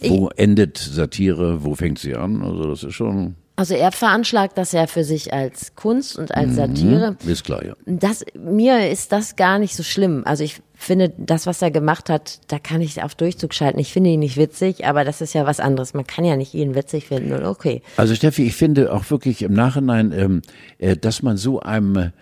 Wo 0.00 0.30
endet 0.30 0.78
Satire, 0.78 1.62
wo 1.62 1.74
fängt 1.76 1.98
sie 2.00 2.16
an? 2.16 2.42
Also 2.42 2.68
das 2.70 2.82
ist 2.82 2.94
schon, 2.94 3.36
Also 3.58 3.74
er 3.74 3.90
veranschlagt 3.90 4.56
das 4.56 4.70
ja 4.70 4.86
für 4.86 5.02
sich 5.02 5.32
als 5.32 5.74
Kunst 5.74 6.16
und 6.16 6.32
als 6.32 6.54
Satire. 6.54 7.16
ist 7.26 7.42
klar, 7.42 7.64
ja. 7.64 7.74
Das, 7.86 8.24
mir 8.38 8.88
ist 8.88 9.10
das 9.10 9.34
gar 9.34 9.58
nicht 9.58 9.74
so 9.74 9.82
schlimm. 9.82 10.22
Also 10.26 10.44
ich 10.44 10.60
finde, 10.74 11.12
das, 11.18 11.44
was 11.44 11.60
er 11.60 11.72
gemacht 11.72 12.08
hat, 12.08 12.38
da 12.46 12.60
kann 12.60 12.80
ich 12.80 13.02
auf 13.02 13.16
Durchzug 13.16 13.52
schalten. 13.52 13.80
Ich 13.80 13.92
finde 13.92 14.10
ihn 14.10 14.20
nicht 14.20 14.36
witzig, 14.36 14.86
aber 14.86 15.04
das 15.04 15.20
ist 15.20 15.32
ja 15.32 15.44
was 15.44 15.58
anderes. 15.58 15.92
Man 15.92 16.06
kann 16.06 16.24
ja 16.24 16.36
nicht 16.36 16.52
jeden 16.52 16.76
witzig 16.76 17.08
finden 17.08 17.32
und 17.32 17.44
okay. 17.44 17.82
Also 17.96 18.14
Steffi, 18.14 18.46
ich 18.46 18.54
finde 18.54 18.92
auch 18.92 19.10
wirklich 19.10 19.42
im 19.42 19.54
Nachhinein, 19.54 20.12
ähm, 20.12 20.42
äh, 20.78 20.96
dass 20.96 21.22
man 21.22 21.36
so 21.36 21.58
einem 21.58 22.12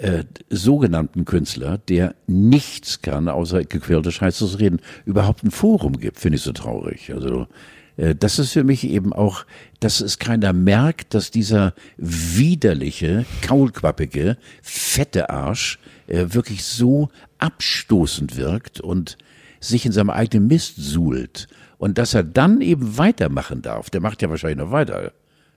äh, 0.00 0.22
sogenannten 0.50 1.24
Künstler, 1.24 1.78
der 1.78 2.14
nichts 2.28 3.02
kann, 3.02 3.28
außer 3.28 3.64
gequälte 3.64 4.12
Scheiße 4.12 4.46
zu 4.46 4.56
reden, 4.56 4.78
überhaupt 5.04 5.42
ein 5.42 5.50
Forum 5.50 5.98
gibt, 5.98 6.20
finde 6.20 6.36
ich 6.36 6.42
so 6.42 6.52
traurig. 6.52 7.12
Also 7.12 7.48
das 7.96 8.38
ist 8.38 8.52
für 8.52 8.64
mich 8.64 8.84
eben 8.84 9.12
auch, 9.12 9.44
dass 9.80 10.00
es 10.00 10.18
keiner 10.18 10.52
merkt, 10.52 11.14
dass 11.14 11.30
dieser 11.30 11.72
widerliche, 11.96 13.24
kaulquappige, 13.42 14.36
fette 14.62 15.30
Arsch 15.30 15.78
äh, 16.06 16.26
wirklich 16.28 16.64
so 16.64 17.08
abstoßend 17.38 18.36
wirkt 18.36 18.80
und 18.80 19.16
sich 19.60 19.86
in 19.86 19.92
seinem 19.92 20.10
eigenen 20.10 20.46
Mist 20.46 20.74
suhlt. 20.76 21.48
Und 21.78 21.98
dass 21.98 22.14
er 22.14 22.22
dann 22.22 22.60
eben 22.60 22.98
weitermachen 22.98 23.62
darf, 23.62 23.90
der 23.90 24.00
macht 24.00 24.22
ja 24.22 24.30
wahrscheinlich 24.30 24.58
noch 24.58 24.72
weiter. 24.72 25.12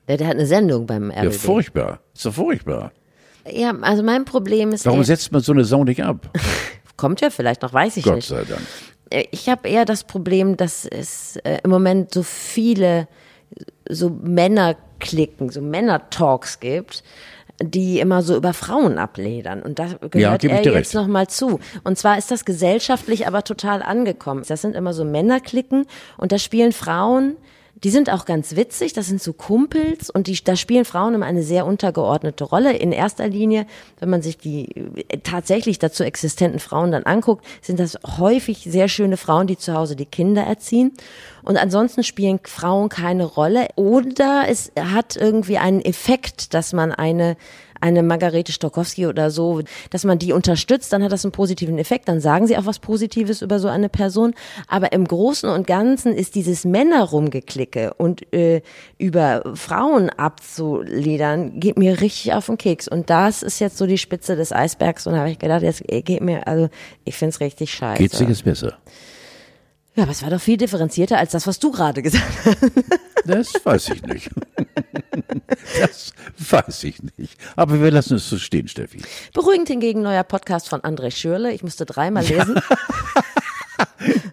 Der, 0.08 0.17
der 0.17 0.28
hat 0.28 0.36
eine 0.36 0.45
Sendung 0.45 0.86
beim 0.86 1.12
Ja, 1.12 1.21
RBB. 1.23 1.34
furchtbar. 1.34 1.99
Ist 2.13 2.25
doch 2.25 2.34
furchtbar. 2.34 2.91
Ja, 3.52 3.71
also 3.82 4.04
mein 4.04 4.25
Problem 4.25 4.71
ist, 4.71 4.86
Warum 4.86 5.04
setzt 5.04 5.32
man 5.32 5.41
so 5.41 5.52
eine 5.54 5.65
Sau 5.65 5.84
nicht 5.84 6.04
ab? 6.04 6.30
kommt 6.97 7.21
ja 7.21 7.30
vielleicht 7.30 7.62
noch, 7.62 7.73
weiß 7.73 7.97
ich 7.97 8.04
Gott 8.04 8.15
nicht. 8.17 8.28
sei 8.28 8.43
Dank. 8.43 8.62
Ich 9.32 9.50
habe 9.50 9.67
eher 9.67 9.86
das 9.86 10.04
Problem, 10.04 10.58
dass 10.58 10.86
es 10.86 11.38
äh, 11.38 11.60
im 11.63 11.72
Moment 11.72 12.13
so 12.13 12.24
viele 12.24 13.08
so 13.88 14.10
Männerklicken, 14.10 15.50
so 15.50 15.62
Männer-Talks 15.62 16.60
gibt, 16.60 17.04
die 17.62 18.00
immer 18.00 18.22
so 18.22 18.36
über 18.36 18.54
Frauen 18.54 18.98
abledern. 18.98 19.62
Und 19.62 19.80
da 19.80 19.88
gehört 20.10 20.43
ich 20.43 20.52
er 20.52 20.63
jetzt 20.63 20.74
recht. 20.74 20.93
noch 20.93 21.08
mal 21.08 21.28
zu. 21.28 21.60
Und 21.84 21.98
zwar 21.98 22.17
ist 22.17 22.32
das 22.32 22.45
gesellschaftlich 22.45 23.28
aber 23.28 23.43
total 23.43 23.82
angekommen. 23.82 24.43
Das 24.48 24.62
sind 24.62 24.76
immer 24.76 24.93
so 24.93 25.04
Männerklicken 25.04 25.86
und 26.17 26.32
da 26.32 26.38
spielen 26.38 26.72
Frauen, 26.72 27.36
die 27.84 27.89
sind 27.89 28.10
auch 28.10 28.26
ganz 28.26 28.56
witzig, 28.56 28.94
das 28.94 29.08
sind 29.08 29.22
so 29.22 29.32
Kumpels 29.32 30.10
und 30.10 30.28
die, 30.28 30.44
da 30.44 30.56
spielen 30.56 30.84
Frauen 30.84 31.13
immer 31.13 31.26
eine 31.26 31.44
sehr 31.44 31.65
untergeordnete 31.65 32.44
Rolle. 32.44 32.74
In 32.74 32.92
erster 32.92 33.28
Linie, 33.28 33.65
wenn 34.00 34.10
man 34.10 34.22
sich 34.22 34.38
die 34.38 34.76
äh, 34.76 35.20
tatsächlich 35.24 35.80
dazu 35.80 36.04
existenten 36.04 36.60
Frauen 36.60 36.92
dann 36.92 37.04
anguckt, 37.04 37.46
sind 37.62 37.80
das 37.80 37.98
häufig 38.18 38.65
sehr 38.70 38.89
schöne 38.89 39.15
Frauen, 39.15 39.48
die 39.48 39.58
zu 39.58 39.74
Hause 39.74 39.96
die 39.96 40.06
Kinder 40.06 40.44
erziehen. 40.44 40.92
Und 41.44 41.58
ansonsten 41.58 42.04
spielen 42.04 42.39
Frauen 42.44 42.89
keine 42.89 43.24
Rolle. 43.24 43.68
Oder 43.76 44.46
es 44.50 44.72
hat 44.78 45.15
irgendwie 45.15 45.58
einen 45.58 45.82
Effekt, 45.82 46.54
dass 46.54 46.74
man 46.74 46.92
eine 46.92 47.38
eine 47.82 48.04
Margarete 48.04 48.52
Stokowski 48.52 49.08
oder 49.08 49.32
so, 49.32 49.62
dass 49.89 50.04
man 50.04 50.20
die 50.20 50.34
unterstützt, 50.34 50.92
dann 50.94 51.04
hat 51.04 51.12
das 51.12 51.26
einen 51.26 51.32
positiven 51.32 51.78
Effekt, 51.78 52.08
dann 52.08 52.20
sagen 52.22 52.48
sie 52.48 52.58
auch 52.58 52.65
was 52.65 52.80
Positives 52.80 53.42
über 53.42 53.60
so 53.60 53.68
eine 53.68 53.89
Person. 53.89 54.34
Aber 54.68 54.92
im 54.92 55.06
Großen 55.06 55.50
und 55.50 55.68
Ganzen 55.68 56.13
ist 56.13 56.36
dieses 56.36 56.65
Männerrumgeklicke 56.65 57.94
und 57.96 58.32
äh, 58.34 58.62
über 58.98 59.44
Frauen 59.56 60.10
abzuledern, 60.10 61.60
geht 61.60 61.78
mir 61.78 62.02
richtig 62.02 62.34
auf 62.34 62.48
den 62.48 62.58
Keks. 62.58 62.88
Und 62.88 63.10
das 63.10 63.44
ist 63.44 63.60
jetzt 63.60 63.78
so 63.78 63.86
die 63.86 63.98
Spitze 63.98 64.36
des 64.36 64.52
Eisbergs. 64.52 65.08
Und 65.08 65.13
da 65.13 65.20
habe 65.20 65.32
ich 65.32 65.39
gedacht, 65.39 65.62
jetzt 65.62 65.84
geht 65.88 66.22
mir, 66.22 66.48
also 66.48 66.70
ich 67.06 67.15
finde 67.15 67.30
es 67.30 67.39
richtig 67.39 67.72
scheiße. 67.74 68.02
Geht's 68.02 68.18
dir 68.18 68.28
jetzt 68.28 68.44
besser? 68.44 68.78
Ja, 69.99 70.03
aber 70.03 70.13
es 70.13 70.23
war 70.23 70.29
doch 70.29 70.39
viel 70.39 70.55
differenzierter 70.55 71.17
als 71.17 71.33
das, 71.33 71.45
was 71.45 71.59
du 71.59 71.71
gerade 71.71 72.01
gesagt 72.01 72.23
hast. 72.45 72.57
Das 73.25 73.53
weiß 73.65 73.89
ich 73.89 74.01
nicht. 74.03 74.29
Das 75.77 76.13
weiß 76.38 76.85
ich 76.85 77.01
nicht. 77.17 77.38
Aber 77.57 77.81
wir 77.81 77.91
lassen 77.91 78.15
es 78.15 78.29
so 78.29 78.38
stehen, 78.38 78.69
Steffi. 78.69 79.01
Beruhigend 79.33 79.67
hingegen 79.67 80.01
neuer 80.01 80.23
Podcast 80.23 80.69
von 80.69 80.79
André 80.83 81.12
Schürle. 81.12 81.51
Ich 81.51 81.63
musste 81.63 81.85
dreimal 81.85 82.23
lesen. 82.23 82.62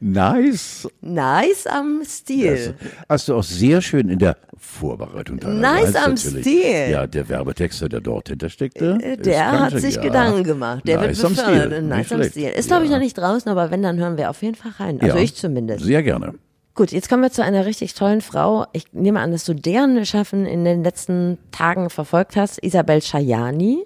Nice. 0.01 0.89
Nice 1.01 1.67
am 1.67 2.03
Stil. 2.05 2.75
Das 2.81 3.07
hast 3.09 3.29
du 3.29 3.35
auch 3.37 3.43
sehr 3.43 3.81
schön 3.81 4.09
in 4.09 4.19
der 4.19 4.37
Vorbereitung 4.57 5.39
deiner 5.39 5.55
Nice 5.55 5.95
am 5.97 6.15
natürlich. 6.15 6.41
Stil. 6.47 6.91
Ja, 6.91 7.07
der 7.07 7.29
Werbetexter, 7.29 7.89
der 7.89 8.01
dort 8.01 8.29
hinter 8.29 8.49
steckte. 8.49 8.99
Äh, 9.03 9.17
Der 9.17 9.61
hat 9.61 9.79
sich 9.79 9.97
ja. 9.97 10.03
Gedanken 10.03 10.45
gemacht. 10.45 10.83
Der 10.87 10.99
nice 11.01 11.19
wird 11.19 11.25
am 11.27 11.35
befördert. 11.35 11.67
Stil. 11.73 11.83
Nice 11.83 11.99
Nicht 11.99 12.13
am 12.13 12.19
schlecht. 12.19 12.31
Stil. 12.33 12.49
Ist, 12.51 12.67
glaube 12.69 12.85
ich, 12.85 12.91
Ja. 12.91 12.97
noch 12.97 13.03
nicht 13.03 13.19
draußen, 13.19 13.51
aber 13.51 13.71
wenn, 13.71 13.83
dann 13.83 13.99
hören 13.99 14.17
wir 14.17 14.31
auf 14.31 14.43
jeden 14.43 14.55
Fall 14.55 14.73
rein. 14.79 15.01
Also 15.01 15.17
Ja. 15.17 15.23
ich 15.23 15.35
zumindest. 15.35 15.85
Sehr 15.85 16.03
gerne. 16.03 16.35
Gut, 16.75 16.93
jetzt 16.93 17.09
kommen 17.09 17.23
wir 17.23 17.31
zu 17.31 17.43
einer 17.43 17.65
richtig 17.65 17.95
tollen 17.95 18.21
Frau. 18.21 18.67
Ich 18.75 18.85
nehme 18.93 19.21
an, 19.21 19.31
dass 19.33 19.45
du 19.45 19.55
deren 19.55 20.05
Schaffen 20.05 20.45
in 20.45 20.65
den 20.65 20.85
letzten 20.85 21.39
Tagen 21.51 21.89
verfolgt 21.89 22.37
hast. 22.37 22.59
Isabel 22.63 23.01
Schajani. 23.01 23.85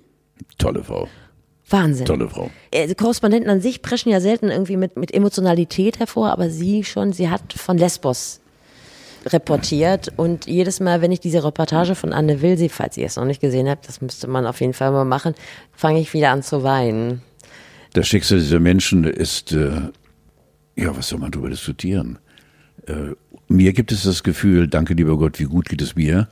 Tolle 0.59 0.83
Frau. 0.83 1.07
Wahnsinn. 1.71 2.07
Tolle 2.07 2.29
Frau. 2.29 2.51
Äh, 2.71 2.95
Korrespondenten 2.95 3.51
an 3.51 3.61
sich 3.61 3.83
preschen 3.83 4.11
ja 4.11 4.21
selten 4.21 4.51
irgendwie 4.51 4.77
mit, 4.77 4.97
mit 4.97 5.13
Emotionalität 5.15 5.99
hervor, 5.99 6.31
aber 6.31 6.51
sie 6.51 6.85
schon, 6.85 7.13
sie 7.13 7.31
hat 7.31 7.53
von 7.53 7.79
Lesbos 7.79 8.41
reportiert 9.27 10.13
und 10.17 10.47
jedes 10.47 10.81
Mal, 10.81 11.03
wenn 11.03 11.13
ich 11.13 11.21
diese 11.21 11.45
Reportage 11.45 11.95
von 11.95 12.13
Anne 12.13 12.41
Will 12.43 12.57
sehe, 12.57 12.71
falls 12.71 12.97
ihr 12.97 13.07
es 13.07 13.17
noch 13.17 13.25
nicht 13.25 13.41
gesehen 13.41 13.69
habt, 13.69 13.87
das 13.87 14.01
müsste 14.01 14.27
man 14.27 14.47
auf 14.47 14.61
jeden 14.61 14.73
Fall 14.73 14.93
mal 14.93 15.05
machen, 15.05 15.35
fange 15.73 16.01
ich 16.01 16.15
wieder 16.15 16.31
an 16.31 16.43
zu 16.43 16.63
weinen. 16.63 17.23
Das 17.93 18.09
Schicksal 18.09 18.39
dieser 18.39 18.61
Menschen 18.61 19.05
ist, 19.05 19.53
äh, 19.53 19.83
ja, 20.77 20.97
was 20.97 21.09
soll 21.09 21.19
man 21.19 21.31
darüber 21.31 21.51
diskutieren? 21.51 22.19
Äh, 22.87 23.15
mir 23.49 23.73
gibt 23.73 23.93
es 23.93 24.05
das 24.05 24.23
Gefühl, 24.23 24.69
danke 24.69 24.95
lieber 24.95 25.19
Gott, 25.19 25.39
wie 25.39 25.45
gut 25.45 25.69
geht 25.69 25.83
es 25.83 25.97
mir? 25.97 26.29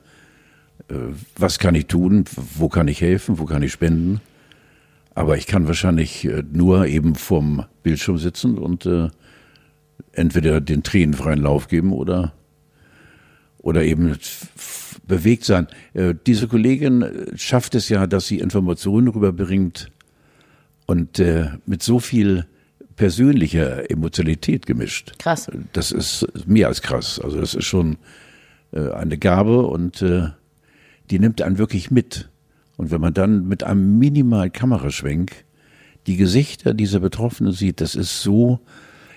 Äh, 0.89 0.95
was 1.37 1.59
kann 1.59 1.75
ich 1.75 1.87
tun? 1.87 2.25
Wo 2.55 2.69
kann 2.69 2.89
ich 2.89 3.01
helfen? 3.01 3.39
Wo 3.39 3.45
kann 3.45 3.63
ich 3.63 3.73
spenden? 3.73 4.21
Aber 5.19 5.37
ich 5.37 5.49
kann 5.49 5.67
wahrscheinlich 5.67 6.27
äh, 6.27 6.45
nur 6.53 6.87
eben 6.87 7.17
vorm 7.17 7.65
Bildschirm 7.83 8.19
sitzen 8.19 8.57
und 8.57 8.87
äh, 8.87 9.09
entweder 10.13 10.61
den 10.61 10.85
Tränen 10.85 11.13
freien 11.13 11.41
Lauf 11.41 11.67
geben 11.67 11.93
oder 11.93 12.35
oder 13.59 13.83
eben 13.83 14.17
bewegt 15.09 15.45
sein. 15.45 15.67
Äh, 15.93 16.15
diese 16.25 16.47
Kollegin 16.47 17.03
äh, 17.03 17.37
schafft 17.37 17.75
es 17.75 17.89
ja, 17.89 18.07
dass 18.07 18.29
sie 18.29 18.39
Informationen 18.39 19.09
rüberbringt 19.09 19.91
und 20.87 21.19
äh, 21.19 21.49
mit 21.67 21.83
so 21.83 21.99
viel 21.99 22.47
persönlicher 22.95 23.91
Emotionalität 23.91 24.67
gemischt. 24.67 25.19
Krass. 25.19 25.51
Das 25.73 25.91
ist 25.91 26.29
mehr 26.47 26.69
als 26.69 26.81
krass. 26.81 27.19
Also 27.19 27.41
das 27.41 27.57
ist 27.57 27.65
schon 27.65 27.97
äh, 28.71 28.93
eine 28.93 29.19
Gabe 29.19 29.67
und 29.67 30.01
die 31.11 31.19
nimmt 31.19 31.43
einen 31.43 31.59
wirklich 31.59 31.91
mit. 31.91 32.29
Und 32.79 32.91
wenn 32.91 33.01
man 33.03 33.13
dann 33.13 33.47
mit 33.47 33.65
einem 33.65 33.99
minimalen 33.99 34.53
Kameraschwenk 34.53 35.45
die 36.07 36.17
Gesichter 36.17 36.73
dieser 36.73 37.01
Betroffenen 37.01 37.53
sieht, 37.53 37.83
das 37.83 37.95
ist 37.95 38.23
so, 38.23 38.61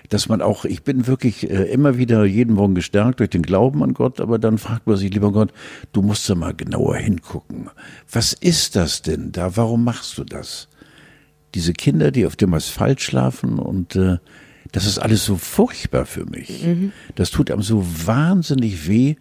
dass 0.08 0.28
man 0.28 0.42
auch, 0.42 0.64
ich 0.66 0.82
bin 0.82 1.06
wirklich 1.06 1.48
äh, 1.48 1.64
immer 1.72 1.96
wieder 1.96 2.24
jeden 2.24 2.56
Morgen 2.56 2.74
gestärkt 2.74 3.20
durch 3.20 3.30
den 3.30 3.42
Glauben 3.42 3.82
an 3.82 3.94
Gott, 3.94 4.20
aber 4.20 4.38
dann 4.38 4.58
fragt 4.58 4.86
man 4.86 4.96
sich, 4.96 5.14
lieber 5.14 5.32
Gott, 5.32 5.52
du 5.92 6.02
musst 6.02 6.28
da 6.28 6.34
mal 6.34 6.52
genauer 6.52 6.96
hingucken. 6.96 7.70
Was 8.10 8.32
ist 8.32 8.76
das 8.76 9.00
denn 9.00 9.32
da? 9.32 9.56
Warum 9.56 9.84
machst 9.84 10.18
du 10.18 10.24
das? 10.24 10.68
Diese 11.54 11.72
Kinder, 11.72 12.10
die 12.10 12.26
auf 12.26 12.36
dem 12.36 12.52
Asphalt 12.52 13.00
schlafen 13.00 13.58
und 13.58 13.94
äh, 13.96 14.18
das 14.72 14.86
ist 14.86 14.98
alles 14.98 15.24
so 15.24 15.36
furchtbar 15.36 16.04
für 16.04 16.26
mich. 16.26 16.66
Mhm. 16.66 16.92
Das 17.14 17.30
tut 17.30 17.50
einem 17.50 17.62
so 17.62 17.86
wahnsinnig 18.06 18.88
weh. 18.88 19.14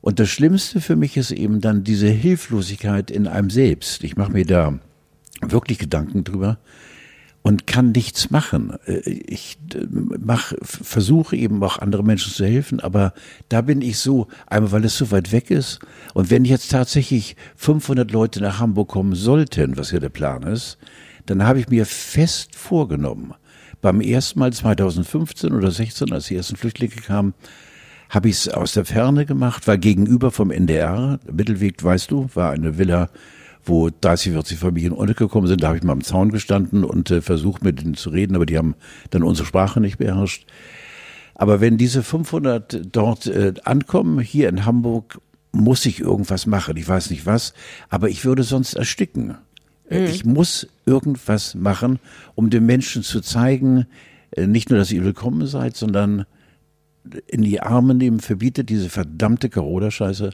Und 0.00 0.20
das 0.20 0.28
Schlimmste 0.28 0.80
für 0.80 0.96
mich 0.96 1.16
ist 1.16 1.30
eben 1.30 1.60
dann 1.60 1.84
diese 1.84 2.08
Hilflosigkeit 2.08 3.10
in 3.10 3.26
einem 3.26 3.50
selbst. 3.50 4.04
Ich 4.04 4.16
mache 4.16 4.32
mir 4.32 4.46
da 4.46 4.78
wirklich 5.42 5.78
Gedanken 5.78 6.24
drüber 6.24 6.58
und 7.46 7.68
kann 7.68 7.92
nichts 7.92 8.30
machen. 8.30 8.76
Äh, 8.86 9.08
ich 9.08 9.56
äh, 9.72 9.86
mach, 9.88 10.52
versuche 10.62 11.36
eben 11.36 11.62
auch 11.62 11.78
andere 11.78 12.02
Menschen 12.02 12.32
zu 12.32 12.44
helfen, 12.44 12.80
aber 12.80 13.14
da 13.48 13.60
bin 13.60 13.82
ich 13.82 13.98
so, 13.98 14.26
einmal 14.48 14.72
weil 14.72 14.84
es 14.84 14.98
so 14.98 15.12
weit 15.12 15.30
weg 15.30 15.52
ist 15.52 15.78
und 16.12 16.30
wenn 16.30 16.44
jetzt 16.44 16.72
tatsächlich 16.72 17.36
500 17.54 18.10
Leute 18.10 18.40
nach 18.40 18.58
Hamburg 18.58 18.88
kommen 18.88 19.14
sollten, 19.14 19.76
was 19.76 19.92
ja 19.92 20.00
der 20.00 20.08
Plan 20.08 20.42
ist, 20.42 20.78
dann 21.26 21.44
habe 21.44 21.60
ich 21.60 21.68
mir 21.68 21.86
fest 21.86 22.56
vorgenommen, 22.56 23.34
beim 23.80 24.00
ersten 24.00 24.40
Mal 24.40 24.52
2015 24.52 25.52
oder 25.52 25.70
16, 25.70 26.12
als 26.12 26.26
die 26.26 26.34
ersten 26.34 26.56
Flüchtlinge 26.56 26.96
kamen, 26.96 27.34
habe 28.10 28.28
ich 28.28 28.36
es 28.36 28.48
aus 28.48 28.72
der 28.72 28.84
Ferne 28.84 29.26
gemacht, 29.26 29.66
war 29.66 29.78
gegenüber 29.78 30.30
vom 30.30 30.50
NDR, 30.50 31.18
Mittelweg, 31.30 31.82
weißt 31.82 32.10
du, 32.10 32.28
war 32.34 32.52
eine 32.52 32.78
Villa, 32.78 33.08
wo 33.64 33.90
30, 33.90 34.32
40 34.32 34.58
Familien 34.58 34.92
untergekommen 34.92 35.48
sind. 35.48 35.62
Da 35.62 35.68
habe 35.68 35.78
ich 35.78 35.82
mal 35.82 35.92
am 35.92 36.04
Zaun 36.04 36.30
gestanden 36.30 36.84
und 36.84 37.10
äh, 37.10 37.20
versucht 37.20 37.64
mit 37.64 37.82
ihnen 37.82 37.94
zu 37.94 38.10
reden, 38.10 38.36
aber 38.36 38.46
die 38.46 38.58
haben 38.58 38.76
dann 39.10 39.22
unsere 39.22 39.46
Sprache 39.46 39.80
nicht 39.80 39.98
beherrscht. 39.98 40.46
Aber 41.34 41.60
wenn 41.60 41.76
diese 41.76 42.02
500 42.02 42.80
dort 42.92 43.26
äh, 43.26 43.54
ankommen, 43.64 44.20
hier 44.20 44.48
in 44.48 44.64
Hamburg, 44.64 45.20
muss 45.52 45.84
ich 45.86 46.00
irgendwas 46.00 46.46
machen. 46.46 46.76
Ich 46.76 46.88
weiß 46.88 47.10
nicht 47.10 47.26
was, 47.26 47.54
aber 47.88 48.08
ich 48.08 48.24
würde 48.24 48.42
sonst 48.42 48.74
ersticken. 48.74 49.36
Äh, 49.88 50.00
mhm. 50.00 50.06
Ich 50.06 50.24
muss 50.24 50.68
irgendwas 50.84 51.54
machen, 51.54 51.98
um 52.34 52.50
den 52.50 52.66
Menschen 52.66 53.02
zu 53.02 53.20
zeigen, 53.20 53.86
äh, 54.30 54.46
nicht 54.46 54.70
nur, 54.70 54.78
dass 54.78 54.92
ihr 54.92 55.04
willkommen 55.04 55.46
seid, 55.46 55.76
sondern 55.76 56.26
in 57.26 57.42
die 57.42 57.60
Arme 57.60 57.94
nehmen 57.94 58.20
verbietet 58.20 58.68
diese 58.68 58.88
verdammte 58.88 59.50
Corona-Scheiße, 59.50 60.30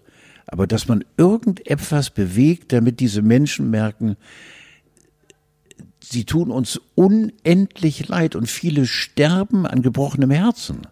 aber 0.47 0.67
dass 0.67 0.89
man 0.89 1.05
irgendetwas 1.17 2.11
bewegt, 2.11 2.73
damit 2.73 3.01
diese 3.01 3.23
Menschen 3.23 3.71
merken, 3.71 4.17
sie 6.01 6.25
tun 6.25 6.51
uns 6.51 6.81
unendlich 6.95 8.09
leid 8.09 8.37
und 8.37 8.49
viele 8.49 8.87
sterben 8.87 9.67
an 9.67 9.83
gebrochenem 9.83 10.31
Herzen. 10.31 10.83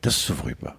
Das 0.00 0.16
ist 0.16 0.26
so 0.26 0.34
furchtbar. 0.34 0.76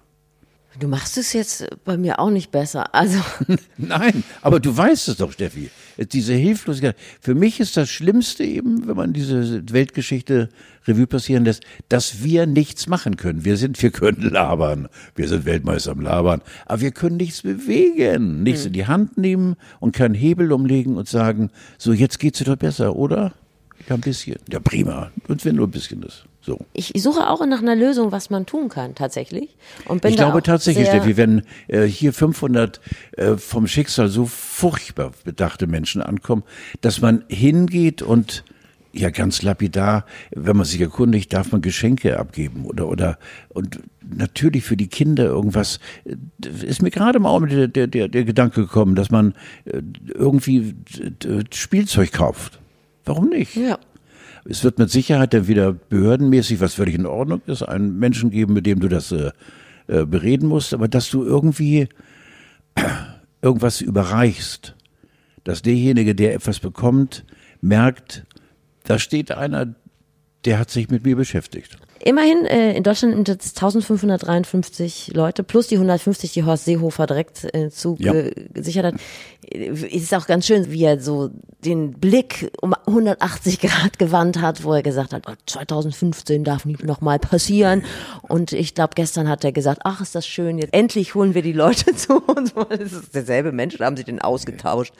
Du 0.80 0.88
machst 0.88 1.16
es 1.18 1.32
jetzt 1.32 1.68
bei 1.84 1.96
mir 1.96 2.18
auch 2.18 2.30
nicht 2.30 2.50
besser. 2.50 2.94
Also 2.94 3.18
Nein, 3.76 4.24
aber 4.42 4.58
du 4.58 4.76
weißt 4.76 5.08
es 5.08 5.16
doch, 5.18 5.32
Steffi. 5.32 5.70
Diese 6.12 6.34
Hilflosigkeit. 6.34 6.96
Für 7.20 7.34
mich 7.34 7.60
ist 7.60 7.76
das 7.76 7.88
Schlimmste 7.88 8.42
eben, 8.42 8.88
wenn 8.88 8.96
man 8.96 9.12
diese 9.12 9.62
Weltgeschichte 9.72 10.48
Revue 10.86 11.06
passieren 11.06 11.44
lässt, 11.44 11.62
dass 11.88 12.24
wir 12.24 12.46
nichts 12.46 12.88
machen 12.88 13.16
können. 13.16 13.44
Wir 13.44 13.56
sind, 13.56 13.80
wir 13.80 13.90
können 13.90 14.30
labern. 14.30 14.88
Wir 15.14 15.28
sind 15.28 15.44
Weltmeister 15.44 15.92
am 15.92 16.00
Labern. 16.00 16.40
Aber 16.66 16.80
wir 16.80 16.90
können 16.90 17.16
nichts 17.16 17.42
bewegen. 17.42 18.42
Nichts 18.42 18.62
hm. 18.62 18.66
in 18.68 18.72
die 18.72 18.86
Hand 18.86 19.16
nehmen 19.16 19.56
und 19.78 19.94
keinen 19.94 20.14
Hebel 20.14 20.52
umlegen 20.52 20.96
und 20.96 21.08
sagen, 21.08 21.50
so 21.78 21.92
jetzt 21.92 22.18
geht's 22.18 22.38
dir 22.38 22.46
doch 22.46 22.56
besser, 22.56 22.96
oder? 22.96 23.32
Ja, 23.88 23.94
ein 23.94 24.00
bisschen. 24.00 24.36
Ja, 24.50 24.58
prima. 24.60 25.12
Und 25.28 25.44
wenn 25.44 25.56
nur 25.56 25.68
ein 25.68 25.70
bisschen 25.70 26.02
ist. 26.02 26.24
So. 26.44 26.58
Ich 26.74 26.92
suche 26.96 27.30
auch 27.30 27.44
nach 27.46 27.62
einer 27.62 27.74
Lösung, 27.74 28.12
was 28.12 28.28
man 28.28 28.44
tun 28.44 28.68
kann, 28.68 28.94
tatsächlich. 28.94 29.56
Und 29.86 30.02
bin 30.02 30.10
ich 30.10 30.16
glaube 30.16 30.42
tatsächlich, 30.42 30.88
Steffi, 30.88 31.16
wenn 31.16 31.42
äh, 31.68 31.84
hier 31.84 32.12
500 32.12 32.80
äh, 33.12 33.36
vom 33.36 33.66
Schicksal 33.66 34.08
so 34.08 34.26
furchtbar 34.26 35.12
bedachte 35.24 35.66
Menschen 35.66 36.02
ankommen, 36.02 36.42
dass 36.82 37.00
man 37.00 37.24
hingeht 37.28 38.02
und 38.02 38.44
ja 38.92 39.08
ganz 39.08 39.42
lapidar, 39.42 40.04
wenn 40.34 40.56
man 40.56 40.66
sich 40.66 40.80
erkundigt, 40.80 41.32
darf 41.32 41.50
man 41.50 41.62
Geschenke 41.62 42.18
abgeben 42.18 42.66
oder 42.66 42.88
oder 42.88 43.18
und 43.48 43.80
natürlich 44.06 44.64
für 44.64 44.76
die 44.76 44.88
Kinder 44.88 45.24
irgendwas 45.24 45.80
äh, 46.04 46.16
ist 46.66 46.82
mir 46.82 46.90
gerade 46.90 47.20
mal 47.20 47.40
der, 47.46 47.68
der, 47.68 47.86
der, 47.86 48.08
der 48.08 48.24
Gedanke 48.24 48.60
gekommen, 48.60 48.96
dass 48.96 49.10
man 49.10 49.34
äh, 49.64 49.80
irgendwie 50.12 50.74
Spielzeug 51.52 52.12
kauft. 52.12 52.60
Warum 53.06 53.30
nicht? 53.30 53.56
Ja. 53.56 53.78
Es 54.44 54.62
wird 54.62 54.78
mit 54.78 54.90
Sicherheit 54.90 55.32
dann 55.32 55.48
wieder 55.48 55.72
behördenmäßig, 55.72 56.60
was 56.60 56.74
völlig 56.74 56.94
in 56.94 57.06
Ordnung 57.06 57.40
ist, 57.46 57.62
einen 57.62 57.98
Menschen 57.98 58.30
geben, 58.30 58.52
mit 58.52 58.66
dem 58.66 58.80
du 58.80 58.88
das 58.88 59.10
äh, 59.10 59.30
äh, 59.86 60.04
bereden 60.04 60.48
musst, 60.48 60.74
aber 60.74 60.88
dass 60.88 61.10
du 61.10 61.24
irgendwie 61.24 61.88
irgendwas 63.42 63.80
überreichst, 63.80 64.74
dass 65.44 65.62
derjenige, 65.62 66.14
der 66.14 66.34
etwas 66.34 66.60
bekommt, 66.60 67.24
merkt, 67.60 68.24
da 68.84 68.98
steht 68.98 69.32
einer, 69.32 69.74
der 70.44 70.58
hat 70.58 70.70
sich 70.70 70.90
mit 70.90 71.04
mir 71.04 71.16
beschäftigt. 71.16 71.76
Immerhin, 72.06 72.44
äh, 72.44 72.74
in 72.76 72.82
Deutschland 72.82 73.14
sind 73.14 73.28
es 73.30 73.54
1553 73.56 75.12
Leute, 75.14 75.42
plus 75.42 75.68
die 75.68 75.76
150, 75.76 76.34
die 76.34 76.44
Horst 76.44 76.66
Seehofer 76.66 77.06
direkt 77.06 77.54
äh, 77.54 77.70
zugesichert 77.70 78.84
ja. 78.84 78.92
hat. 78.92 79.00
Ist 79.50 80.14
auch 80.14 80.26
ganz 80.26 80.46
schön, 80.46 80.70
wie 80.70 80.84
er 80.84 81.00
so 81.00 81.30
den 81.64 81.92
Blick 81.92 82.50
um 82.60 82.74
180 82.86 83.60
Grad 83.60 83.98
gewandt 83.98 84.40
hat, 84.40 84.64
wo 84.64 84.74
er 84.74 84.82
gesagt 84.82 85.14
hat, 85.14 85.24
oh, 85.28 85.34
2015 85.46 86.44
darf 86.44 86.66
nicht 86.66 86.84
nochmal 86.84 87.18
passieren. 87.18 87.84
Und 88.22 88.52
ich 88.52 88.74
glaube, 88.74 88.92
gestern 88.94 89.28
hat 89.28 89.44
er 89.44 89.52
gesagt, 89.52 89.80
ach, 89.84 90.02
ist 90.02 90.14
das 90.14 90.26
schön, 90.26 90.58
jetzt 90.58 90.74
endlich 90.74 91.14
holen 91.14 91.34
wir 91.34 91.42
die 91.42 91.52
Leute 91.52 91.94
zu 91.96 92.18
uns. 92.18 92.52
Das 92.54 92.92
ist 92.92 93.14
derselbe 93.14 93.52
Mensch, 93.52 93.78
da 93.78 93.86
haben 93.86 93.96
sie 93.96 94.04
den 94.04 94.20
ausgetauscht. 94.20 94.92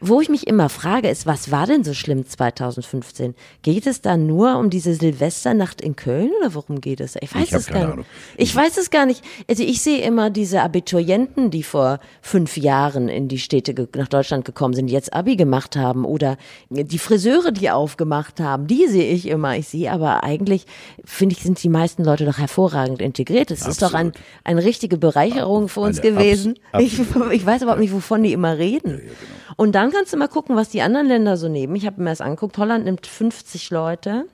Wo 0.00 0.20
ich 0.20 0.28
mich 0.28 0.48
immer 0.48 0.68
frage, 0.68 1.08
ist, 1.08 1.24
was 1.26 1.52
war 1.52 1.66
denn 1.66 1.84
so 1.84 1.94
schlimm 1.94 2.26
2015? 2.26 3.36
Geht 3.62 3.86
es 3.86 4.00
da 4.00 4.16
nur 4.16 4.58
um 4.58 4.70
diese 4.70 4.94
Silvesternacht 4.94 5.80
in 5.80 5.94
Köln 5.94 6.30
oder 6.40 6.47
worum 6.54 6.80
geht 6.80 7.00
es? 7.00 7.16
Ich 7.20 7.34
weiß 7.34 7.42
ich 7.44 7.52
es 7.52 7.66
gar 7.66 7.78
nicht. 7.78 7.92
Ahnung. 7.92 8.04
Ich 8.36 8.54
weiß 8.54 8.76
es 8.78 8.90
gar 8.90 9.06
nicht. 9.06 9.24
Also 9.48 9.62
ich 9.62 9.80
sehe 9.82 10.02
immer 10.02 10.30
diese 10.30 10.62
Abiturienten, 10.62 11.50
die 11.50 11.62
vor 11.62 12.00
fünf 12.22 12.56
Jahren 12.56 13.08
in 13.08 13.28
die 13.28 13.38
Städte 13.38 13.88
nach 13.96 14.08
Deutschland 14.08 14.44
gekommen 14.44 14.74
sind, 14.74 14.88
jetzt 14.88 15.12
Abi 15.12 15.36
gemacht 15.36 15.76
haben 15.76 16.04
oder 16.04 16.36
die 16.70 16.98
Friseure, 16.98 17.52
die 17.52 17.70
aufgemacht 17.70 18.40
haben, 18.40 18.66
die 18.66 18.86
sehe 18.88 19.12
ich 19.12 19.28
immer. 19.28 19.56
Ich 19.56 19.68
sehe 19.68 19.90
aber 19.90 20.24
eigentlich, 20.24 20.66
finde 21.04 21.34
ich, 21.34 21.42
sind 21.42 21.62
die 21.62 21.68
meisten 21.68 22.04
Leute 22.04 22.24
doch 22.24 22.38
hervorragend 22.38 23.00
integriert. 23.00 23.50
Es 23.50 23.66
ist 23.66 23.82
doch 23.82 23.94
ein, 23.94 24.12
eine 24.44 24.64
richtige 24.64 24.98
Bereicherung 24.98 25.68
für 25.68 25.80
uns 25.80 26.00
eine 26.00 26.12
gewesen. 26.12 26.58
Abs 26.72 26.84
ich, 26.84 27.00
ich, 27.32 27.46
weiß 27.46 27.62
überhaupt 27.62 27.80
nicht, 27.80 27.92
wovon 27.92 28.22
die 28.22 28.32
immer 28.32 28.58
reden. 28.58 28.90
Ja, 28.90 28.96
ja, 28.96 29.00
genau. 29.02 29.38
Und 29.56 29.74
dann 29.74 29.90
kannst 29.90 30.12
du 30.12 30.16
mal 30.16 30.28
gucken, 30.28 30.56
was 30.56 30.68
die 30.68 30.82
anderen 30.82 31.08
Länder 31.08 31.36
so 31.36 31.48
nehmen. 31.48 31.74
Ich 31.74 31.86
habe 31.86 32.00
mir 32.00 32.10
das 32.10 32.20
angeguckt. 32.20 32.58
Holland 32.58 32.84
nimmt 32.84 33.06
50 33.06 33.70
Leute. 33.70 34.26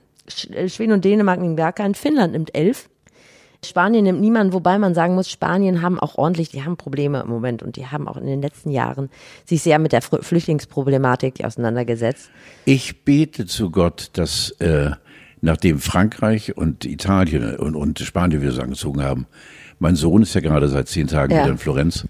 Äh, 0.51 0.69
Schweden 0.69 0.93
und 0.93 1.05
Dänemark 1.05 1.39
nehmen 1.39 1.55
gar 1.55 1.73
keinen, 1.73 1.95
Finnland 1.95 2.33
nimmt 2.33 2.55
elf. 2.55 2.89
Spanien 3.63 4.03
nimmt 4.03 4.21
niemanden, 4.21 4.53
wobei 4.53 4.77
man 4.77 4.93
sagen 4.93 5.15
muss, 5.15 5.29
Spanien 5.29 5.81
haben 5.81 5.99
auch 5.99 6.15
ordentlich, 6.15 6.49
die 6.49 6.63
haben 6.63 6.77
Probleme 6.77 7.21
im 7.21 7.29
Moment 7.29 7.63
und 7.63 7.77
die 7.77 7.87
haben 7.87 8.07
auch 8.07 8.17
in 8.17 8.27
den 8.27 8.41
letzten 8.41 8.69
Jahren 8.69 9.09
sich 9.43 9.63
sehr 9.63 9.79
mit 9.79 9.91
der 9.91 10.01
Flüchtlingsproblematik 10.01 11.43
auseinandergesetzt. 11.43 12.29
Ich 12.65 13.03
bete 13.03 13.47
zu 13.47 13.71
Gott, 13.71 14.11
dass 14.13 14.51
äh, 14.59 14.91
nachdem 15.41 15.79
Frankreich 15.79 16.55
und 16.55 16.85
Italien 16.85 17.55
und, 17.55 17.75
und 17.75 17.99
Spanien 17.99 18.41
wieder 18.41 18.51
so 18.51 18.61
angezogen 18.61 19.01
haben, 19.01 19.25
mein 19.79 19.95
Sohn 19.95 20.21
ist 20.21 20.33
ja 20.35 20.41
gerade 20.41 20.69
seit 20.69 20.87
zehn 20.87 21.07
Tagen 21.07 21.33
ja. 21.33 21.41
wieder 21.41 21.51
in 21.51 21.57
Florenz, 21.57 22.07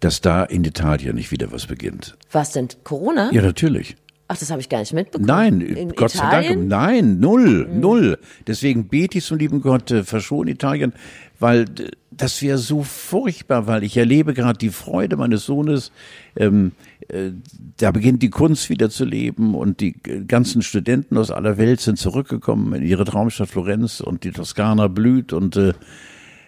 dass 0.00 0.20
da 0.20 0.44
in 0.44 0.64
Italien 0.64 1.14
nicht 1.14 1.30
wieder 1.30 1.52
was 1.52 1.66
beginnt. 1.66 2.16
Was 2.30 2.52
denn? 2.52 2.68
Corona? 2.84 3.30
Ja, 3.32 3.42
natürlich. 3.42 3.96
Ach, 4.32 4.38
das 4.38 4.50
habe 4.50 4.62
ich 4.62 4.68
gar 4.70 4.78
nicht 4.78 4.94
mitbekommen. 4.94 5.26
Nein, 5.26 5.60
In 5.60 5.90
Gott 5.90 6.14
Italien? 6.14 6.42
sei 6.42 6.54
Dank. 6.54 6.68
Nein, 6.68 7.20
null, 7.20 7.66
mhm. 7.66 7.80
null. 7.80 8.18
Deswegen 8.46 8.88
bete 8.88 9.18
ich 9.18 9.24
zum 9.24 9.36
lieben 9.36 9.60
Gott, 9.60 9.90
äh, 9.90 10.04
verschon 10.04 10.48
Italien, 10.48 10.94
weil 11.38 11.66
das 12.10 12.40
wäre 12.40 12.56
so 12.56 12.82
furchtbar, 12.82 13.66
weil 13.66 13.82
ich 13.82 13.96
erlebe 13.98 14.32
gerade 14.32 14.58
die 14.58 14.70
Freude 14.70 15.16
meines 15.16 15.44
Sohnes. 15.44 15.92
Ähm, 16.34 16.72
äh, 17.08 17.32
da 17.76 17.90
beginnt 17.90 18.22
die 18.22 18.30
Kunst 18.30 18.70
wieder 18.70 18.88
zu 18.88 19.04
leben 19.04 19.54
und 19.54 19.80
die 19.80 19.92
ganzen 19.92 20.62
Studenten 20.62 21.18
aus 21.18 21.30
aller 21.30 21.58
Welt 21.58 21.80
sind 21.80 21.98
zurückgekommen 21.98 22.72
in 22.72 22.82
ihre 22.84 23.04
Traumstadt 23.04 23.50
Florenz 23.50 24.00
und 24.00 24.24
die 24.24 24.30
Toskana 24.30 24.88
blüht 24.88 25.34
und 25.34 25.56
äh, 25.56 25.74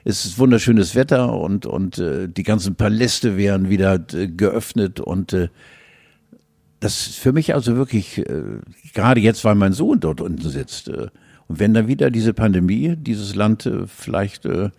es 0.05 0.24
ist 0.24 0.39
wunderschönes 0.39 0.95
Wetter 0.95 1.35
und 1.35 1.66
und 1.66 1.99
äh, 1.99 2.28
die 2.28 2.45
ganzen 2.45 2.76
Paläste 2.76 3.37
werden 3.37 3.68
wieder 3.68 4.03
äh, 4.14 4.28
geöffnet 4.28 5.01
und 5.01 5.35
äh, 5.35 5.49
das 6.85 7.07
ist 7.07 7.18
für 7.18 7.32
mich 7.32 7.55
also 7.55 7.76
wirklich, 7.76 8.18
äh, 8.18 8.43
gerade 8.93 9.20
jetzt, 9.20 9.43
weil 9.45 9.55
mein 9.55 9.72
Sohn 9.72 10.01
dort 10.01 10.20
unten 10.20 10.49
sitzt, 10.49 10.89
äh, 10.89 11.09
und 11.47 11.59
wenn 11.59 11.74
dann 11.74 11.89
wieder 11.89 12.11
diese 12.11 12.35
Pandemie 12.35 12.95
dieses 12.97 13.35
Land 13.35 13.66
äh, 13.66 13.87
vielleicht 13.87 14.45
äh, 14.45 14.70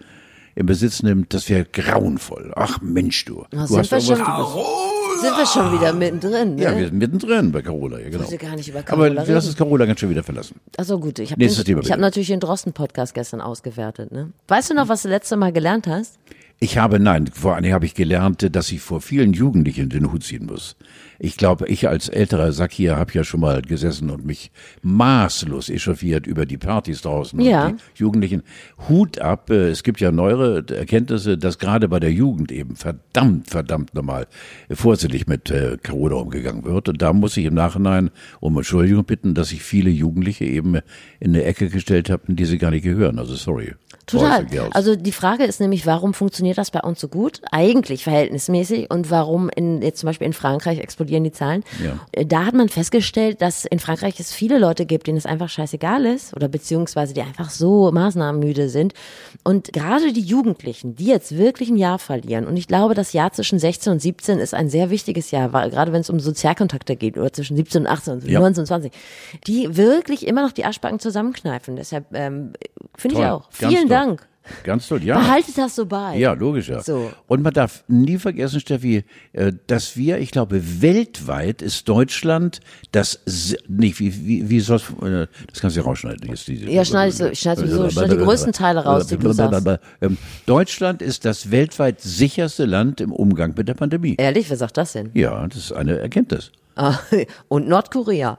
in 0.53 0.67
Besitz 0.67 1.03
nimmt, 1.03 1.33
das 1.33 1.49
wäre 1.49 1.65
grauenvoll. 1.65 2.53
Ach 2.55 2.79
Mensch, 2.81 3.25
du. 3.25 3.45
Na, 3.51 3.65
du 3.65 3.73
sind, 3.73 3.91
wir 3.91 4.01
schon, 4.01 4.17
sind 4.17 5.37
wir 5.37 5.45
schon 5.45 5.73
wieder 5.73 5.93
mittendrin, 5.93 6.55
ne? 6.55 6.63
ja, 6.63 6.77
wir 6.77 6.85
sind 6.85 6.97
mittendrin 6.97 7.51
bei 7.51 7.61
Carola, 7.61 7.99
ja 7.99 8.09
genau. 8.09 8.25
gar 8.37 8.55
nicht 8.55 8.69
über 8.69 8.79
Aber 8.79 8.85
Carola 8.85 9.27
wir 9.27 9.35
lassen 9.35 9.49
es 9.49 9.55
Carola 9.55 9.85
ganz 9.85 9.99
schön 9.99 10.09
wieder 10.11 10.23
verlassen. 10.23 10.59
Achso, 10.77 10.99
gut. 10.99 11.17
Ich 11.19 11.31
habe 11.31 11.43
hab 11.43 11.99
natürlich 11.99 12.27
den 12.27 12.39
Drosten-Podcast 12.39 13.15
gestern 13.15 13.41
ausgewertet. 13.41 14.11
Ne? 14.11 14.31
Weißt 14.47 14.69
du 14.69 14.75
noch, 14.75 14.89
was 14.89 15.01
du 15.01 15.09
letzte 15.09 15.37
Mal 15.37 15.51
gelernt 15.51 15.87
hast? 15.87 16.19
Ich 16.59 16.77
habe, 16.77 16.99
nein, 16.99 17.27
vor 17.27 17.55
allem 17.55 17.73
habe 17.73 17.85
ich 17.85 17.95
gelernt, 17.95 18.55
dass 18.55 18.71
ich 18.71 18.79
vor 18.79 19.01
vielen 19.01 19.33
Jugendlichen 19.33 19.89
den 19.89 20.11
Hut 20.11 20.23
ziehen 20.23 20.45
muss. 20.45 20.77
Ich 21.19 21.35
glaube, 21.35 21.67
ich 21.67 21.87
als 21.89 22.07
älterer 22.07 22.51
Sack 22.53 22.71
hier 22.71 22.95
habe 22.95 23.11
ja 23.13 23.23
schon 23.25 23.41
mal 23.41 23.61
gesessen 23.61 24.09
und 24.09 24.25
mich 24.25 24.51
maßlos 24.81 25.69
echauffiert 25.69 26.25
über 26.27 26.45
die 26.45 26.57
Partys 26.57 27.01
draußen 27.01 27.39
Ja. 27.41 27.67
und 27.67 27.81
die 27.97 28.01
Jugendlichen. 28.01 28.43
Hut 28.87 29.19
ab, 29.19 29.49
äh, 29.49 29.67
es 29.69 29.83
gibt 29.83 29.99
ja 29.99 30.11
neuere 30.11 30.65
Erkenntnisse, 30.73 31.37
dass 31.37 31.59
gerade 31.59 31.89
bei 31.89 31.99
der 31.99 32.11
Jugend 32.11 32.51
eben 32.51 32.75
verdammt, 32.77 33.49
verdammt 33.49 33.93
nochmal 33.93 34.25
vorsichtig 34.71 35.27
mit 35.27 35.51
äh, 35.51 35.77
Corona 35.85 36.15
umgegangen 36.15 36.63
wird. 36.63 36.87
Und 36.89 37.01
da 37.01 37.11
muss 37.13 37.35
ich 37.37 37.45
im 37.45 37.53
Nachhinein 37.53 38.11
um 38.39 38.55
Entschuldigung 38.57 39.03
bitten, 39.05 39.33
dass 39.33 39.51
ich 39.51 39.61
viele 39.61 39.89
Jugendliche 39.89 40.45
eben 40.45 40.75
in 41.19 41.31
eine 41.31 41.43
Ecke 41.43 41.69
gestellt 41.69 42.09
habe, 42.09 42.23
in 42.27 42.37
die 42.37 42.45
sie 42.45 42.57
gar 42.57 42.71
nicht 42.71 42.83
gehören. 42.83 43.19
Also 43.19 43.35
sorry. 43.35 43.73
Total. 44.05 44.45
Also 44.73 44.95
die 44.95 45.11
Frage 45.11 45.43
ist 45.45 45.59
nämlich, 45.59 45.85
warum 45.85 46.13
funktioniert 46.13 46.57
das 46.57 46.71
bei 46.71 46.81
uns 46.81 46.99
so 46.99 47.07
gut? 47.07 47.41
Eigentlich 47.51 48.03
verhältnismäßig. 48.03 48.91
Und 48.91 49.09
warum 49.09 49.49
in, 49.49 49.81
jetzt 49.81 49.99
zum 49.99 50.07
Beispiel 50.07 50.27
in 50.27 50.33
Frankreich 50.33 50.79
explodieren 50.79 51.23
die 51.23 51.31
Zahlen? 51.31 51.63
Ja. 51.83 51.99
Äh, 52.11 52.25
Da 52.25 52.45
hat 52.45 52.53
man 52.53 52.69
festgestellt, 52.69 53.41
dass 53.41 53.65
in 53.65 53.79
Frankreich 53.79 54.19
es 54.19 54.33
viele 54.33 54.59
Leute 54.59 54.85
gibt, 54.85 55.07
denen 55.07 55.17
es 55.17 55.25
einfach 55.25 55.49
scheißegal 55.49 56.05
ist 56.05 56.35
oder 56.35 56.47
beziehungsweise 56.47 57.13
die 57.13 57.21
einfach 57.21 57.49
so 57.49 57.91
maßnahmenmüde 57.91 58.69
sind. 58.69 58.93
Und 59.43 59.73
gerade 59.73 60.13
die 60.13 60.21
Jugendlichen, 60.21 60.95
die 60.95 61.05
jetzt 61.05 61.37
wirklich 61.37 61.69
ein 61.69 61.77
Jahr 61.77 61.99
verlieren. 61.99 62.45
Und 62.45 62.57
ich 62.57 62.67
glaube, 62.67 62.93
das 62.93 63.13
Jahr 63.13 63.31
zwischen 63.31 63.59
16 63.59 63.93
und 63.93 63.99
17 64.01 64.39
ist 64.39 64.53
ein 64.53 64.69
sehr 64.69 64.89
wichtiges 64.89 65.31
Jahr, 65.31 65.53
weil, 65.53 65.69
gerade 65.69 65.91
wenn 65.93 66.01
es 66.01 66.09
um 66.09 66.19
Sozialkontakte 66.19 66.95
geht 66.95 67.17
oder 67.17 67.31
zwischen 67.33 67.55
17 67.55 67.81
und 67.81 67.87
18 67.87 68.13
und 68.13 68.27
Ja. 68.27 68.39
19 68.39 68.61
und 68.61 68.67
20, 68.67 68.91
die 69.47 69.75
wirklich 69.77 70.27
immer 70.27 70.43
noch 70.43 70.51
die 70.51 70.65
Arschbacken 70.65 70.99
zusammenkneifen. 70.99 71.75
Deshalb 71.75 72.05
ähm, 72.13 72.53
finde 72.97 73.17
ich 73.19 73.25
auch. 73.25 73.49
Ganz 73.59 73.73
Vielen 73.73 73.87
toll. 73.87 73.94
Dank. 73.95 74.27
Ganz 74.63 74.87
toll, 74.87 75.03
ja. 75.03 75.17
Behaltet 75.17 75.57
das 75.57 75.75
so 75.75 75.87
bei. 75.87 76.17
Ja, 76.17 76.33
logisch, 76.33 76.69
ja. 76.69 76.79
So. 76.79 77.11
Und 77.25 77.41
man 77.41 77.51
darf 77.51 77.83
nie 77.87 78.19
vergessen, 78.19 78.59
Steffi, 78.59 79.03
äh, 79.33 79.51
dass 79.65 79.97
wir, 79.97 80.19
ich 80.19 80.29
glaube, 80.29 80.61
weltweit 80.81 81.63
ist 81.63 81.89
Deutschland 81.89 82.59
das, 82.91 83.19
nicht, 83.67 83.99
wie, 83.99 84.13
wie, 84.27 84.47
wie 84.47 84.59
soll's, 84.59 84.83
äh, 85.01 85.25
das 85.51 85.61
kannst 85.61 85.75
du 85.75 85.79
ja 85.81 85.85
rausschneiden. 85.85 86.29
Jetzt 86.29 86.47
diese, 86.47 86.69
Ja, 86.69 86.85
schneide 86.85 87.09
ich 87.09 87.15
so- 87.17 87.25
ich 87.25 87.39
schneide 87.39 87.63
ich 87.65 87.93
schneide 87.93 88.17
die 88.17 88.23
größten 88.23 88.53
Teile 88.53 88.83
raus, 88.83 89.07
die 89.07 89.17
du 89.17 89.33
sagst. 89.33 89.65
Ähm, 90.01 90.17
Deutschland 90.45 91.01
ist 91.01 91.25
das 91.25 91.49
weltweit 91.49 92.01
sicherste 92.01 92.65
Land 92.65 93.01
im 93.01 93.11
Umgang 93.11 93.55
mit 93.57 93.67
der 93.67 93.73
Pandemie. 93.73 94.13
Ehrlich, 94.19 94.47
wer 94.49 94.57
sagt 94.57 94.77
das 94.77 94.93
denn? 94.93 95.09
Ja, 95.15 95.47
das 95.47 95.57
ist 95.57 95.71
eine 95.71 95.97
Erkenntnis. 95.97 96.51
Ah, 96.75 96.99
Und 97.47 97.67
Nordkorea. 97.67 98.37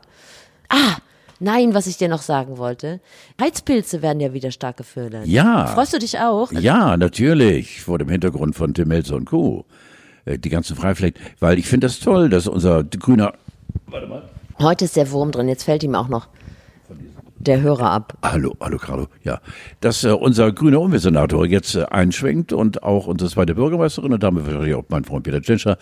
Ah, 0.69 0.97
nein, 1.41 1.75
was 1.75 1.87
ich 1.87 1.97
dir 1.97 2.09
noch 2.09 2.23
sagen 2.23 2.59
wollte. 2.59 3.01
Heizpilze 3.41 4.03
werden 4.03 4.21
ja 4.21 4.33
wieder 4.33 4.51
stark 4.51 4.77
gefördert. 4.77 5.27
Ja. 5.27 5.67
Freust 5.67 5.93
du 5.93 5.99
dich 5.99 6.19
auch? 6.19 6.53
Ja, 6.53 6.97
natürlich, 6.97 7.83
vor 7.83 7.99
dem 7.99 8.09
Hintergrund 8.09 8.55
von 8.57 8.75
Tim 8.75 8.89
Melzer 8.89 9.17
und 9.17 9.27
Co. 9.27 9.65
Äh, 10.25 10.39
Die 10.39 10.49
ganzen 10.51 10.77
Freiflächen, 10.77 11.21
weil 11.41 11.59
ich 11.59 11.67
finde 11.67 11.87
das 11.87 12.01
toll, 12.01 12.29
dass 12.29 12.47
unser 12.47 12.85
grüner, 12.85 13.33
warte 13.87 14.07
mal, 14.07 14.23
Heute 14.59 14.87
ist 14.87 14.97
der 14.97 15.11
Wurm 15.11 15.33
drin, 15.33 15.49
jetzt 15.49 15.65
fällt 15.65 15.83
ihm 15.83 15.95
auch 15.95 16.09
noch 16.09 16.29
der 17.39 17.61
Hörer 17.61 17.91
ab. 17.91 18.15
Hallo, 18.23 18.57
hallo 18.61 18.79
Carlo. 18.79 19.07
Ja, 19.23 19.41
dass 19.81 20.03
äh, 20.03 20.11
unser 20.11 20.51
grüner 20.51 20.81
Umweltsenator 20.81 21.47
jetzt 21.47 21.75
äh, 21.77 21.85
einschwenkt 21.85 22.53
und 22.53 22.83
auch 22.83 23.07
unsere 23.07 23.31
zweite 23.31 23.55
Bürgermeisterin 23.55 24.13
und 24.15 24.23
damit 24.23 24.47
wahrscheinlich 24.47 24.75
auch 24.75 24.85
mein 24.89 25.05
Freund 25.05 25.25
Peter 25.25 25.41
Tschentscher, 25.43 25.77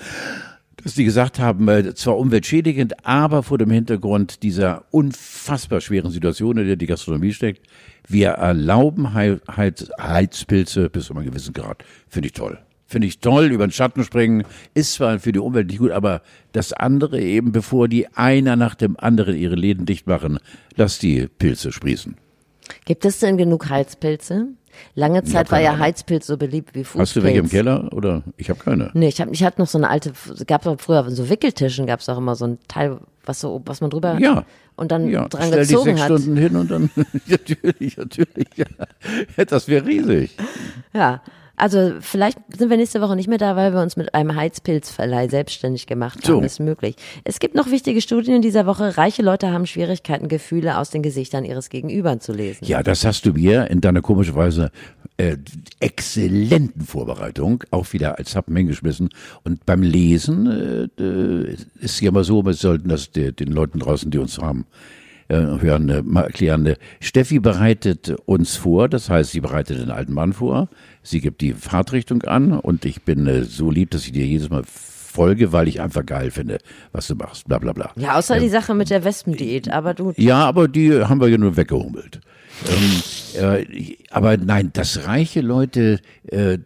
dass 0.85 0.95
die 0.95 1.05
gesagt 1.05 1.39
haben, 1.39 1.67
äh, 1.69 1.95
zwar 1.95 2.19
umweltschädigend, 2.19 3.05
aber 3.07 3.43
vor 3.43 3.59
dem 3.59 3.71
Hintergrund 3.71 4.43
dieser 4.43 4.85
unfassbar 4.91 5.81
schweren 5.81 6.11
Situation, 6.11 6.59
in 6.59 6.67
der 6.67 6.77
die 6.77 6.87
Gastronomie 6.87 7.33
steckt, 7.33 7.67
wir 8.07 8.29
erlauben 8.31 9.15
Hei- 9.15 9.41
Heiz 9.51 9.89
Heizpilze 9.99 10.91
bis 10.91 11.07
zu 11.07 11.15
einem 11.15 11.25
gewissen 11.25 11.55
Grad. 11.55 11.83
Finde 12.09 12.27
ich 12.29 12.35
toll. 12.35 12.59
Finde 12.87 13.09
ich 13.09 13.19
toll, 13.21 13.47
über 13.47 13.67
den 13.67 13.73
Schatten 13.73 14.05
springen, 14.05 14.45
ist 14.75 14.93
zwar 14.95 15.19
für 15.19 15.33
die 15.33 15.39
Umwelt 15.39 15.69
nicht 15.69 15.79
gut, 15.79 15.91
aber 15.91 16.21
das 16.53 16.75
andere 16.75 17.19
eben, 17.19 17.51
bevor 17.51 17.89
die 17.89 18.09
einer 18.15 18.57
nach 18.57 18.75
dem 18.75 18.97
anderen 19.01 19.37
ihre 19.37 19.55
Läden 19.55 19.87
dicht 19.87 20.07
machen, 20.07 20.39
lass 20.77 20.99
die 20.99 21.27
Pilze 21.39 21.73
sprießen. 21.73 22.15
Gibt 22.85 23.07
es 23.07 23.19
denn 23.21 23.39
genug 23.39 23.71
Heizpilze? 23.71 24.49
Lange 24.95 25.23
Zeit 25.25 25.51
war 25.51 25.61
ja 25.61 25.71
Ahnung. 25.71 25.83
Heizpilz 25.83 26.27
so 26.27 26.37
beliebt 26.37 26.75
wie 26.75 26.85
Fußpilz. 26.85 27.09
Hast 27.09 27.17
du 27.17 27.23
welche 27.23 27.39
im 27.41 27.49
Keller 27.49 27.93
oder? 27.93 28.23
Ich 28.37 28.51
habe 28.51 28.59
keine. 28.61 28.91
Nee, 28.95 29.09
ich, 29.09 29.21
hab, 29.21 29.31
ich 29.33 29.43
hatte 29.45 29.61
noch 29.61 29.69
so 29.69 29.79
eine 29.79 29.91
alte, 29.91 30.13
gab 30.47 30.67
es 30.67 30.83
früher 30.83 31.11
so 31.11 31.29
Wickeltischen, 31.29 31.87
gab 31.87 32.01
es 32.01 32.09
auch 32.09 32.19
immer 32.19 32.35
so 32.37 32.47
ein 32.47 32.59
Teil, 32.69 32.99
was 33.25 33.41
so, 33.41 33.63
was 33.65 33.81
man 33.81 33.91
drüber 33.91 34.19
Ja. 34.19 34.45
und 34.77 34.93
dann 34.93 35.09
Ja, 35.09 35.29
dran 35.29 35.45
stell 35.49 35.61
dich 35.61 35.69
gezogen 35.69 35.85
sechs 35.97 36.01
hat. 36.03 36.07
Stunden 36.07 36.37
hin 36.37 36.57
und 36.57 36.71
dann 36.71 36.91
natürlich, 37.27 37.97
natürlich. 37.97 38.49
Ja. 38.57 38.67
Das 39.47 39.69
wäre 39.69 39.87
riesig. 39.87 40.37
Ja. 40.93 41.23
Also 41.57 41.93
vielleicht 42.01 42.39
sind 42.57 42.69
wir 42.69 42.77
nächste 42.77 43.01
Woche 43.01 43.15
nicht 43.17 43.29
mehr 43.29 43.39
da, 43.39 43.55
weil 43.55 43.73
wir 43.73 43.81
uns 43.81 43.97
mit 43.97 44.15
einem 44.15 44.35
Heizpilzverleih 44.35 45.29
selbstständig 45.29 45.87
gemacht 45.87 46.19
haben. 46.29 46.41
So. 46.41 46.41
Ist 46.41 46.61
möglich. 46.61 46.97
Es 47.23 47.39
gibt 47.39 47.55
noch 47.55 47.71
wichtige 47.71 48.01
Studien 48.01 48.37
in 48.37 48.43
dieser 48.43 48.67
Woche. 48.67 48.97
Reiche 48.97 49.23
Leute 49.23 49.53
haben 49.53 49.67
Schwierigkeiten, 49.67 50.29
Gefühle 50.29 50.79
aus 50.79 50.91
den 50.91 51.03
Gesichtern 51.03 51.45
ihres 51.45 51.69
Gegenübern 51.71 52.21
zu 52.21 52.33
lesen. 52.33 52.65
Ja, 52.65 52.83
das 52.83 53.05
hast 53.05 53.25
du 53.27 53.33
mir 53.33 53.71
in 53.71 53.81
deiner 53.81 54.03
komischerweise 54.03 54.71
äh, 55.17 55.37
exzellenten 55.81 56.83
Vorbereitung 56.83 57.63
auch 57.71 57.93
wieder 57.93 58.19
als 58.19 58.35
Happen 58.35 58.57
hingeschmissen. 58.57 59.11
Und 59.45 59.65
beim 59.65 59.83
Lesen 59.83 60.91
äh, 60.99 61.57
ist 61.81 62.01
ja 62.01 62.09
immer 62.09 62.25
so, 62.25 62.45
wir 62.45 62.55
sollten 62.55 62.89
das 62.89 63.13
de- 63.13 63.31
den 63.33 63.53
Leuten 63.53 63.79
draußen, 63.79 64.11
die 64.11 64.19
uns 64.19 64.39
haben, 64.39 64.67
äh, 65.29 65.37
hören, 65.37 65.89
äh, 65.89 66.03
mal 66.03 66.23
erklären. 66.25 66.67
Äh, 66.67 66.77
Steffi 67.01 67.39
bereitet 67.39 68.15
uns 68.27 68.57
vor, 68.57 68.89
das 68.89 69.09
heißt, 69.11 69.31
sie 69.33 69.41
bereitet 69.41 69.79
den 69.81 69.91
alten 69.91 70.13
Mann 70.13 70.33
vor, 70.33 70.69
sie 71.03 71.21
gibt 71.21 71.41
die 71.41 71.53
Fahrtrichtung 71.53 72.23
an 72.23 72.53
und 72.53 72.85
ich 72.85 73.03
bin 73.03 73.45
so 73.45 73.71
lieb, 73.71 73.91
dass 73.91 74.05
ich 74.07 74.13
dir 74.13 74.27
jedes 74.27 74.51
Mal 74.51 74.63
folge, 74.67 75.53
weil 75.53 75.69
ich 75.69 75.81
einfach 75.81 76.05
geil 76.05 76.31
finde, 76.31 76.59
was 76.93 77.07
du 77.07 77.15
machst, 77.15 77.47
bla 77.47 77.59
bla 77.59 77.73
bla. 77.73 77.93
Ja, 77.97 78.17
außer 78.19 78.41
die 78.41 78.49
Sache 78.49 78.75
mit 78.75 78.91
der 78.91 79.05
Wespendiät. 79.05 79.71
Aber 79.71 79.95
du, 79.95 80.13
Ja, 80.17 80.45
aber 80.45 80.67
die 80.69 80.93
haben 81.05 81.21
wir 81.21 81.29
ja 81.29 81.39
nur 81.39 81.57
weggehummelt. 81.57 82.21
ähm, 82.69 83.41
äh, 83.41 83.97
aber 84.11 84.37
nein, 84.37 84.71
dass 84.73 85.07
reiche 85.07 85.41
Leute 85.41 86.01
äh, 86.29 86.59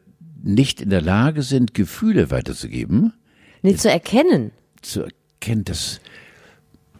nicht 0.42 0.80
in 0.80 0.90
der 0.90 1.02
Lage 1.02 1.42
sind, 1.42 1.74
Gefühle 1.74 2.30
weiterzugeben, 2.30 3.12
nicht 3.62 3.80
zu 3.80 3.90
erkennen. 3.90 4.52
zu 4.82 5.02
erkennen, 5.02 5.64
dass 5.64 6.00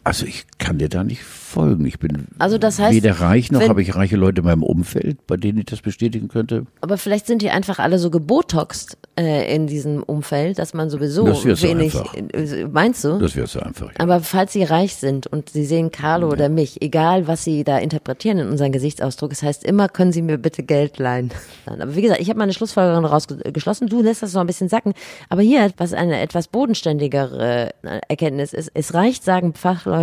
also 0.09 0.25
ich 0.25 0.47
kann 0.57 0.79
dir 0.79 0.89
da 0.89 1.05
nicht 1.05 1.23
folgen. 1.23 1.85
Ich 1.85 1.99
bin 1.99 2.27
Also 2.39 2.57
das 2.57 2.79
heißt, 2.79 2.95
weder 2.95 3.21
reich 3.21 3.53
noch 3.53 3.69
habe 3.69 3.83
ich 3.83 3.95
reiche 3.95 4.17
Leute 4.17 4.41
in 4.41 4.47
meinem 4.47 4.63
Umfeld, 4.63 5.27
bei 5.27 5.37
denen 5.37 5.59
ich 5.59 5.67
das 5.67 5.83
bestätigen 5.83 6.29
könnte. 6.29 6.65
Aber 6.81 6.97
vielleicht 6.97 7.27
sind 7.27 7.43
die 7.43 7.51
einfach 7.51 7.79
alle 7.79 7.99
so 7.99 8.11
gebotoxt 8.11 8.97
äh, 9.19 9.55
in 9.55 9.67
diesem 9.67 10.03
Umfeld, 10.03 10.59
dass 10.59 10.73
man 10.73 10.89
sowieso 10.89 11.27
Das 11.27 11.45
wird 11.45 11.59
so 11.59 11.69
wenig. 11.69 11.95
einfach. 11.95 12.15
Äh, 12.15 12.67
meinst 12.73 13.05
du? 13.05 13.19
Das 13.19 13.37
wäre 13.37 13.47
so 13.47 13.61
einfach. 13.61 13.89
Ja. 13.89 14.01
Aber 14.01 14.21
falls 14.21 14.55
sie 14.55 14.63
reich 14.63 14.97
sind 14.97 15.27
und 15.27 15.51
sie 15.51 15.67
sehen 15.67 15.91
Carlo 15.91 16.31
oder 16.31 16.49
mich, 16.49 16.81
egal 16.81 17.27
was 17.27 17.45
sie 17.45 17.63
da 17.65 17.77
interpretieren 17.77 18.39
in 18.39 18.49
unseren 18.49 18.73
Gesichtsausdruck, 18.73 19.31
das 19.31 19.43
heißt 19.43 19.63
immer, 19.65 19.91
können 19.91 20.13
sie 20.13 20.23
mir 20.23 20.39
bitte 20.39 20.63
Geld 20.63 20.99
leihen. 20.99 21.31
Aber 21.67 21.95
wie 21.95 22.03
gesagt, 22.03 22.21
ich 22.23 22.31
habe 22.31 22.39
meine 22.39 22.55
Schlussfolgerung 22.55 23.05
rausgeschlossen, 23.05 23.89
du 23.89 24.01
lässt 24.01 24.23
das 24.23 24.33
noch 24.33 24.41
ein 24.41 24.47
bisschen 24.47 24.71
sacken. 24.71 24.95
Aber 25.29 25.43
hier, 25.43 25.71
was 25.77 25.93
eine 25.93 26.19
etwas 26.21 26.49
bodenständigere 26.49 27.73
äh, 27.83 28.01
Erkenntnis 28.09 28.55
ist, 28.55 28.71
es 28.73 28.95
reicht, 28.95 29.23
sagen 29.23 29.53
Fachleute, 29.53 29.98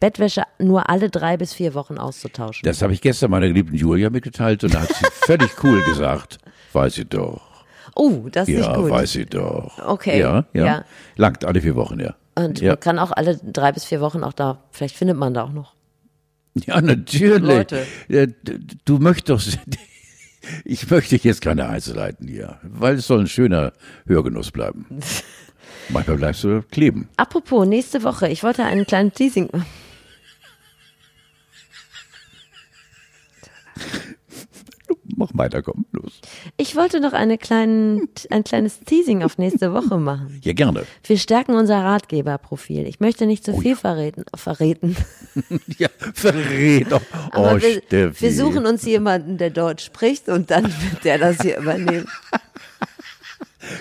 Bettwäsche 0.00 0.42
nur 0.58 0.88
alle 0.88 1.10
drei 1.10 1.36
bis 1.36 1.52
vier 1.52 1.74
Wochen 1.74 1.98
auszutauschen. 1.98 2.62
Das 2.64 2.82
habe 2.82 2.92
ich 2.92 3.00
gestern 3.00 3.30
meiner 3.30 3.48
geliebten 3.48 3.74
Julia 3.74 4.10
mitgeteilt 4.10 4.64
und 4.64 4.74
da 4.74 4.80
hat 4.82 4.88
sie 4.88 5.06
völlig 5.26 5.50
cool 5.62 5.82
gesagt. 5.84 6.38
Weiß 6.72 6.98
ich 6.98 7.08
doch. 7.08 7.40
Oh, 7.96 8.28
das 8.30 8.48
ist 8.48 8.58
Ja, 8.58 8.76
gut. 8.76 8.90
weiß 8.90 9.16
ich 9.16 9.28
doch. 9.28 9.78
Okay, 9.86 10.20
Ja, 10.20 10.44
ja. 10.52 10.64
ja. 10.64 10.84
Langt 11.16 11.44
alle 11.44 11.60
vier 11.60 11.74
Wochen, 11.74 11.98
ja. 12.00 12.14
Und 12.36 12.60
ja. 12.60 12.70
man 12.72 12.80
kann 12.80 12.98
auch 12.98 13.10
alle 13.12 13.36
drei 13.36 13.72
bis 13.72 13.84
vier 13.84 14.00
Wochen 14.00 14.22
auch 14.22 14.32
da, 14.32 14.62
vielleicht 14.70 14.96
findet 14.96 15.16
man 15.16 15.34
da 15.34 15.44
auch 15.44 15.52
noch. 15.52 15.74
Ja, 16.54 16.80
natürlich. 16.80 17.42
Leute. 17.42 17.86
Du 18.84 18.98
möchtest 18.98 19.56
doch, 19.58 19.62
ich 20.64 20.90
möchte 20.90 21.16
jetzt 21.16 21.42
keine 21.42 21.68
Heiße 21.68 21.92
leiten 21.92 22.26
hier, 22.28 22.58
weil 22.62 22.94
es 22.96 23.06
soll 23.06 23.20
ein 23.20 23.26
schöner 23.28 23.72
Hörgenuss 24.06 24.50
bleiben. 24.50 24.86
Manchmal 25.88 26.16
bleibst 26.18 26.44
du 26.44 26.62
kleben. 26.70 27.08
Apropos, 27.16 27.66
nächste 27.66 28.02
Woche, 28.04 28.28
ich 28.28 28.42
wollte 28.42 28.64
einen 28.64 28.86
kleinen 28.86 29.12
Teasing. 29.12 29.48
mach 35.16 35.30
weiter, 35.34 35.62
komm, 35.62 35.84
los. 35.92 36.20
Ich 36.56 36.76
wollte 36.76 36.98
noch 37.00 37.12
eine 37.12 37.36
kleinen, 37.36 38.08
ein 38.30 38.42
kleines 38.42 38.80
Teasing 38.80 39.22
auf 39.22 39.36
nächste 39.38 39.72
Woche 39.72 39.98
machen. 39.98 40.40
Ja, 40.42 40.52
gerne. 40.54 40.84
Wir 41.04 41.18
stärken 41.18 41.54
unser 41.54 41.78
Ratgeberprofil. 41.78 42.86
Ich 42.86 43.00
möchte 43.00 43.26
nicht 43.26 43.44
zu 43.44 43.52
Oh 43.52 43.60
viel 43.60 43.72
ja. 43.72 43.76
verreten. 43.76 44.24
verreten. 44.34 44.96
Ja, 45.78 45.88
verrät 46.14 46.90
doch. 46.90 47.02
Aber 47.30 47.52
Oh, 47.54 47.60
wir, 47.62 47.82
Steffi. 47.82 48.20
wir 48.22 48.32
suchen 48.34 48.66
uns 48.66 48.84
jemanden, 48.84 49.38
der 49.38 49.50
dort 49.50 49.80
spricht 49.80 50.28
und 50.28 50.50
dann 50.50 50.64
wird 50.64 51.04
der 51.04 51.18
das 51.18 51.40
hier 51.40 51.58
übernehmen. 51.58 52.08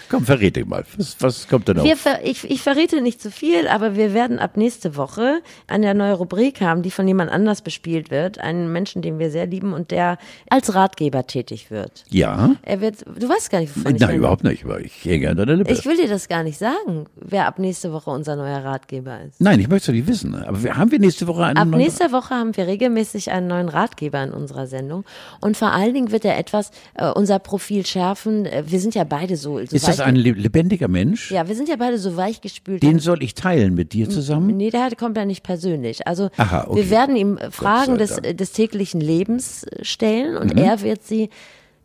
Komm, 0.09 0.25
verrät 0.25 0.55
dich 0.55 0.65
mal. 0.65 0.83
Was, 0.97 1.15
was 1.19 1.47
kommt 1.47 1.67
denn 1.67 1.83
Wir 1.83 1.93
auf? 1.93 1.99
ver 2.01 2.19
ich, 2.23 2.49
ich 2.49 2.61
verrate 2.61 3.01
nicht 3.01 3.21
zu 3.21 3.31
viel, 3.31 3.67
aber 3.67 3.95
wir 3.95 4.13
werden 4.13 4.37
ab 4.39 4.57
nächste 4.57 4.95
Woche 4.97 5.41
eine 5.67 5.93
neue 5.95 6.13
Rubrik 6.13 6.61
haben, 6.61 6.81
die 6.81 6.91
von 6.91 7.07
jemand 7.07 7.31
anders 7.31 7.61
bespielt 7.61 8.11
wird. 8.11 8.39
Einen 8.39 8.71
Menschen, 8.73 9.01
den 9.01 9.19
wir 9.19 9.31
sehr 9.31 9.45
lieben 9.45 9.73
und 9.73 9.91
der 9.91 10.17
als 10.49 10.75
Ratgeber 10.75 11.25
tätig 11.27 11.71
wird. 11.71 12.03
Ja? 12.09 12.55
Er 12.63 12.81
wird, 12.81 13.05
du 13.05 13.29
weißt 13.29 13.49
gar 13.51 13.59
nicht, 13.61 13.75
wovon 13.75 13.95
ich 13.95 14.01
Nein, 14.01 14.15
überhaupt 14.17 14.43
nicht, 14.43 14.67
weil 14.67 14.85
ich 14.85 15.05
hänge 15.05 15.29
an 15.29 15.37
deiner 15.37 15.55
Lippe. 15.55 15.71
Ich 15.71 15.85
will 15.85 15.95
dir 15.97 16.07
das 16.09 16.27
gar 16.27 16.43
nicht 16.43 16.57
sagen, 16.57 17.05
wer 17.15 17.47
ab 17.47 17.57
nächste 17.59 17.93
Woche 17.93 18.09
unser 18.09 18.35
neuer 18.35 18.63
Ratgeber 18.63 19.21
ist. 19.21 19.39
Nein, 19.39 19.59
ich 19.59 19.67
möchte 19.69 19.91
es 19.91 19.95
nicht 19.95 20.07
wissen. 20.07 20.35
Aber 20.35 20.57
haben 20.75 20.91
wir 20.91 20.99
nächste 20.99 21.25
Woche 21.27 21.45
einen 21.45 21.57
Ab 21.57 21.67
neuen- 21.67 21.81
nächster 21.83 22.11
Woche 22.11 22.35
haben 22.35 22.55
wir 22.57 22.67
regelmäßig 22.67 23.31
einen 23.31 23.47
neuen 23.47 23.69
Ratgeber 23.69 24.21
in 24.23 24.31
unserer 24.31 24.67
Sendung. 24.67 25.05
Und 25.39 25.55
vor 25.57 25.71
allen 25.71 25.93
Dingen 25.93 26.11
wird 26.11 26.25
er 26.25 26.37
etwas, 26.37 26.71
äh, 26.95 27.09
unser 27.09 27.39
Profil 27.39 27.85
schärfen. 27.85 28.45
Äh, 28.45 28.63
Wir 28.67 28.79
sind 28.79 28.93
ja 28.95 29.03
beide 29.03 29.37
so, 29.37 29.59
so 29.69 29.75
Ist 29.75 29.87
das 29.87 29.99
ein 29.99 30.15
le- 30.15 30.31
lebendiger 30.31 30.87
Mensch? 30.87 31.31
Ja, 31.31 31.47
wir 31.47 31.55
sind 31.55 31.69
ja 31.69 31.75
beide 31.77 31.97
so 31.97 32.17
weichgespült. 32.17 32.81
Den 32.83 32.99
soll 32.99 33.21
ich 33.23 33.33
teilen 33.35 33.75
mit 33.75 33.93
dir 33.93 34.09
zusammen? 34.09 34.57
Nee, 34.57 34.69
der 34.71 34.89
kommt 34.97 35.15
ja 35.17 35.25
nicht 35.25 35.43
persönlich. 35.43 36.07
Also 36.07 36.29
Aha, 36.37 36.65
okay. 36.67 36.75
wir 36.81 36.89
werden 36.89 37.15
ihm 37.15 37.37
Fragen 37.51 37.97
des, 37.97 38.15
des 38.21 38.51
täglichen 38.51 39.01
Lebens 39.01 39.63
äh, 39.63 39.83
stellen 39.85 40.37
und 40.37 40.55
Mhm. 40.55 40.61
er 40.63 40.81
wird 40.81 41.03
sie 41.03 41.29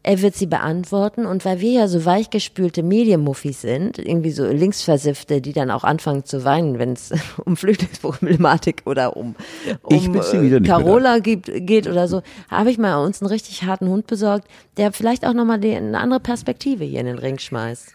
er 0.05 0.21
wird 0.21 0.37
sie 0.37 0.47
beantworten 0.47 1.25
und 1.25 1.47
weil 1.47 1.61
wir 1.61 1.73
ja 1.73 1.89
so 1.89 2.05
weichgespülte 2.05 2.83
Medienmuffis 2.83 3.63
sind, 3.63 3.99
irgendwie 3.99 4.33
so 4.33 4.45
Linksversiffte, 4.45 5.41
die 5.41 5.55
dann 5.55 5.71
auch 5.71 5.83
anfangen 5.83 6.27
zu 6.27 6.45
weinen, 6.45 6.79
wenn 6.79 6.93
es 6.93 7.11
um 7.45 7.57
Flüchtlingsproblematik 7.57 8.83
oder 8.85 9.17
um, 9.17 9.35
um 9.83 10.15
äh, 10.15 10.61
Carola 10.61 11.21
gibt, 11.21 11.51
geht 11.67 11.89
oder 11.89 12.07
so, 12.07 12.23
habe 12.51 12.71
ich 12.71 12.77
mal 12.77 13.03
uns 13.03 13.23
einen 13.23 13.31
richtig 13.31 13.65
harten 13.65 13.89
Hund 13.89 14.07
besorgt, 14.07 14.47
der 14.77 14.93
vielleicht 14.93 15.27
auch 15.27 15.33
nochmal 15.33 15.59
eine 15.65 15.99
andere 15.99 16.21
Perspektive 16.21 16.85
hier 16.85 17.01
in 17.01 17.07
den 17.07 17.19
Ring 17.19 17.39
schmeißt. 17.39 17.95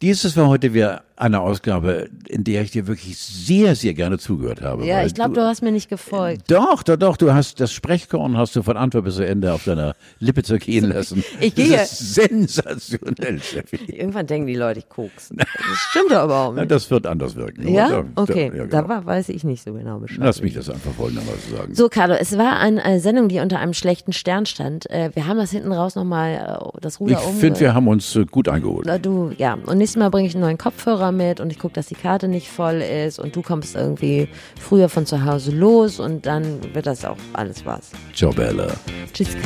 Dieses 0.00 0.34
war 0.38 0.48
heute 0.48 0.72
wieder 0.72 1.02
eine 1.20 1.40
Ausgabe, 1.40 2.08
in 2.28 2.44
der 2.44 2.62
ich 2.62 2.70
dir 2.70 2.86
wirklich 2.86 3.18
sehr, 3.18 3.74
sehr 3.76 3.94
gerne 3.94 4.18
zugehört 4.18 4.62
habe. 4.62 4.86
Ja, 4.86 5.04
ich 5.04 5.14
glaube, 5.14 5.34
du 5.34 5.42
hast 5.42 5.62
mir 5.62 5.72
nicht 5.72 5.88
gefolgt. 5.88 6.50
Doch, 6.50 6.82
doch, 6.82 6.96
doch, 6.96 7.16
du 7.16 7.32
hast 7.34 7.60
das 7.60 7.72
Sprechkorn 7.72 8.36
hast 8.36 8.56
du 8.56 8.62
von 8.62 8.76
Anfang 8.76 9.02
bis 9.04 9.16
zu 9.16 9.26
Ende 9.26 9.52
auf 9.52 9.64
deiner 9.64 9.94
Lippe 10.18 10.42
zergehen 10.42 10.88
lassen. 10.92 11.22
Ich 11.40 11.54
gehe. 11.54 11.76
Das 11.76 12.00
ist 12.00 12.14
sensationell, 12.14 13.40
Steffi. 13.40 13.76
Irgendwann 13.86 14.26
denken 14.26 14.46
die 14.46 14.54
Leute, 14.56 14.80
ich 14.80 14.88
koks. 14.88 15.30
Das 15.36 15.46
stimmt 15.90 16.10
doch 16.10 16.24
überhaupt 16.24 16.56
nicht. 16.58 16.70
das 16.70 16.90
wird 16.90 17.06
anders 17.06 17.36
wirken. 17.36 17.68
Ja? 17.68 17.88
da- 17.88 18.02
da- 18.02 18.22
Okay, 18.22 18.44
ja, 18.54 18.64
genau. 18.64 18.82
da 18.82 18.88
war, 18.88 19.06
weiß 19.06 19.28
ich 19.30 19.44
nicht 19.44 19.62
so 19.62 19.72
genau 19.72 19.98
Bescheid. 19.98 20.18
Lass 20.22 20.42
mich 20.42 20.54
das 20.54 20.68
einfach 20.70 20.92
folgendermaßen 20.92 21.56
sagen. 21.56 21.74
So, 21.74 21.88
Carlo, 21.88 22.14
es 22.14 22.36
war 22.38 22.58
eine, 22.58 23.00
Sendung, 23.00 23.28
die 23.28 23.40
unter 23.40 23.58
einem 23.58 23.74
schlechten 23.74 24.12
Stern 24.12 24.46
stand. 24.46 24.88
Äh, 24.90 25.10
Wir 25.14 25.26
haben 25.26 25.36
das 25.38 25.50
hinten 25.50 25.72
raus 25.72 25.94
nochmal 25.96 26.60
äh, 26.74 26.78
das 26.80 26.94
ich 26.94 27.00
Ruder 27.00 27.26
um. 27.26 27.34
finde, 27.34 27.60
wir 27.60 27.74
haben 27.74 27.88
uns 27.88 28.14
äh, 28.16 28.24
gut 28.24 28.48
eingeholt. 28.48 28.86
Na, 28.86 28.98
Du, 28.98 29.32
ja. 29.38 29.54
Und 29.66 29.78
nächstes 29.78 29.98
Mal 29.98 30.10
bringe 30.10 30.28
ich 30.28 30.34
einen 30.34 30.42
neuen 30.44 30.58
Kopfhörer 30.58 31.09
mit 31.12 31.40
und 31.40 31.50
ich 31.50 31.58
gucke, 31.58 31.74
dass 31.74 31.86
die 31.86 31.94
Karte 31.94 32.28
nicht 32.28 32.48
voll 32.48 32.80
ist 32.80 33.18
und 33.18 33.34
du 33.36 33.42
kommst 33.42 33.74
irgendwie 33.74 34.28
früher 34.58 34.88
von 34.88 35.06
zu 35.06 35.24
Hause 35.24 35.50
los 35.52 36.00
und 36.00 36.26
dann 36.26 36.74
wird 36.74 36.86
das 36.86 37.04
auch 37.04 37.18
alles 37.32 37.64
was. 37.64 37.90
Ciao, 38.14 38.32
Bella. 38.32 38.68
Tschüss. 39.12 39.36